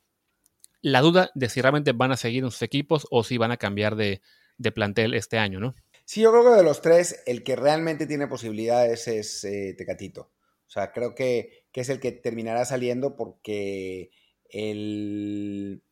la 0.83 1.01
duda 1.01 1.33
de 1.35 1.49
si 1.49 1.61
realmente 1.61 1.91
van 1.91 2.13
a 2.13 2.17
seguir 2.17 2.45
en 2.45 2.53
sus 2.53 2.63
equipos 2.63 3.09
o 3.11 3.25
si 3.25 3.39
van 3.39 3.51
a 3.51 3.57
cambiar 3.57 3.97
de, 3.97 4.23
de 4.57 4.71
plantel 4.71 5.15
este 5.15 5.37
año, 5.37 5.59
¿no? 5.59 5.75
Sí, 6.09 6.23
yo 6.23 6.31
creo 6.31 6.43
que 6.43 6.57
de 6.57 6.63
los 6.63 6.81
tres, 6.81 7.23
el 7.27 7.45
que 7.45 7.55
realmente 7.55 8.07
tiene 8.07 8.27
posibilidades 8.29 9.07
es 9.09 9.45
eh, 9.45 9.75
Tecatito. 9.77 10.33
O 10.67 10.71
sea, 10.71 10.91
creo 10.91 11.15
que, 11.15 11.67
es 11.75 11.91
el 11.91 12.01
que 12.01 12.13
terminará 12.13 12.65
saliendo 12.65 13.15
porque 13.15 14.11
el. 14.49 15.85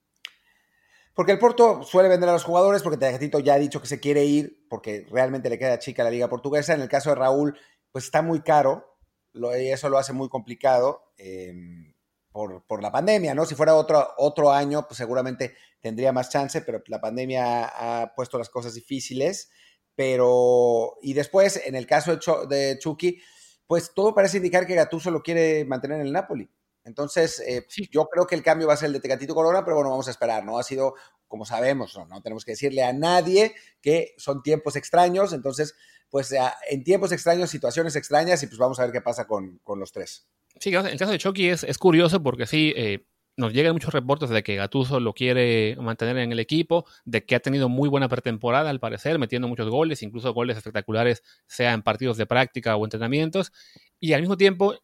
Porque 1.12 1.32
el 1.32 1.38
Porto 1.38 1.82
suele 1.82 2.08
vender 2.08 2.30
a 2.30 2.32
los 2.32 2.44
jugadores, 2.44 2.82
porque 2.82 2.96
Tecatito 2.96 3.40
ya 3.40 3.52
ha 3.52 3.58
dicho 3.58 3.82
que 3.82 3.88
se 3.88 4.00
quiere 4.00 4.24
ir, 4.24 4.64
porque 4.70 5.06
realmente 5.10 5.50
le 5.50 5.58
queda 5.58 5.78
chica 5.78 6.02
la 6.02 6.10
liga 6.10 6.30
portuguesa. 6.30 6.72
En 6.72 6.80
el 6.80 6.88
caso 6.88 7.10
de 7.10 7.16
Raúl, 7.16 7.58
pues 7.92 8.06
está 8.06 8.22
muy 8.22 8.40
caro, 8.40 8.96
y 9.34 9.68
eso 9.68 9.90
lo 9.90 9.98
hace 9.98 10.14
muy 10.14 10.30
complicado 10.30 11.12
em, 11.18 11.92
por, 12.32 12.82
la 12.82 12.90
pandemia, 12.90 13.34
¿no? 13.34 13.44
Si 13.44 13.54
fuera 13.54 13.74
otro, 13.74 14.14
otro 14.16 14.50
año, 14.50 14.86
pues 14.88 14.96
seguramente 14.96 15.54
tendría 15.78 16.10
más 16.10 16.30
chance, 16.30 16.62
pero 16.62 16.82
la 16.86 17.02
pandemia 17.02 17.66
ha 17.66 18.14
puesto 18.14 18.38
las 18.38 18.48
cosas 18.48 18.72
difíciles. 18.72 19.50
Pero, 19.96 20.98
y 21.00 21.14
después, 21.14 21.60
en 21.64 21.74
el 21.74 21.86
caso 21.86 22.16
de, 22.46 22.78
Chucky, 22.78 23.20
pues 23.66 23.92
todo 23.94 24.14
parece 24.14 24.36
indicar 24.36 24.66
que 24.66 24.74
Gattuso 24.74 25.10
lo 25.10 25.22
quiere 25.22 25.64
mantener 25.64 26.00
en 26.00 26.06
el 26.06 26.12
Napoli. 26.12 26.48
Entonces, 26.84 27.40
eh, 27.40 27.66
yo 27.90 28.06
creo 28.06 28.26
que 28.26 28.36
el 28.36 28.42
cambio 28.42 28.68
va 28.68 28.74
a 28.74 28.76
ser 28.76 28.88
el 28.88 28.92
de 28.92 29.00
Tecatito 29.00 29.34
Corona, 29.34 29.64
pero 29.64 29.76
bueno, 29.76 29.90
vamos 29.90 30.06
a 30.06 30.12
esperar, 30.12 30.44
¿no? 30.44 30.58
Ha 30.58 30.62
sido, 30.62 30.94
como 31.26 31.44
sabemos, 31.44 31.98
no, 32.08 32.22
tenemos 32.22 32.44
que 32.44 32.52
decirle 32.52 32.84
a 32.84 32.92
nadie 32.92 33.54
que 33.80 34.14
son 34.18 34.42
tiempos 34.42 34.76
extraños, 34.76 35.32
entonces, 35.32 35.74
pues 36.10 36.32
en 36.68 36.84
tiempos 36.84 37.10
extraños, 37.10 37.50
situaciones 37.50 37.96
extrañas, 37.96 38.42
y 38.42 38.46
pues 38.46 38.58
vamos 38.58 38.78
a 38.78 38.82
ver 38.82 38.92
qué 38.92 39.00
pasa 39.00 39.26
con, 39.26 39.60
los 39.66 39.90
tres. 39.90 40.28
Sí, 40.60 40.72
el 40.72 40.98
caso 40.98 41.10
de 41.10 41.18
Chucky 41.18 41.48
es, 41.48 41.64
es 41.64 41.78
curioso 41.78 42.22
porque 42.22 42.46
sí, 42.46 42.72
eh, 42.76 43.04
nos 43.36 43.52
llegan 43.52 43.74
muchos 43.74 43.92
reportes 43.92 44.30
de 44.30 44.42
que 44.42 44.56
Gatuso 44.56 44.98
lo 44.98 45.12
quiere 45.12 45.76
mantener 45.80 46.16
en 46.18 46.32
el 46.32 46.40
equipo, 46.40 46.86
de 47.04 47.24
que 47.24 47.34
ha 47.34 47.40
tenido 47.40 47.68
muy 47.68 47.88
buena 47.88 48.08
pretemporada 48.08 48.70
al 48.70 48.80
parecer, 48.80 49.18
metiendo 49.18 49.46
muchos 49.48 49.68
goles, 49.68 50.02
incluso 50.02 50.32
goles 50.32 50.56
espectaculares, 50.56 51.22
sea 51.46 51.72
en 51.72 51.82
partidos 51.82 52.16
de 52.16 52.26
práctica 52.26 52.76
o 52.76 52.84
entrenamientos. 52.84 53.52
Y 54.00 54.14
al 54.14 54.22
mismo 54.22 54.36
tiempo, 54.36 54.74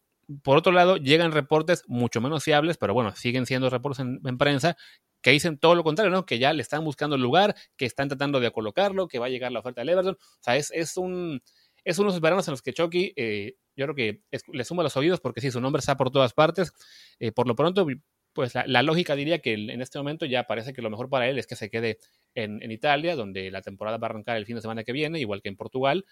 por 0.43 0.57
otro 0.57 0.71
lado, 0.71 0.97
llegan 0.97 1.31
reportes 1.31 1.83
mucho 1.87 2.21
menos 2.21 2.43
fiables, 2.43 2.77
pero 2.77 2.93
bueno, 2.93 3.15
siguen 3.15 3.45
siendo 3.45 3.69
reportes 3.69 3.99
en, 3.99 4.37
prensa 4.37 4.77
que 5.21 5.31
dicen 5.31 5.57
todo 5.57 5.73
lo 5.73 5.83
contrario, 5.83 6.11
¿no? 6.11 6.25
Que 6.25 6.37
ya 6.37 6.53
le 6.53 6.61
están 6.61 6.83
buscando 6.83 7.15
el 7.15 7.21
lugar, 7.21 7.55
que 7.77 7.85
están 7.85 8.09
tratando 8.09 8.39
de 8.39 8.51
colocarlo, 8.51 9.07
que 9.07 9.19
va 9.19 9.27
a 9.27 9.29
llegar 9.29 9.51
la 9.51 9.59
oferta 9.59 9.81
del 9.81 9.89
Everton. 9.89 10.15
O 10.19 10.43
sea, 10.43 10.57
es, 10.57 10.69
es 10.71 10.97
un 10.97 11.41
es 11.85 11.99
unos 11.99 12.19
veranos 12.21 12.47
en 12.47 12.53
los 12.53 12.61
que 12.61 12.73
Chucky, 12.73 13.13
eh, 13.15 13.55
yo 13.75 13.85
creo 13.85 13.95
que 13.95 14.21
le 14.51 14.63
suma 14.63 14.83
los 14.83 14.95
oídos 14.95 15.19
porque 15.19 15.41
sí, 15.41 15.51
su 15.51 15.59
nombre 15.59 15.79
está 15.79 15.97
por 15.97 16.11
todas 16.11 16.33
partes. 16.33 16.73
Eh, 17.19 17.31
por 17.31 17.47
lo 17.47 17.55
pronto, 17.55 17.85
pues 18.33 18.53
la, 18.55 18.83
lógica 18.83 19.15
diría 19.15 19.39
que 19.39 19.53
en 19.53 19.81
este 19.81 19.99
momento 19.99 20.25
ya 20.25 20.43
parece 20.43 20.73
que 20.73 20.81
lo 20.81 20.89
mejor 20.89 21.09
para 21.09 21.27
él 21.29 21.37
es 21.37 21.47
que 21.47 21.55
se 21.55 21.69
quede 21.69 21.99
en, 22.33 22.71
Italia, 22.71 23.15
donde 23.15 23.51
la 23.51 23.61
temporada 23.61 23.97
va 23.97 24.07
a 24.07 24.09
arrancar 24.09 24.37
el 24.37 24.45
fin 24.45 24.55
de 24.55 24.61
semana 24.61 24.83
que 24.83 24.91
viene, 24.91 25.19
igual 25.19 25.41
que 25.41 25.49
en 25.49 25.55
Portugal. 25.55 26.05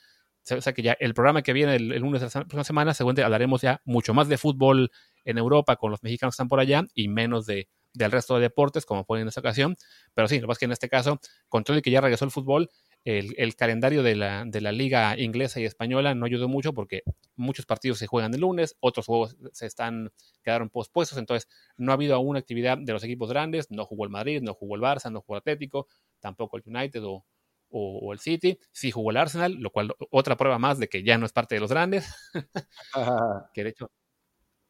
O 0.49 0.61
sea 0.61 0.73
que 0.73 0.81
ya 0.81 0.93
el 0.99 1.13
programa 1.13 1.41
que 1.41 1.53
viene 1.53 1.75
el, 1.75 1.87
lunes 1.99 2.21
de 2.21 2.27
la 2.27 2.31
próxima 2.31 2.63
semana, 2.63 2.93
seguramente 2.93 3.23
hablaremos 3.23 3.61
ya 3.61 3.81
mucho 3.85 4.13
más 4.13 4.27
de 4.27 4.37
fútbol 4.37 4.91
en 5.23 5.37
Europa 5.37 5.75
con 5.75 5.91
los 5.91 6.01
mexicanos 6.03 6.33
que 6.33 6.35
están 6.35 6.47
por 6.47 6.59
allá 6.59 6.83
y 6.95 7.07
menos 7.09 7.45
de, 7.45 7.67
del 7.93 8.11
resto 8.11 8.35
de 8.35 8.41
deportes, 8.41 8.85
como 8.85 9.03
fue 9.03 9.21
en 9.21 9.27
esta 9.27 9.39
ocasión. 9.39 9.75
Pero 10.13 10.27
sí, 10.27 10.35
lo 10.35 10.41
que 10.41 10.47
pasa 10.47 10.55
es 10.55 10.59
que 10.59 10.65
en 10.65 10.71
este 10.71 10.89
caso, 10.89 11.19
con 11.47 11.63
todo 11.63 11.77
el 11.77 11.83
que 11.83 11.91
ya 11.91 12.01
regresó 12.01 12.25
el 12.25 12.31
fútbol, 12.31 12.69
el, 13.03 13.55
calendario 13.55 14.03
de 14.03 14.15
la, 14.15 14.43
de 14.45 14.61
la, 14.61 14.71
liga 14.71 15.17
inglesa 15.17 15.59
y 15.59 15.65
española 15.65 16.13
no 16.13 16.25
ayudó 16.25 16.47
mucho 16.47 16.73
porque 16.73 17.01
muchos 17.35 17.65
partidos 17.65 17.97
se 17.97 18.07
juegan 18.07 18.33
el 18.33 18.41
lunes, 18.41 18.75
otros 18.79 19.07
juegos 19.07 19.37
se 19.53 19.65
están 19.65 20.11
quedaron 20.43 20.69
pospuestos, 20.69 21.17
entonces 21.17 21.49
no 21.77 21.91
ha 21.91 21.95
habido 21.95 22.15
aún 22.15 22.37
actividad 22.37 22.77
de 22.77 22.93
los 22.93 23.03
equipos 23.03 23.29
grandes, 23.29 23.71
no 23.71 23.85
jugó 23.85 24.05
el 24.05 24.11
Madrid, 24.11 24.41
no 24.41 24.53
jugó 24.53 24.75
el 24.75 24.81
Barça, 24.81 25.11
no 25.11 25.21
jugó 25.21 25.35
el 25.35 25.39
Atlético, 25.39 25.87
tampoco 26.19 26.57
el 26.57 26.63
United 26.65 27.03
o, 27.03 27.25
o, 27.69 28.13
el 28.13 28.19
City, 28.19 28.59
sí 28.71 28.91
jugó 28.91 29.11
el 29.11 29.17
Arsenal, 29.17 29.53
lo 29.53 29.71
cual 29.71 29.93
otra 30.11 30.37
prueba 30.37 30.59
más 30.59 30.77
de 30.77 30.87
que 30.87 31.03
ya 31.03 31.17
no 31.17 31.25
es 31.25 31.31
parte 31.31 31.55
de 31.55 31.61
los 31.61 31.71
grandes, 31.71 32.13
que 33.53 33.63
de 33.63 33.69
hecho 33.69 33.91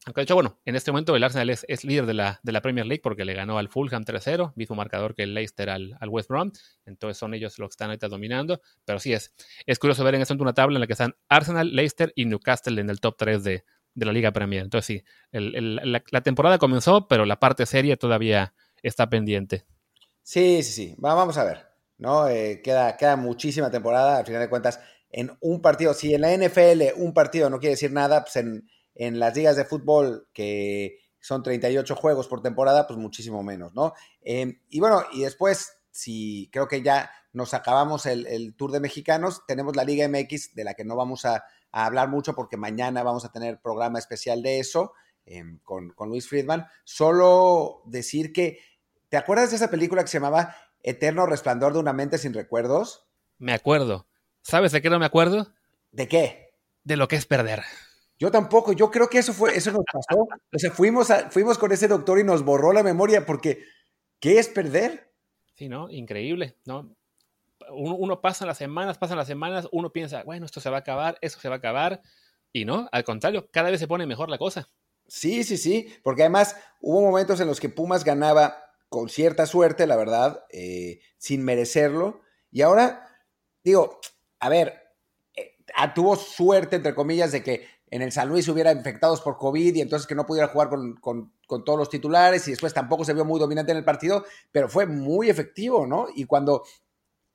aunque 0.04 0.20
de 0.20 0.24
hecho, 0.24 0.34
bueno, 0.34 0.60
en 0.64 0.74
este 0.74 0.90
momento 0.90 1.14
el 1.14 1.22
Arsenal 1.22 1.48
es, 1.50 1.84
líder 1.84 2.06
de 2.06 2.14
la, 2.14 2.40
de 2.42 2.50
la, 2.50 2.60
Premier 2.60 2.86
League 2.86 3.02
porque 3.02 3.24
le 3.24 3.34
ganó 3.34 3.58
al 3.58 3.68
Fulham 3.68 4.04
3-0, 4.04 4.52
mismo 4.56 4.74
marcador 4.74 5.14
que 5.14 5.22
el 5.22 5.34
Leicester 5.34 5.70
al, 5.70 5.96
al, 6.00 6.08
West 6.08 6.28
Brom. 6.28 6.50
Entonces 6.84 7.18
son 7.18 7.34
ellos 7.34 7.58
los 7.58 7.68
que 7.68 7.74
están 7.74 7.90
ahorita 7.90 8.08
dominando. 8.08 8.60
Pero 8.84 8.98
sí 8.98 9.12
es, 9.12 9.32
es 9.64 9.78
curioso 9.78 10.02
ver 10.02 10.16
en 10.16 10.22
este 10.22 10.34
momento 10.34 10.42
una 10.42 10.54
tabla 10.54 10.76
en 10.76 10.80
la 10.80 10.86
que 10.88 10.94
están 10.94 11.14
Arsenal, 11.28 11.74
Leicester 11.74 12.12
y 12.16 12.24
Newcastle 12.24 12.80
en 12.80 12.90
el 12.90 13.00
top 13.00 13.16
3 13.16 13.44
de, 13.44 13.64
de 13.94 14.06
la 14.06 14.12
Liga 14.12 14.32
Premier. 14.32 14.64
Entonces 14.64 14.86
sí, 14.86 15.04
la, 15.30 16.20
temporada 16.22 16.58
comenzó, 16.58 17.06
pero 17.06 17.24
la 17.24 17.38
parte 17.38 17.64
seria 17.66 17.96
todavía 17.96 18.54
está 18.82 19.08
pendiente. 19.08 19.66
Sí, 20.22 20.62
sí, 20.64 20.72
sí. 20.72 20.94
vamos 20.98 21.38
a 21.38 21.44
ver. 21.44 21.72
¿no? 21.98 22.28
Eh, 22.28 22.60
queda, 22.62 22.96
queda 22.96 23.16
muchísima 23.16 23.70
temporada. 23.70 24.18
Al 24.18 24.26
final 24.26 24.40
de 24.40 24.48
cuentas, 24.48 24.80
en 25.10 25.30
un 25.40 25.62
partido, 25.62 25.94
si 25.94 26.14
en 26.14 26.22
la 26.22 26.36
NFL 26.36 27.00
un 27.00 27.14
partido 27.14 27.48
no 27.48 27.60
quiere 27.60 27.74
decir 27.74 27.92
nada, 27.92 28.22
pues 28.22 28.36
en 28.36 28.68
en 28.94 29.18
las 29.18 29.34
ligas 29.36 29.56
de 29.56 29.64
fútbol, 29.64 30.28
que 30.32 30.98
son 31.20 31.42
38 31.42 31.94
juegos 31.94 32.28
por 32.28 32.42
temporada, 32.42 32.86
pues 32.86 32.98
muchísimo 32.98 33.42
menos, 33.42 33.74
¿no? 33.74 33.94
Em, 34.22 34.60
y 34.68 34.80
bueno, 34.80 35.04
y 35.12 35.22
después, 35.22 35.72
si 35.90 36.50
creo 36.52 36.66
que 36.68 36.82
ya 36.82 37.10
nos 37.32 37.54
acabamos 37.54 38.06
el, 38.06 38.54
Tour 38.56 38.72
de 38.72 38.80
Mexicanos, 38.80 39.42
tenemos 39.46 39.76
la 39.76 39.84
Liga 39.84 40.06
MX, 40.08 40.54
de 40.54 40.64
la 40.64 40.74
que 40.74 40.84
no 40.84 40.96
vamos 40.96 41.24
a, 41.24 41.44
hablar 41.74 42.10
mucho 42.10 42.34
porque 42.34 42.58
mañana 42.58 43.02
vamos 43.02 43.24
a 43.24 43.32
tener 43.32 43.58
programa 43.62 43.98
especial 43.98 44.42
de 44.42 44.58
eso 44.58 44.92
em, 45.24 45.58
con, 45.60 45.88
con 45.90 46.10
Luis 46.10 46.28
Friedman. 46.28 46.66
Solo 46.84 47.80
decir 47.86 48.30
que, 48.30 48.58
¿te 49.08 49.16
acuerdas 49.16 49.50
de 49.50 49.56
esa 49.56 49.70
película 49.70 50.02
que 50.02 50.08
se 50.08 50.18
llamaba 50.18 50.54
Eterno 50.82 51.24
Resplandor 51.24 51.72
de 51.72 51.78
una 51.78 51.94
mente 51.94 52.18
sin 52.18 52.34
recuerdos? 52.34 53.06
Me 53.38 53.54
acuerdo. 53.54 54.06
¿Sabes 54.42 54.72
de 54.72 54.82
qué 54.82 54.90
no 54.90 54.98
me 54.98 55.06
acuerdo? 55.06 55.54
¿De 55.92 56.08
qué? 56.08 56.54
De 56.84 56.96
lo 56.96 57.08
que 57.08 57.16
es 57.16 57.24
perder. 57.24 57.62
Yo 58.22 58.30
tampoco, 58.30 58.72
yo 58.72 58.88
creo 58.88 59.08
que 59.08 59.18
eso 59.18 59.32
fue, 59.32 59.56
eso 59.56 59.72
nos 59.72 59.82
pasó. 59.92 60.20
O 60.20 60.56
sea, 60.56 60.70
fuimos, 60.70 61.08
fuimos 61.30 61.58
con 61.58 61.72
ese 61.72 61.88
doctor 61.88 62.20
y 62.20 62.22
nos 62.22 62.44
borró 62.44 62.72
la 62.72 62.84
memoria 62.84 63.26
porque 63.26 63.64
¿qué 64.20 64.38
es 64.38 64.46
perder? 64.46 65.12
Sí, 65.56 65.68
¿no? 65.68 65.90
Increíble, 65.90 66.56
¿no? 66.64 66.94
Uno, 67.72 68.20
pasa 68.20 68.46
las 68.46 68.58
semanas, 68.58 68.96
pasan 68.96 69.18
las 69.18 69.26
semanas, 69.26 69.68
uno 69.72 69.90
piensa, 69.90 70.22
bueno, 70.22 70.46
esto 70.46 70.60
se 70.60 70.70
va 70.70 70.76
a 70.76 70.80
acabar, 70.80 71.18
eso 71.20 71.40
se 71.40 71.48
va 71.48 71.56
a 71.56 71.58
acabar, 71.58 72.00
y 72.52 72.64
no, 72.64 72.88
al 72.92 73.02
contrario, 73.02 73.48
cada 73.50 73.70
vez 73.72 73.80
se 73.80 73.88
pone 73.88 74.06
mejor 74.06 74.28
la 74.30 74.38
cosa. 74.38 74.68
Sí, 75.08 75.42
sí, 75.42 75.56
sí, 75.56 75.92
porque 76.04 76.22
además 76.22 76.54
hubo 76.80 77.00
momentos 77.00 77.40
en 77.40 77.48
los 77.48 77.58
que 77.58 77.70
Pumas 77.70 78.04
ganaba 78.04 78.56
con 78.88 79.08
cierta 79.08 79.46
suerte, 79.46 79.88
la 79.88 79.96
verdad, 79.96 80.44
eh, 80.52 81.00
sin 81.18 81.42
merecerlo, 81.42 82.20
y 82.52 82.62
ahora, 82.62 83.04
digo, 83.64 83.98
a 84.38 84.48
ver, 84.48 84.80
eh, 85.34 85.56
ah, 85.74 85.92
tuvo 85.92 86.14
suerte, 86.14 86.76
entre 86.76 86.94
comillas, 86.94 87.32
de 87.32 87.42
que 87.42 87.81
en 87.92 88.00
el 88.00 88.10
San 88.10 88.30
Luis 88.30 88.48
hubiera 88.48 88.72
infectados 88.72 89.20
por 89.20 89.36
COVID 89.36 89.74
y 89.74 89.82
entonces 89.82 90.06
que 90.06 90.14
no 90.14 90.24
pudiera 90.24 90.48
jugar 90.48 90.70
con, 90.70 91.30
todos 91.46 91.78
los 91.78 91.90
titulares 91.90 92.48
y 92.48 92.52
después 92.52 92.72
tampoco 92.72 93.04
se 93.04 93.12
vio 93.12 93.26
muy 93.26 93.38
dominante 93.38 93.70
en 93.70 93.76
el 93.76 93.84
partido, 93.84 94.24
pero 94.50 94.66
fue 94.66 94.86
muy 94.86 95.28
efectivo, 95.28 95.86
¿no? 95.86 96.06
Y 96.14 96.24
cuando 96.24 96.62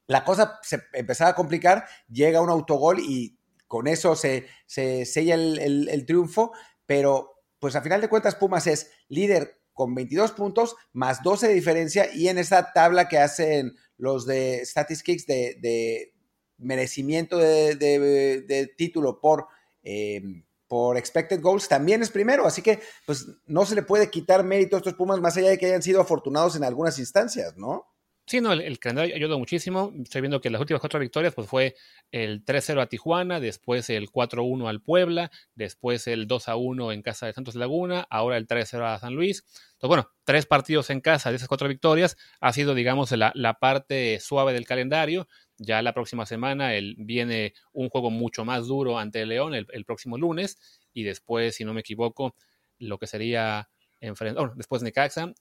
la 0.07 0.25
cosa 0.25 0.59
se 0.63 0.81
empezaba 0.93 1.29
a 1.29 1.35
complicar, 1.35 1.85
llega 2.09 2.41
un 2.41 2.49
autogol 2.49 2.99
y 2.99 3.37
con 3.67 3.85
eso 3.85 4.15
se, 4.15 4.47
se 4.65 5.05
sella 5.05 5.35
el, 5.35 6.05
triunfo, 6.07 6.53
pero 6.87 7.43
pues 7.59 7.75
a 7.75 7.83
final 7.83 8.01
de 8.01 8.09
cuentas 8.09 8.33
Pumas 8.33 8.65
es 8.65 8.89
líder 9.09 9.61
con 9.73 9.93
22 9.93 10.31
puntos, 10.31 10.75
más 10.91 11.21
12 11.21 11.49
de 11.49 11.53
diferencia, 11.53 12.11
y 12.11 12.29
en 12.29 12.39
esta 12.39 12.73
tabla 12.73 13.07
que 13.07 13.19
hacen 13.19 13.75
los 13.97 14.25
de 14.25 14.65
Statistics 14.65 15.27
de, 15.27 16.15
merecimiento 16.57 17.37
de, 17.37 18.73
título 18.75 19.21
por, 19.21 19.49
eh, 19.83 20.43
por 20.67 20.97
expected 20.97 21.41
goals, 21.41 21.67
también 21.67 22.01
es 22.01 22.09
primero, 22.09 22.45
así 22.45 22.61
que 22.61 22.79
pues 23.05 23.27
no 23.45 23.65
se 23.65 23.75
le 23.75 23.83
puede 23.83 24.09
quitar 24.09 24.43
mérito 24.43 24.75
a 24.75 24.79
estos 24.79 24.93
Pumas 24.93 25.19
más 25.19 25.37
allá 25.37 25.49
de 25.49 25.57
que 25.57 25.67
hayan 25.67 25.83
sido 25.83 26.01
afortunados 26.01 26.55
en 26.55 26.63
algunas 26.63 26.99
instancias, 26.99 27.55
¿no? 27.57 27.85
Sí, 28.29 28.41
no, 28.41 28.51
el, 28.51 28.77
calendario 28.77 29.15
ayudó 29.15 29.39
muchísimo. 29.39 29.93
Estoy 30.03 30.19
viendo 30.19 30.41
que 30.41 30.49
las 30.49 30.59
últimas 30.59 30.81
cuatro 30.81 30.99
victorias 30.99 31.33
pues 31.33 31.47
fue 31.47 31.75
el 32.11 32.43
3-0 32.43 32.81
a 32.81 32.87
Tijuana, 32.87 33.39
después 33.39 33.89
el 33.89 34.09
4-1 34.09 34.67
al 34.67 34.81
Puebla, 34.81 35.31
después 35.55 36.07
el 36.07 36.27
2-1 36.27 36.93
en 36.93 37.01
casa 37.03 37.25
de 37.25 37.31
Santos 37.31 37.55
Laguna, 37.55 38.05
ahora 38.09 38.35
el 38.35 38.45
3-0 38.45 38.83
a 38.83 38.99
San 38.99 39.15
Luis. 39.15 39.45
Entonces, 39.75 39.87
bueno, 39.87 40.11
tres 40.25 40.45
partidos 40.45 40.89
en 40.89 40.99
casa 40.99 41.29
de 41.29 41.37
esas 41.37 41.47
cuatro 41.47 41.69
victorias 41.69 42.17
ha 42.41 42.51
sido, 42.51 42.75
digamos, 42.75 43.11
la, 43.13 43.31
la 43.33 43.59
parte 43.59 44.19
suave 44.19 44.51
del 44.51 44.65
calendario. 44.65 45.29
Ya 45.57 45.81
la 45.81 45.93
próxima 45.93 46.25
semana 46.25 46.75
el, 46.75 46.95
viene 46.99 47.53
un 47.73 47.89
juego 47.89 48.11
mucho 48.11 48.45
más 48.45 48.67
duro 48.67 48.99
ante 48.99 49.21
el 49.21 49.29
León 49.29 49.55
el, 49.55 49.85
próximo 49.85 50.17
lunes 50.17 50.57
y 50.93 51.03
después, 51.03 51.55
si 51.55 51.65
no 51.65 51.73
me 51.73 51.81
equivoco, 51.81 52.35
lo 52.77 52.99
que 52.99 53.07
sería 53.07 53.69
enfrentar, 53.99 54.43
bueno, 54.43 54.53
después 54.55 54.83
Necaxa 54.83 55.33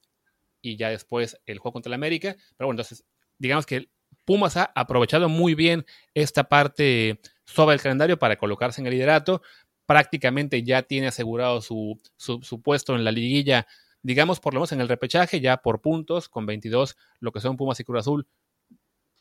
y 0.62 0.76
ya 0.76 0.88
después 0.88 1.38
el 1.44 1.58
juego 1.58 1.74
contra 1.74 1.90
el 1.90 1.94
América. 1.94 2.34
Pero 2.56 2.66
bueno, 2.66 2.80
entonces, 2.80 3.04
digamos 3.38 3.66
que 3.66 3.90
Pumas 4.24 4.56
ha 4.56 4.72
aprovechado 4.74 5.28
muy 5.28 5.54
bien 5.54 5.84
esta 6.14 6.44
parte 6.44 7.20
sobre 7.44 7.74
el 7.74 7.82
calendario 7.82 8.18
para 8.18 8.36
colocarse 8.36 8.80
en 8.80 8.86
el 8.86 8.94
liderato. 8.94 9.42
Prácticamente 9.84 10.62
ya 10.62 10.82
tiene 10.82 11.08
asegurado 11.08 11.60
su, 11.60 12.00
su, 12.16 12.62
puesto 12.62 12.96
en 12.96 13.04
la 13.04 13.12
liguilla, 13.12 13.66
digamos 14.02 14.40
por 14.40 14.54
lo 14.54 14.60
menos 14.60 14.72
en 14.72 14.80
el 14.80 14.88
repechaje, 14.88 15.40
ya 15.40 15.58
por 15.58 15.80
puntos, 15.80 16.28
con 16.28 16.46
22, 16.46 16.96
lo 17.20 17.30
que 17.30 17.40
son 17.40 17.56
Pumas 17.56 17.78
y 17.78 17.84
Cruz 17.84 18.00
Azul 18.00 18.26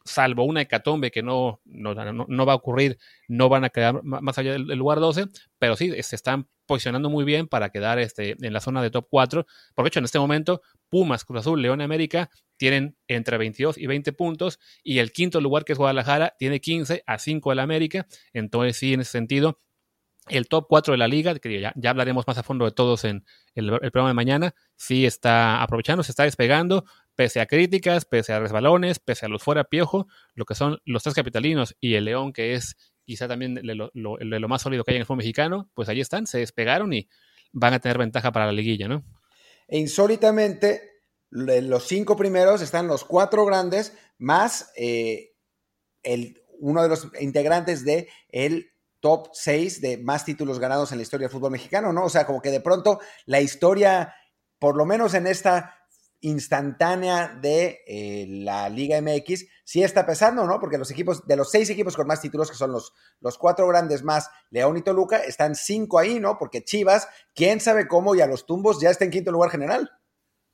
salvo 0.05 0.43
una 0.43 0.61
hecatombe 0.61 1.09
que 1.11 1.23
no, 1.23 1.61
no, 1.65 2.45
va 2.45 2.53
a 2.53 2.55
ocurrir, 2.55 2.97
no 3.27 3.49
van 3.49 3.65
a 3.65 3.69
quedar 3.69 4.03
más 4.03 4.37
allá 4.37 4.53
del, 4.53 4.67
lugar 4.67 4.99
12, 4.99 5.25
pero 5.57 5.75
sí 5.75 5.91
se 6.03 6.15
están 6.15 6.47
posicionando 6.67 7.09
muy 7.09 7.25
bien 7.25 7.47
para 7.47 7.69
quedar 7.69 7.99
este, 7.99 8.35
en 8.39 8.53
la 8.53 8.59
zona 8.59 8.81
de 8.81 8.91
top 8.91 9.07
4. 9.09 9.45
Por 9.73 9.87
hecho, 9.87 9.99
en 9.99 10.05
este 10.05 10.19
momento, 10.19 10.61
Pumas, 10.89 11.25
Cruz 11.25 11.41
Azul, 11.41 11.61
León 11.61 11.81
y 11.81 11.83
América 11.83 12.29
tienen 12.57 12.95
entre 13.07 13.37
22 13.37 13.77
y 13.77 13.87
20 13.87 14.13
puntos, 14.13 14.59
y 14.83 14.99
el 14.99 15.11
quinto 15.11 15.41
lugar, 15.41 15.65
que 15.65 15.73
es 15.73 15.77
Guadalajara, 15.77 16.35
tiene 16.37 16.61
15 16.61 17.03
a 17.05 17.17
5 17.17 17.49
del 17.49 17.59
América. 17.59 18.07
Entonces, 18.31 18.77
sí, 18.77 18.93
en 18.93 19.01
ese 19.01 19.11
sentido, 19.11 19.59
el 20.27 20.47
top 20.47 20.65
4 20.67 20.93
de 20.93 20.97
la 20.97 21.07
liga, 21.07 21.35
que 21.35 21.59
ya, 21.59 21.73
ya 21.75 21.89
hablaremos 21.91 22.25
más 22.27 22.37
a 22.37 22.43
fondo 22.43 22.65
de 22.65 22.71
todos 22.71 23.03
en 23.03 23.25
el, 23.53 23.67
programa 23.67 24.09
de 24.09 24.13
mañana, 24.13 24.55
sí 24.75 25.05
está 25.05 25.61
aprovechando, 25.61 26.03
se 26.03 26.11
está 26.11 26.23
despegando, 26.23 26.85
pese 27.15 27.39
a 27.41 27.45
críticas, 27.45 28.05
pese 28.05 28.33
a 28.33 28.39
resbalones, 28.39 28.99
pese 28.99 29.25
a 29.25 29.29
los 29.29 29.43
fuera 29.43 29.65
piojo, 29.65 30.07
lo 30.33 30.45
que 30.45 30.55
son 30.55 30.79
los 30.85 31.03
tres 31.03 31.15
capitalinos 31.15 31.75
y 31.79 31.95
el 31.95 32.05
León, 32.05 32.33
que 32.33 32.53
es 32.53 32.75
quizá 33.05 33.27
también 33.27 33.59
lo, 33.63 33.91
lo, 33.93 34.47
más 34.47 34.63
sólido 34.63 34.83
que 34.83 34.91
hay 34.91 34.95
en 34.95 35.01
el 35.01 35.05
fútbol 35.05 35.17
mexicano, 35.17 35.69
pues 35.75 35.89
ahí 35.89 36.01
están, 36.01 36.25
se 36.25 36.39
despegaron 36.39 36.91
y 36.91 37.07
van 37.51 37.73
a 37.73 37.79
tener 37.79 37.97
ventaja 37.97 38.31
para 38.31 38.47
la 38.47 38.51
liguilla, 38.51 38.87
¿no? 38.87 39.03
E 39.67 39.77
insólitamente, 39.77 41.01
los 41.29 41.87
cinco 41.87 42.15
primeros 42.15 42.61
están 42.61 42.87
los 42.87 43.03
cuatro 43.03 43.45
grandes, 43.45 43.95
más 44.17 44.71
eh, 44.75 45.33
el, 46.03 46.41
uno 46.59 46.81
de 46.81 46.89
los 46.89 47.09
integrantes 47.19 47.85
de 47.85 48.09
el 48.29 48.71
top 49.05 49.27
6 49.33 49.81
de 49.81 49.97
más 49.99 50.25
títulos 50.25 50.57
ganados 50.57 50.91
en 50.91 50.97
la 50.97 51.03
historia 51.03 51.27
del 51.27 51.31
fútbol 51.31 51.51
mexicano, 51.51 51.93
¿no? 51.93 52.05
O 52.05 52.09
sea, 52.09 52.25
como 52.25 52.41
que 52.41 52.49
de 52.49 52.59
pronto 52.59 52.99
la 53.27 53.39
historia, 53.39 54.15
por 54.57 54.75
lo 54.75 54.83
menos 54.83 55.13
en 55.13 55.27
esta 55.27 55.75
instantánea 56.21 57.37
de 57.39 57.83
eh, 57.85 58.25
la 58.27 58.67
Liga 58.67 58.99
MX 58.99 59.45
sí 59.63 59.83
está 59.83 60.07
pesando, 60.07 60.47
¿no? 60.47 60.59
Porque 60.59 60.79
los 60.79 60.89
equipos, 60.89 61.27
de 61.27 61.35
los 61.35 61.51
seis 61.51 61.69
equipos 61.69 61.95
con 61.95 62.07
más 62.07 62.19
títulos, 62.19 62.49
que 62.49 62.57
son 62.57 62.71
los, 62.71 62.93
los 63.21 63.37
cuatro 63.37 63.67
grandes 63.67 64.01
más 64.01 64.31
León 64.49 64.75
y 64.75 64.81
Toluca, 64.81 65.17
están 65.17 65.53
cinco 65.53 65.99
ahí, 65.99 66.19
¿no? 66.19 66.39
Porque 66.39 66.63
Chivas, 66.63 67.07
quién 67.35 67.59
sabe 67.59 67.87
cómo, 67.87 68.15
y 68.15 68.21
a 68.21 68.25
los 68.25 68.47
tumbos 68.47 68.81
ya 68.81 68.89
está 68.89 69.05
en 69.05 69.11
quinto 69.11 69.31
lugar 69.31 69.51
general. 69.51 69.91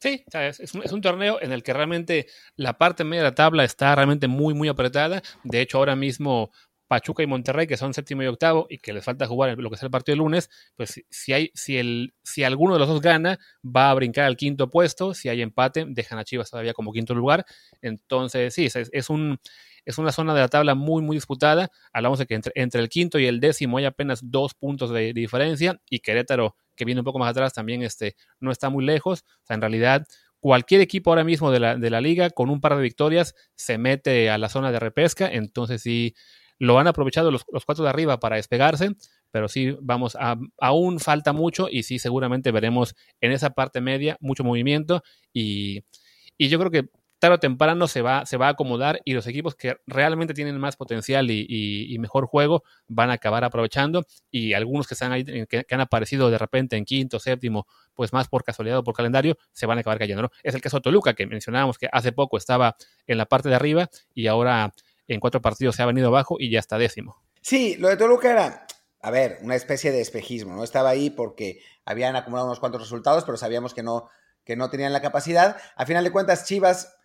Sí, 0.02 0.26
es, 0.34 0.74
un, 0.91 1.02
torneo 1.02 1.39
en 1.41 1.54
el 1.54 1.64
que 1.64 1.72
realmente 1.72 2.28
la 2.58 2.78
parte 2.78 3.06
media 3.06 3.22
de 3.22 3.30
la 3.30 3.36
tabla 3.36 3.64
está 3.64 3.95
realmente 3.95 4.28
muy, 4.28 4.56
muy 4.56 4.68
apretada. 4.68 5.22
De 5.43 5.62
hecho, 5.62 5.78
ahora 5.78 5.95
mismo 5.95 6.52
Pachuca 6.92 7.24
y 7.24 7.26
Monterrey, 7.26 7.68
que 7.68 7.78
son 7.78 7.94
séptimo 7.94 8.22
y 8.22 8.26
octavo, 8.26 8.68
y 8.70 8.78
que 8.80 8.92
les 8.92 9.06
falta 9.06 9.26
jugar 9.26 9.58
lo 9.58 9.70
que 9.70 9.76
es 9.78 9.84
el 9.84 9.89
partido 9.89 10.12
de 10.12 10.18
lunes, 10.18 10.50
pues 10.76 11.02
si, 11.10 11.32
hay, 11.32 11.50
si, 11.54 11.78
el, 11.78 12.14
si 12.22 12.44
alguno 12.44 12.74
de 12.74 12.80
los 12.80 12.89
dos 12.89 13.00
gana, 13.00 13.39
va 13.64 13.89
a 13.89 13.94
brincar 13.94 14.26
al 14.26 14.36
quinto 14.36 14.70
puesto. 14.70 15.14
Si 15.14 15.30
hay 15.30 15.42
empate, 15.42 15.86
dejan 15.88 16.20
a 16.20 16.26
Chivas 16.26 16.50
todavía 16.50 16.74
como 16.74 16.92
quinto 16.92 17.16
lugar. 17.16 17.46
Entonces, 17.82 18.54
sí, 18.54 18.68
es, 18.76 19.10
un, 19.10 19.39
es 19.86 20.00
una 20.00 20.12
zona 20.12 20.34
de 20.34 20.42
la 20.42 20.50
tabla 20.50 20.76
muy, 20.76 21.02
muy 21.02 21.16
disputada. 21.16 21.72
Hablamos 21.94 22.20
de 22.20 22.26
que 22.26 22.42
entre, 22.56 22.82
el 22.82 22.89
quinto 22.89 23.20
y 23.20 23.26
el 23.26 23.39
décimo 23.39 23.78
hay 23.78 23.86
apenas 23.86 24.20
dos 24.30 24.54
puntos 24.54 24.92
de, 24.92 25.14
diferencia, 25.14 25.80
y 25.89 26.00
Querétaro, 26.00 26.58
que 26.76 26.84
viene 26.84 27.00
un 27.00 27.06
poco 27.06 27.20
más 27.20 27.30
atrás, 27.30 27.54
también 27.54 27.84
este, 27.84 28.18
no 28.42 28.52
está 28.52 28.70
muy 28.70 28.84
lejos. 28.84 29.24
O 29.44 29.46
sea, 29.46 29.54
en 29.54 29.62
realidad, 29.62 30.06
cualquier 30.42 30.82
equipo 30.82 31.12
ahora 31.12 31.24
mismo 31.24 31.52
de 31.52 31.62
la, 31.62 31.78
de 31.78 31.89
la 31.89 32.02
liga 32.02 32.32
con 32.32 32.50
un 32.50 32.60
par 32.60 32.76
de 32.76 32.82
victorias 32.82 33.34
se 33.56 33.78
mete 33.78 34.30
a 34.30 34.38
la 34.38 34.50
zona 34.50 34.74
de 34.74 34.80
repesca. 34.82 35.30
Entonces, 35.32 35.84
sí 35.84 36.16
lo 36.62 36.78
han 36.78 36.86
aprovechado 36.86 37.32
los, 37.32 37.43
cuatro 37.43 37.84
de 37.84 37.89
arriba 37.89 38.20
para 38.20 38.36
despegarse, 38.36 38.91
pero 39.32 39.47
sí, 39.47 39.76
vamos, 39.82 40.16
a, 40.20 40.36
aún 40.59 40.99
falta 40.99 41.34
mucho 41.34 41.68
y 41.68 41.82
sí, 41.82 41.97
seguramente 41.97 42.51
veremos 42.51 42.95
en 43.20 43.32
esa 43.32 43.49
parte 43.49 43.82
media 43.82 44.16
mucho 44.20 44.43
movimiento 44.43 45.01
y, 45.34 45.84
yo 46.38 46.59
creo 46.59 46.70
que 46.70 46.89
tarde 47.18 47.36
o 47.36 47.39
temprano 47.39 47.88
se 47.88 48.03
va, 48.03 48.28
se 48.28 48.38
va 48.38 48.47
a 48.47 48.51
acomodar 48.51 48.99
y 49.05 49.14
los 49.14 49.26
equipos 49.26 49.55
que 49.55 49.78
realmente 49.88 50.36
tienen 50.36 50.59
más 50.59 50.76
potencial 50.76 51.32
y, 51.32 51.97
mejor 51.99 52.28
juego 52.28 52.64
van 52.88 53.09
a 53.09 53.14
acabar 53.14 53.43
aprovechando 53.43 54.03
y 54.30 54.53
algunos 54.53 54.88
que, 54.88 54.93
están 54.93 55.12
ahí, 55.12 55.24
que, 55.24 55.66
han 55.68 55.82
aparecido 55.82 56.30
de 56.30 56.38
repente 56.38 56.78
en 56.78 56.86
quinto, 56.86 57.20
séptimo, 57.20 57.66
pues 57.95 58.14
más 58.14 58.28
por 58.28 58.43
casualidad 58.43 58.78
o 58.78 58.84
por 58.84 58.95
calendario, 58.95 59.36
se 59.51 59.66
van 59.66 59.80
a 59.80 59.82
acabar 59.82 59.97
cayendo. 59.97 60.22
¿no? 60.22 60.30
Es 60.43 60.53
el 60.53 60.62
caso 60.62 60.78
de 60.78 60.82
Toluca, 60.82 61.16
que 61.16 61.26
mencionábamos 61.26 61.80
que 61.80 61.89
hace 61.91 62.12
poco 62.12 62.38
estaba 62.38 62.76
en 63.07 63.18
la 63.18 63.26
parte 63.26 63.49
de 63.49 63.55
arriba 63.55 63.89
y 64.14 64.28
ahora 64.28 64.72
en 65.14 65.20
cuatro 65.20 65.41
partidos 65.41 65.76
se 65.76 65.84
ha 65.84 65.86
venido 65.86 66.07
abajo 66.07 66.36
y 66.39 66.51
ya 66.51 66.59
está 66.59 66.78
décimo. 66.78 67.22
Sí, 67.41 67.76
lo 67.78 67.89
de 67.89 67.97
Toluca 67.97 68.32
era, 68.32 68.68
a 69.01 69.12
ver, 69.12 69.39
una 69.41 69.55
especie 69.55 69.91
de 69.91 70.01
espejismo, 70.01 70.55
¿no? 70.55 70.64
Estaba 70.64 70.89
ahí 70.89 71.09
porque 71.09 71.62
habían 71.86 72.16
acumulado 72.16 72.47
unos 72.47 72.59
cuantos 72.59 72.82
resultados, 72.82 73.24
pero 73.24 73.38
sabíamos 73.38 73.74
que 73.74 73.84
no, 73.84 74.09
que 74.43 74.55
no 74.55 74.70
tenían 74.70 74.93
la 74.93 75.01
capacidad. 75.01 75.57
A 75.76 75.86
final 75.86 76.03
de 76.03 76.12
cuentas, 76.12 76.45
Chivas, 76.45 76.95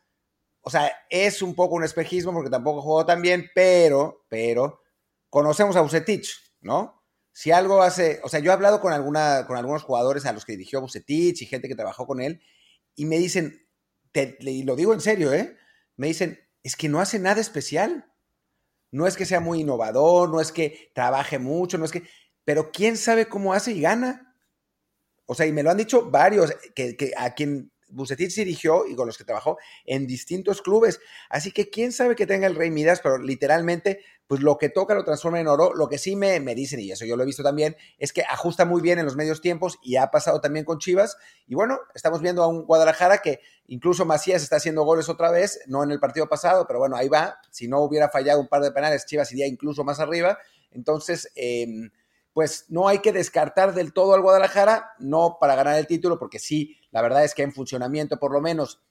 o 0.61 0.71
sea, 0.71 0.93
es 1.11 1.43
un 1.43 1.55
poco 1.55 1.75
un 1.77 1.85
espejismo 1.85 2.33
porque 2.33 2.51
tampoco 2.51 2.83
jugó 2.83 3.07
tan 3.07 3.23
bien, 3.23 3.51
pero, 3.55 4.25
pero, 4.29 4.83
conocemos 5.31 5.77
a 5.77 5.81
Bucetich, 5.81 6.31
¿no? 6.61 7.05
Si 7.33 7.53
algo 7.53 7.83
hace, 7.83 8.21
o 8.25 8.29
sea, 8.29 8.41
yo 8.41 8.51
he 8.51 8.55
hablado 8.55 8.81
con, 8.81 8.93
alguna, 8.93 9.47
con 9.47 9.57
algunos 9.57 9.83
jugadores 9.83 10.27
a 10.27 10.33
los 10.33 10.45
que 10.45 10.53
dirigió 10.53 10.81
Bucetich 10.81 11.43
y 11.43 11.47
gente 11.47 11.69
que 11.69 11.75
trabajó 11.75 12.07
con 12.07 12.21
él, 12.21 12.43
y 12.95 13.05
me 13.05 13.19
dicen, 13.19 13.69
y 14.41 14.63
lo 14.65 14.75
digo 14.77 14.95
en 14.95 15.01
serio, 15.01 15.33
¿eh? 15.33 15.57
Me 15.97 16.09
dicen, 16.09 16.46
es 16.67 16.75
que 16.75 16.89
no 16.89 17.01
hace 17.01 17.21
nada 17.21 17.41
especial. 17.41 18.13
No 18.91 19.07
es 19.07 19.17
que 19.17 19.25
sea 19.25 19.39
muy 19.39 19.61
innovador, 19.61 20.31
no 20.31 20.41
es 20.41 20.51
que 20.51 20.91
trabaje 20.95 21.39
mucho, 21.39 21.79
no 21.79 21.85
es 21.85 21.93
que... 21.93 22.03
Pero 22.45 22.73
quién 22.73 22.97
sabe 22.97 23.29
cómo 23.29 23.53
hace 23.53 23.71
y 23.71 23.81
gana. 23.81 24.37
O 25.27 25.35
sea, 25.37 25.47
y 25.47 25.53
me 25.53 25.63
lo 25.63 25.71
han 25.71 25.77
dicho 25.77 26.11
varios, 26.11 26.53
que, 26.75 26.97
que 26.97 27.13
a 27.17 27.35
quien 27.35 27.71
Bucetich 27.89 28.35
dirigió 28.35 28.87
y 28.87 28.95
con 28.95 29.07
los 29.07 29.17
que 29.17 29.25
trabajó 29.25 29.59
en 29.85 30.07
distintos 30.07 30.63
clubes. 30.63 31.01
Así 31.29 31.53
que 31.53 31.71
quién 31.71 31.93
sabe 31.93 32.17
que 32.17 32.27
tenga 32.27 32.47
el 32.47 32.55
Rey 32.55 32.71
Midas, 32.71 33.01
pero 33.03 33.19
literalmente, 33.19 34.01
pues 34.27 34.41
lo 34.41 34.59
que 34.59 34.69
toca 34.69 34.95
lo 34.95 35.05
transforma 35.05 35.41
en 35.41 35.49
oro. 35.49 35.73
Lo 35.75 35.89
que 35.89 35.99
sí 35.99 36.17
me, 36.17 36.41
me 36.41 36.55
dicen, 36.55 36.81
y 36.81 36.91
eso 36.91 37.05
yo 37.05 37.17
lo 37.17 37.23
he 37.23 37.27
visto 37.27 37.43
también, 37.43 37.77
es 37.99 38.13
que 38.13 38.23
ajusta 38.23 38.65
muy 38.65 38.81
bien 38.81 38.99
en 38.99 39.05
los 39.05 39.17
medios 39.17 39.41
tiempos 39.41 39.79
y 39.83 39.97
ha 39.97 40.11
pasado 40.11 40.41
también 40.41 40.65
con 40.65 40.79
Chivas. 40.79 41.17
Y 41.47 41.55
bueno, 41.55 41.79
estamos 41.95 42.21
viendo 42.21 42.43
a 42.43 42.49
un 42.49 42.65
Guadalajara 42.65 43.19
que 43.19 43.41
incluso 43.67 44.05
Macías 44.05 44.43
está 44.43 44.57
haciendo 44.57 44.85
goles 44.85 45.09
otra 45.09 45.31
vez, 45.31 45.61
no 45.67 45.83
en 45.85 45.91
el 45.91 46.01
partido 46.01 46.29
pasado, 46.29 46.67
pero 46.67 46.79
bueno, 46.79 46.97
ahí 46.97 47.09
va. 47.09 47.41
Si 47.51 47.69
no 47.69 47.81
hubiera 47.81 48.09
fallado 48.09 48.41
un 48.41 48.49
par 48.49 48.63
de 48.63 48.73
penales, 48.73 49.07
Chivas 49.07 49.31
iría 49.33 49.47
incluso 49.47 49.85
más 49.85 50.01
arriba. 50.01 50.39
Entonces, 50.71 51.31
eh, 51.37 51.91
pues 52.37 52.67
no 52.69 52.87
hay 52.87 52.99
que 52.99 53.15
descartar 53.15 53.73
del 53.73 53.95
todo 53.95 54.13
al 54.13 54.21
Guadalajara, 54.21 54.91
no 54.99 55.39
para 55.41 55.55
ganar 55.55 55.79
el 55.79 55.87
título, 55.87 56.19
porque 56.19 56.39
sí, 56.39 56.77
la 56.91 57.01
verdad 57.01 57.25
es 57.25 57.33
que 57.33 57.41
en 57.41 57.51
funcionamiento 57.51 58.19
por 58.19 58.31
lo 58.31 58.43
menos 58.43 58.83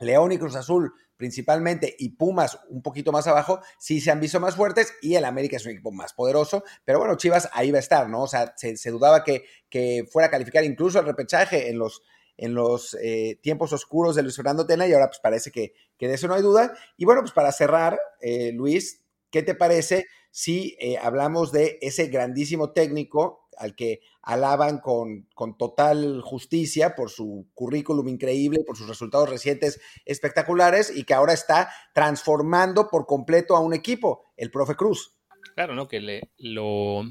León 0.00 0.32
y 0.32 0.38
Cruz 0.38 0.54
Azul 0.54 0.92
principalmente 1.16 1.96
y 1.98 2.10
Pumas 2.10 2.58
un 2.68 2.82
poquito 2.82 3.10
más 3.10 3.26
abajo, 3.26 3.60
sí 3.78 4.02
se 4.02 4.10
han 4.10 4.20
visto 4.20 4.38
más 4.38 4.56
fuertes 4.56 4.92
y 5.00 5.14
el 5.14 5.24
América 5.24 5.56
es 5.56 5.64
un 5.64 5.72
equipo 5.72 5.92
más 5.92 6.12
poderoso, 6.12 6.62
pero 6.84 6.98
bueno, 6.98 7.16
Chivas 7.16 7.48
ahí 7.54 7.70
va 7.70 7.78
a 7.78 7.80
estar, 7.80 8.06
¿no? 8.10 8.24
O 8.24 8.28
sea, 8.28 8.52
se, 8.54 8.90
dudaba 8.90 9.24
que, 9.24 9.46
que, 9.70 10.06
fuera 10.12 10.28
a 10.28 10.30
calificar 10.30 10.62
incluso 10.62 10.98
el 10.98 11.06
repechaje 11.06 11.70
en 11.70 11.78
los, 11.78 12.02
en 12.36 12.52
los 12.52 12.98
eh, 13.00 13.40
tiempos 13.42 13.72
oscuros 13.72 14.14
de 14.14 14.24
Luis 14.24 14.36
Fernando 14.36 14.66
Tena 14.66 14.86
y 14.86 14.92
ahora 14.92 15.06
pues 15.06 15.20
parece 15.20 15.50
que, 15.50 15.72
que, 15.96 16.06
de 16.06 16.16
eso 16.16 16.28
no 16.28 16.34
hay 16.34 16.42
duda. 16.42 16.76
Y 16.98 17.06
bueno, 17.06 17.22
pues 17.22 17.32
para 17.32 17.50
cerrar, 17.50 17.98
eh, 18.20 18.52
Luis, 18.52 19.06
¿qué 19.30 19.42
te 19.42 19.54
parece 19.54 20.04
si 20.34 20.76
eh, 20.80 20.98
hablamos 20.98 21.52
de 21.52 21.78
ese 21.80 22.08
grandísimo 22.08 22.72
técnico 22.72 23.46
al 23.56 23.76
que 23.76 24.00
alaban 24.20 24.78
con, 24.80 25.28
con, 25.32 25.56
total 25.56 26.22
justicia 26.22 26.96
por 26.96 27.08
su 27.08 27.46
currículum 27.54 28.08
increíble, 28.08 28.64
por 28.66 28.76
sus 28.76 28.88
resultados 28.88 29.30
recientes 29.30 29.80
espectaculares 30.04 30.90
y 30.92 31.04
que 31.04 31.14
ahora 31.14 31.34
está 31.34 31.70
transformando 31.94 32.88
por 32.88 33.06
completo 33.06 33.54
a 33.54 33.60
un 33.60 33.74
equipo, 33.74 34.24
el 34.36 34.50
profe 34.50 34.74
Cruz. 34.74 35.16
Claro, 35.54 35.76
¿no? 35.76 35.86
Que 35.86 36.00
le, 36.00 36.32
lo... 36.36 37.02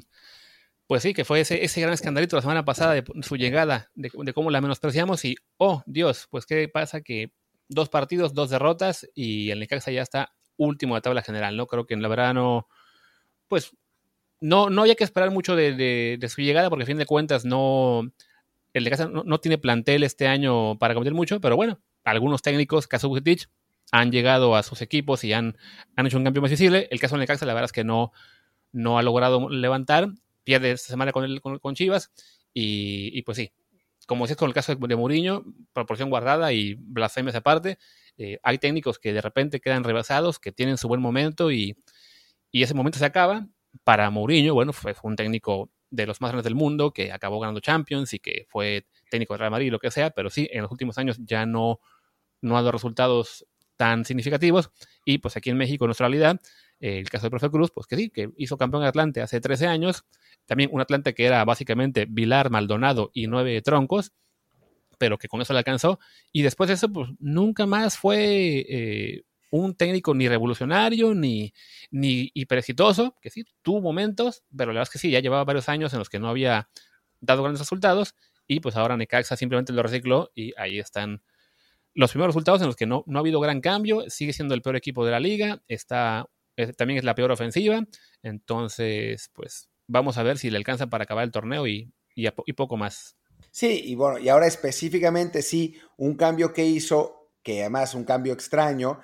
Pues 0.86 1.04
sí, 1.04 1.14
que 1.14 1.24
fue 1.24 1.40
ese, 1.40 1.64
ese 1.64 1.80
gran 1.80 1.94
escandalito 1.94 2.36
la 2.36 2.42
semana 2.42 2.66
pasada 2.66 2.94
de 2.94 3.06
su 3.22 3.38
llegada, 3.38 3.90
de, 3.96 4.34
cómo 4.34 4.52
la 4.52 4.60
menospreciamos 4.60 5.24
y, 5.24 5.38
oh, 5.56 5.82
Dios, 5.86 6.28
pues 6.30 6.46
qué 6.46 6.68
pasa 6.68 7.00
que 7.00 7.32
dos 7.70 7.88
partidos, 7.88 8.34
dos 8.34 8.50
derrotas 8.50 9.10
y 9.16 9.50
el 9.52 9.62
Necaxa 9.62 9.92
ya 9.92 10.02
está 10.02 10.36
último 10.58 10.96
de 10.96 11.02
tabla 11.02 11.22
general, 11.22 11.56
¿no? 11.56 11.68
Creo 11.68 11.86
que 11.86 11.94
en 11.94 12.02
la 12.02 12.10
verdad 12.10 12.34
no, 12.34 12.68
pues 13.48 13.76
no, 14.42 14.70
no 14.70 14.84
hay 14.84 14.96
que 14.96 15.04
esperar 15.04 15.32
mucho 15.32 15.56
de, 15.56 16.20
su 16.30 16.42
llegada 16.42 16.70
porque 16.70 16.84
a 16.84 16.88
fin 16.88 16.98
de 16.98 17.06
cuentas 17.06 17.46
no, 17.46 18.12
el 18.74 18.84
Necaxa 18.84 19.08
no, 19.08 19.24
no, 19.24 19.40
tiene 19.40 19.58
plantel 19.58 20.04
este 20.04 20.28
año 20.28 20.78
para 20.78 20.94
competir 20.94 21.14
mucho, 21.14 21.40
pero 21.40 21.56
bueno, 21.56 21.80
algunos 22.04 22.42
técnicos, 22.42 22.88
caso 22.88 23.08
Bucetich, 23.08 23.48
han 23.92 24.12
llegado 24.12 24.56
a 24.56 24.64
sus 24.64 24.82
equipos 24.82 25.24
y 25.24 25.34
han, 25.34 25.58
han 25.96 26.08
hecho 26.08 26.18
un 26.18 26.24
cambio 26.24 26.42
más 26.42 26.52
visible. 26.52 26.88
El 26.92 27.00
caso 27.00 27.16
de 27.16 27.20
Necaxa, 27.20 27.46
la 27.46 27.54
verdad 27.54 27.66
es 27.66 27.72
que 27.72 27.84
no, 27.84 28.12
no 28.72 28.98
ha 28.98 29.04
logrado 29.04 29.50
levantar, 29.50 30.10
pierde 30.44 30.72
esta 30.72 30.90
semana 30.90 31.12
con, 31.12 31.24
el, 31.24 31.42
con, 31.42 31.76
Chivas 31.76 32.12
y, 32.54 33.18
y, 33.18 33.22
pues 33.22 33.38
sí, 33.38 33.54
como 34.08 34.26
es 34.26 34.36
con 34.36 34.50
el 34.50 34.54
caso 34.54 34.76
de, 34.76 34.88
de 34.88 34.96
Mourinho, 34.96 35.46
proporción 35.72 36.10
guardada 36.10 36.52
y 36.52 36.74
blasfemias 36.74 37.36
aparte, 37.36 37.78
eh, 38.18 38.40
hay 38.44 38.58
técnicos 38.58 39.00
que 39.00 39.14
de 39.14 39.22
repente 39.22 39.62
quedan 39.62 39.84
rebasados, 39.84 40.40
que 40.40 40.52
tienen 40.52 40.78
su 40.78 40.88
buen 40.88 41.00
momento 41.00 41.52
y, 41.52 41.78
y 42.54 42.64
ese 42.64 42.74
momento 42.74 43.00
se 43.00 43.06
acaba. 43.06 43.48
Para 43.84 44.12
Mourinho, 44.12 44.54
bueno, 44.54 44.72
fue, 44.72 44.96
un 45.02 45.16
técnico 45.16 45.72
de 45.90 46.06
los 46.06 46.22
más 46.22 46.30
grandes 46.30 46.44
del 46.46 46.56
mundo, 46.56 46.92
que 46.92 47.12
acabó 47.12 47.40
ganando 47.40 47.60
Champions 47.60 48.14
y 48.14 48.20
que 48.20 48.46
fue 48.48 48.86
técnico 49.10 49.34
de 49.34 49.40
Real 49.40 49.52
Madrid, 49.52 49.72
lo 49.72 49.80
que 49.80 49.90
sea, 49.90 50.12
pero 50.12 50.30
sí, 50.30 50.48
en 50.52 50.62
los 50.62 50.72
últimos 50.72 50.98
años 51.00 51.18
ya 51.24 51.48
no, 51.48 51.80
no 52.42 52.56
ha 52.56 52.62
dado 52.62 52.72
resultados 52.72 53.46
tan 53.76 54.06
significativos. 54.06 54.70
Y 55.04 55.18
pues 55.18 55.36
aquí 55.36 55.50
en 55.50 55.58
México, 55.58 55.86
en 55.86 55.88
nuestra 55.88 56.08
realidad, 56.08 56.40
eh, 56.80 57.00
el 57.00 57.10
caso 57.10 57.26
de 57.26 57.32
Profe 57.32 57.50
Cruz, 57.50 57.72
pues 57.74 57.88
que 57.88 57.96
sí, 57.96 58.10
que 58.12 58.30
hizo 58.38 58.56
campeón 58.56 58.84
Atlante 58.84 59.22
hace 59.22 59.42
13 59.42 59.66
años, 59.66 60.06
también 60.46 60.70
un 60.72 60.80
Atlante 60.80 61.16
que 61.16 61.26
era 61.26 61.44
básicamente 61.46 62.06
Vilar, 62.08 62.52
Maldonado 62.52 63.10
y 63.14 63.26
nueve 63.26 63.60
troncos, 63.64 64.14
pero 65.00 65.18
que 65.18 65.28
con 65.28 65.42
eso 65.42 65.54
le 65.54 65.60
alcanzó. 65.60 66.00
Y 66.32 66.44
después 66.44 66.68
de 66.68 66.76
eso, 66.76 66.90
pues 66.90 67.10
nunca 67.20 67.66
más 67.66 67.98
fue 67.98 68.64
eh, 68.70 69.24
un 69.60 69.76
técnico 69.76 70.16
ni 70.16 70.28
revolucionario 70.28 71.14
ni, 71.14 71.54
ni 71.92 72.32
hiper 72.34 72.58
exitoso, 72.58 73.16
que 73.22 73.30
sí, 73.30 73.46
tuvo 73.62 73.82
momentos, 73.82 74.44
pero 74.50 74.72
la 74.72 74.80
verdad 74.80 74.90
es 74.90 74.94
que 74.94 74.98
sí, 74.98 75.12
ya 75.12 75.20
llevaba 75.20 75.44
varios 75.44 75.70
años 75.70 75.94
en 75.94 76.00
los 76.00 76.10
que 76.10 76.18
no 76.18 76.28
había 76.28 76.70
dado 77.22 77.44
grandes 77.44 77.60
resultados. 77.60 78.16
Y 78.48 78.62
pues 78.62 78.76
ahora 78.76 78.98
Necaxa 78.98 79.38
simplemente 79.38 79.72
lo 79.72 79.84
recicló 79.84 80.32
y 80.34 80.54
ahí 80.58 80.80
están 80.80 81.22
los 81.94 82.10
primeros 82.10 82.34
resultados 82.34 82.62
en 82.62 82.68
los 82.68 82.76
que 82.76 82.88
no, 82.88 83.04
no 83.06 83.20
ha 83.20 83.22
habido 83.22 83.40
gran 83.40 83.62
cambio. 83.62 84.10
Sigue 84.10 84.34
siendo 84.34 84.56
el 84.56 84.64
peor 84.64 84.76
equipo 84.76 85.06
de 85.06 85.12
la 85.12 85.20
liga. 85.20 85.62
Está, 85.68 86.28
también 86.76 86.98
es 86.98 87.04
la 87.04 87.14
peor 87.14 87.32
ofensiva. 87.32 87.84
Entonces, 88.24 89.30
pues 89.34 89.70
vamos 89.86 90.18
a 90.18 90.24
ver 90.24 90.40
si 90.40 90.50
le 90.50 90.58
alcanza 90.58 90.88
para 90.88 91.04
acabar 91.04 91.26
el 91.26 91.32
torneo 91.32 91.68
y, 91.68 91.94
y, 92.16 92.54
poco 92.54 92.76
más. 92.76 93.18
Sí, 93.52 93.84
y 93.86 93.94
bueno, 93.94 94.18
y 94.18 94.30
ahora 94.30 94.48
específicamente 94.48 95.44
sí, 95.44 95.80
un 95.98 96.16
cambio 96.16 96.54
que 96.54 96.66
hizo, 96.66 97.30
que 97.44 97.62
además 97.62 97.94
un 97.94 98.04
cambio 98.04 98.34
extraño, 98.34 99.00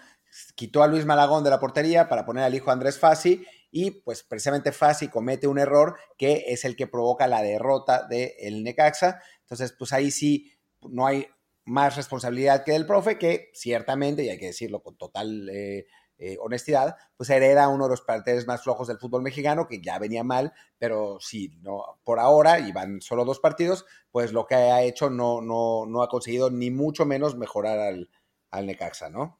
quitó 0.55 0.84
a 0.84 0.88
Luis 0.88 1.05
Malagón 1.05 1.43
de 1.43 1.49
la 1.49 1.59
portería 1.59 2.09
para 2.09 2.25
poner 2.25 2.43
al 2.43 2.55
hijo 2.55 2.71
Andrés 2.71 2.99
Fassi 2.99 3.45
y 3.71 3.91
pues 3.91 4.23
precisamente 4.23 4.71
Fassi 4.71 5.09
comete 5.09 5.47
un 5.47 5.59
error 5.59 5.97
que 6.17 6.45
es 6.47 6.65
el 6.65 6.75
que 6.75 6.88
provoca 6.88 7.27
la 7.27 7.41
derrota 7.41 8.07
del 8.07 8.32
el 8.39 8.63
Necaxa. 8.63 9.21
Entonces, 9.41 9.73
pues 9.77 9.93
ahí 9.93 10.11
sí 10.11 10.51
no 10.82 11.05
hay 11.05 11.27
más 11.65 11.95
responsabilidad 11.95 12.63
que 12.63 12.71
del 12.71 12.88
profe, 12.88 13.17
que 13.17 13.51
ciertamente, 13.53 14.23
y 14.23 14.30
hay 14.30 14.39
que 14.39 14.47
decirlo 14.47 14.82
con 14.82 14.97
total 14.97 15.49
eh, 15.49 15.86
eh, 16.17 16.38
honestidad, 16.41 16.95
pues 17.15 17.30
hereda 17.30 17.69
uno 17.69 17.86
de 17.86 17.91
los 17.91 18.01
partidos 18.01 18.47
más 18.47 18.63
flojos 18.63 18.88
del 18.88 18.97
fútbol 18.97 19.21
mexicano, 19.21 19.67
que 19.67 19.80
ya 19.82 19.99
venía 19.99 20.23
mal, 20.23 20.51
pero 20.77 21.19
sí, 21.21 21.59
no, 21.61 21.99
por 22.03 22.19
ahora, 22.19 22.59
y 22.59 22.71
van 22.71 23.01
solo 23.01 23.23
dos 23.23 23.39
partidos, 23.39 23.86
pues 24.11 24.34
lo 24.34 24.47
que 24.47 24.55
ha 24.55 24.82
hecho 24.82 25.09
no, 25.09 25.41
no, 25.41 25.86
no 25.86 26.01
ha 26.01 26.09
conseguido 26.09 26.49
ni 26.49 26.71
mucho 26.71 27.05
menos 27.05 27.38
mejorar 27.38 27.80
al, 27.80 28.09
al 28.51 28.65
Necaxa, 28.65 29.09
¿no? 29.09 29.39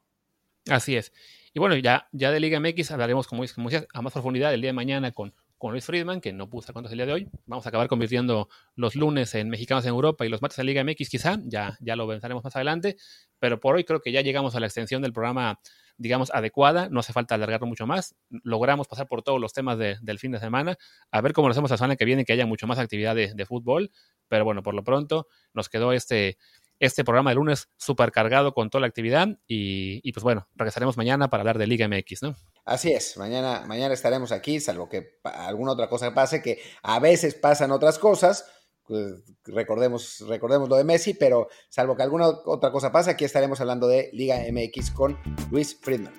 Así 0.68 0.96
es. 0.96 1.12
Y 1.52 1.58
bueno, 1.58 1.76
ya, 1.76 2.08
ya 2.12 2.30
de 2.30 2.40
Liga 2.40 2.60
MX 2.60 2.90
hablaremos, 2.92 3.26
como, 3.26 3.42
como 3.54 3.70
decías, 3.70 3.88
a 3.92 4.02
más 4.02 4.12
profundidad 4.12 4.54
el 4.54 4.60
día 4.60 4.68
de 4.68 4.74
mañana 4.74 5.10
con, 5.10 5.34
con 5.58 5.72
Luis 5.72 5.84
Friedman, 5.84 6.20
que 6.20 6.32
no 6.32 6.48
pudo 6.48 6.60
estar 6.60 6.72
cuentos 6.72 6.92
el 6.92 6.98
día 6.98 7.06
de 7.06 7.12
hoy. 7.12 7.28
Vamos 7.46 7.66
a 7.66 7.70
acabar 7.70 7.88
convirtiendo 7.88 8.48
los 8.76 8.94
lunes 8.94 9.34
en 9.34 9.48
Mexicanos 9.48 9.84
en 9.84 9.90
Europa 9.90 10.24
y 10.24 10.28
los 10.28 10.42
martes 10.42 10.58
en 10.58 10.66
Liga 10.66 10.84
MX 10.84 11.08
quizá, 11.08 11.38
ya, 11.44 11.76
ya 11.80 11.96
lo 11.96 12.06
pensaremos 12.06 12.44
más 12.44 12.54
adelante, 12.54 12.96
pero 13.38 13.58
por 13.58 13.74
hoy 13.74 13.84
creo 13.84 14.00
que 14.00 14.12
ya 14.12 14.20
llegamos 14.20 14.54
a 14.54 14.60
la 14.60 14.66
extensión 14.66 15.02
del 15.02 15.12
programa 15.12 15.58
digamos, 16.00 16.30
adecuada, 16.32 16.88
no 16.88 17.00
hace 17.00 17.12
falta 17.12 17.34
alargarlo 17.34 17.66
mucho 17.66 17.86
más, 17.86 18.16
logramos 18.42 18.88
pasar 18.88 19.06
por 19.06 19.22
todos 19.22 19.38
los 19.38 19.52
temas 19.52 19.76
de, 19.76 19.98
del 20.00 20.18
fin 20.18 20.32
de 20.32 20.38
semana, 20.38 20.78
a 21.10 21.20
ver 21.20 21.34
cómo 21.34 21.46
lo 21.46 21.52
hacemos 21.52 21.70
la 21.70 21.76
semana 21.76 21.96
que 21.96 22.06
viene, 22.06 22.24
que 22.24 22.32
haya 22.32 22.46
mucho 22.46 22.66
más 22.66 22.78
actividad 22.78 23.14
de, 23.14 23.44
fútbol, 23.44 23.90
pero 24.26 24.46
bueno, 24.46 24.62
por 24.62 24.72
lo 24.72 24.82
pronto 24.82 25.26
nos 25.52 25.68
quedó 25.68 25.92
este, 25.92 26.38
este 26.80 27.04
programa 27.04 27.30
de 27.30 27.36
lunes 27.36 27.68
súper 27.76 28.10
cargado 28.10 28.52
con 28.52 28.70
toda 28.70 28.80
la 28.80 28.88
actividad 28.88 29.28
y, 29.46 30.00
y, 30.02 30.12
pues 30.12 30.24
bueno, 30.24 30.48
regresaremos 30.56 30.96
mañana 30.96 31.30
para 31.30 31.42
hablar 31.42 31.58
de 31.58 31.66
Liga 31.66 31.86
MX, 31.86 32.22
¿no? 32.22 32.34
Así 32.64 32.92
es, 32.92 33.16
mañana, 33.16 33.64
mañana 33.66 33.94
estaremos 33.94 34.32
aquí, 34.32 34.60
salvo 34.60 34.88
que 34.88 35.20
alguna 35.22 35.72
otra 35.72 35.88
cosa 35.88 36.14
pase, 36.14 36.42
que 36.42 36.60
a 36.82 36.98
veces 36.98 37.34
pasan 37.34 37.70
otras 37.70 37.98
cosas, 37.98 38.46
pues, 38.86 39.22
recordemos, 39.44 40.24
recordemos 40.26 40.68
lo 40.68 40.76
de 40.76 40.84
Messi, 40.84 41.14
pero 41.14 41.48
salvo 41.68 41.96
que 41.96 42.02
alguna 42.02 42.26
otra 42.26 42.72
cosa 42.72 42.90
pase, 42.90 43.10
aquí 43.10 43.24
estaremos 43.24 43.60
hablando 43.60 43.86
de 43.86 44.10
Liga 44.12 44.38
MX 44.50 44.90
con 44.90 45.18
Luis 45.50 45.78
Friedman. 45.80 46.12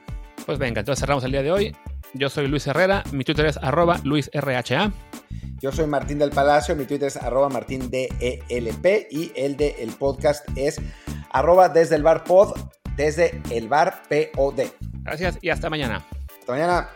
Pues 0.45 0.57
venga, 0.57 0.79
entonces 0.79 1.01
cerramos 1.01 1.23
el 1.23 1.31
día 1.31 1.43
de 1.43 1.51
hoy. 1.51 1.75
Yo 2.13 2.29
soy 2.29 2.47
Luis 2.47 2.67
Herrera, 2.67 3.03
mi 3.11 3.23
Twitter 3.23 3.45
es 3.45 3.57
arroba 3.57 3.99
luisrha. 4.03 4.91
Yo 5.61 5.71
soy 5.71 5.87
Martín 5.87 6.19
del 6.19 6.31
Palacio, 6.31 6.75
mi 6.75 6.85
Twitter 6.85 7.07
es 7.07 7.17
arroba 7.17 7.47
martindelp 7.47 8.11
y 9.11 9.31
el 9.35 9.57
de 9.57 9.75
el 9.79 9.91
podcast 9.91 10.45
es 10.55 10.81
arroba 11.31 11.69
desde 11.69 11.95
el 11.95 12.03
bar 12.03 12.23
pod, 12.23 12.57
desde 12.95 13.41
el 13.51 13.69
bar 13.69 14.03
POD. 14.09 14.63
Gracias 15.03 15.37
y 15.41 15.49
hasta 15.49 15.69
mañana. 15.69 16.03
Hasta 16.39 16.51
mañana. 16.51 16.89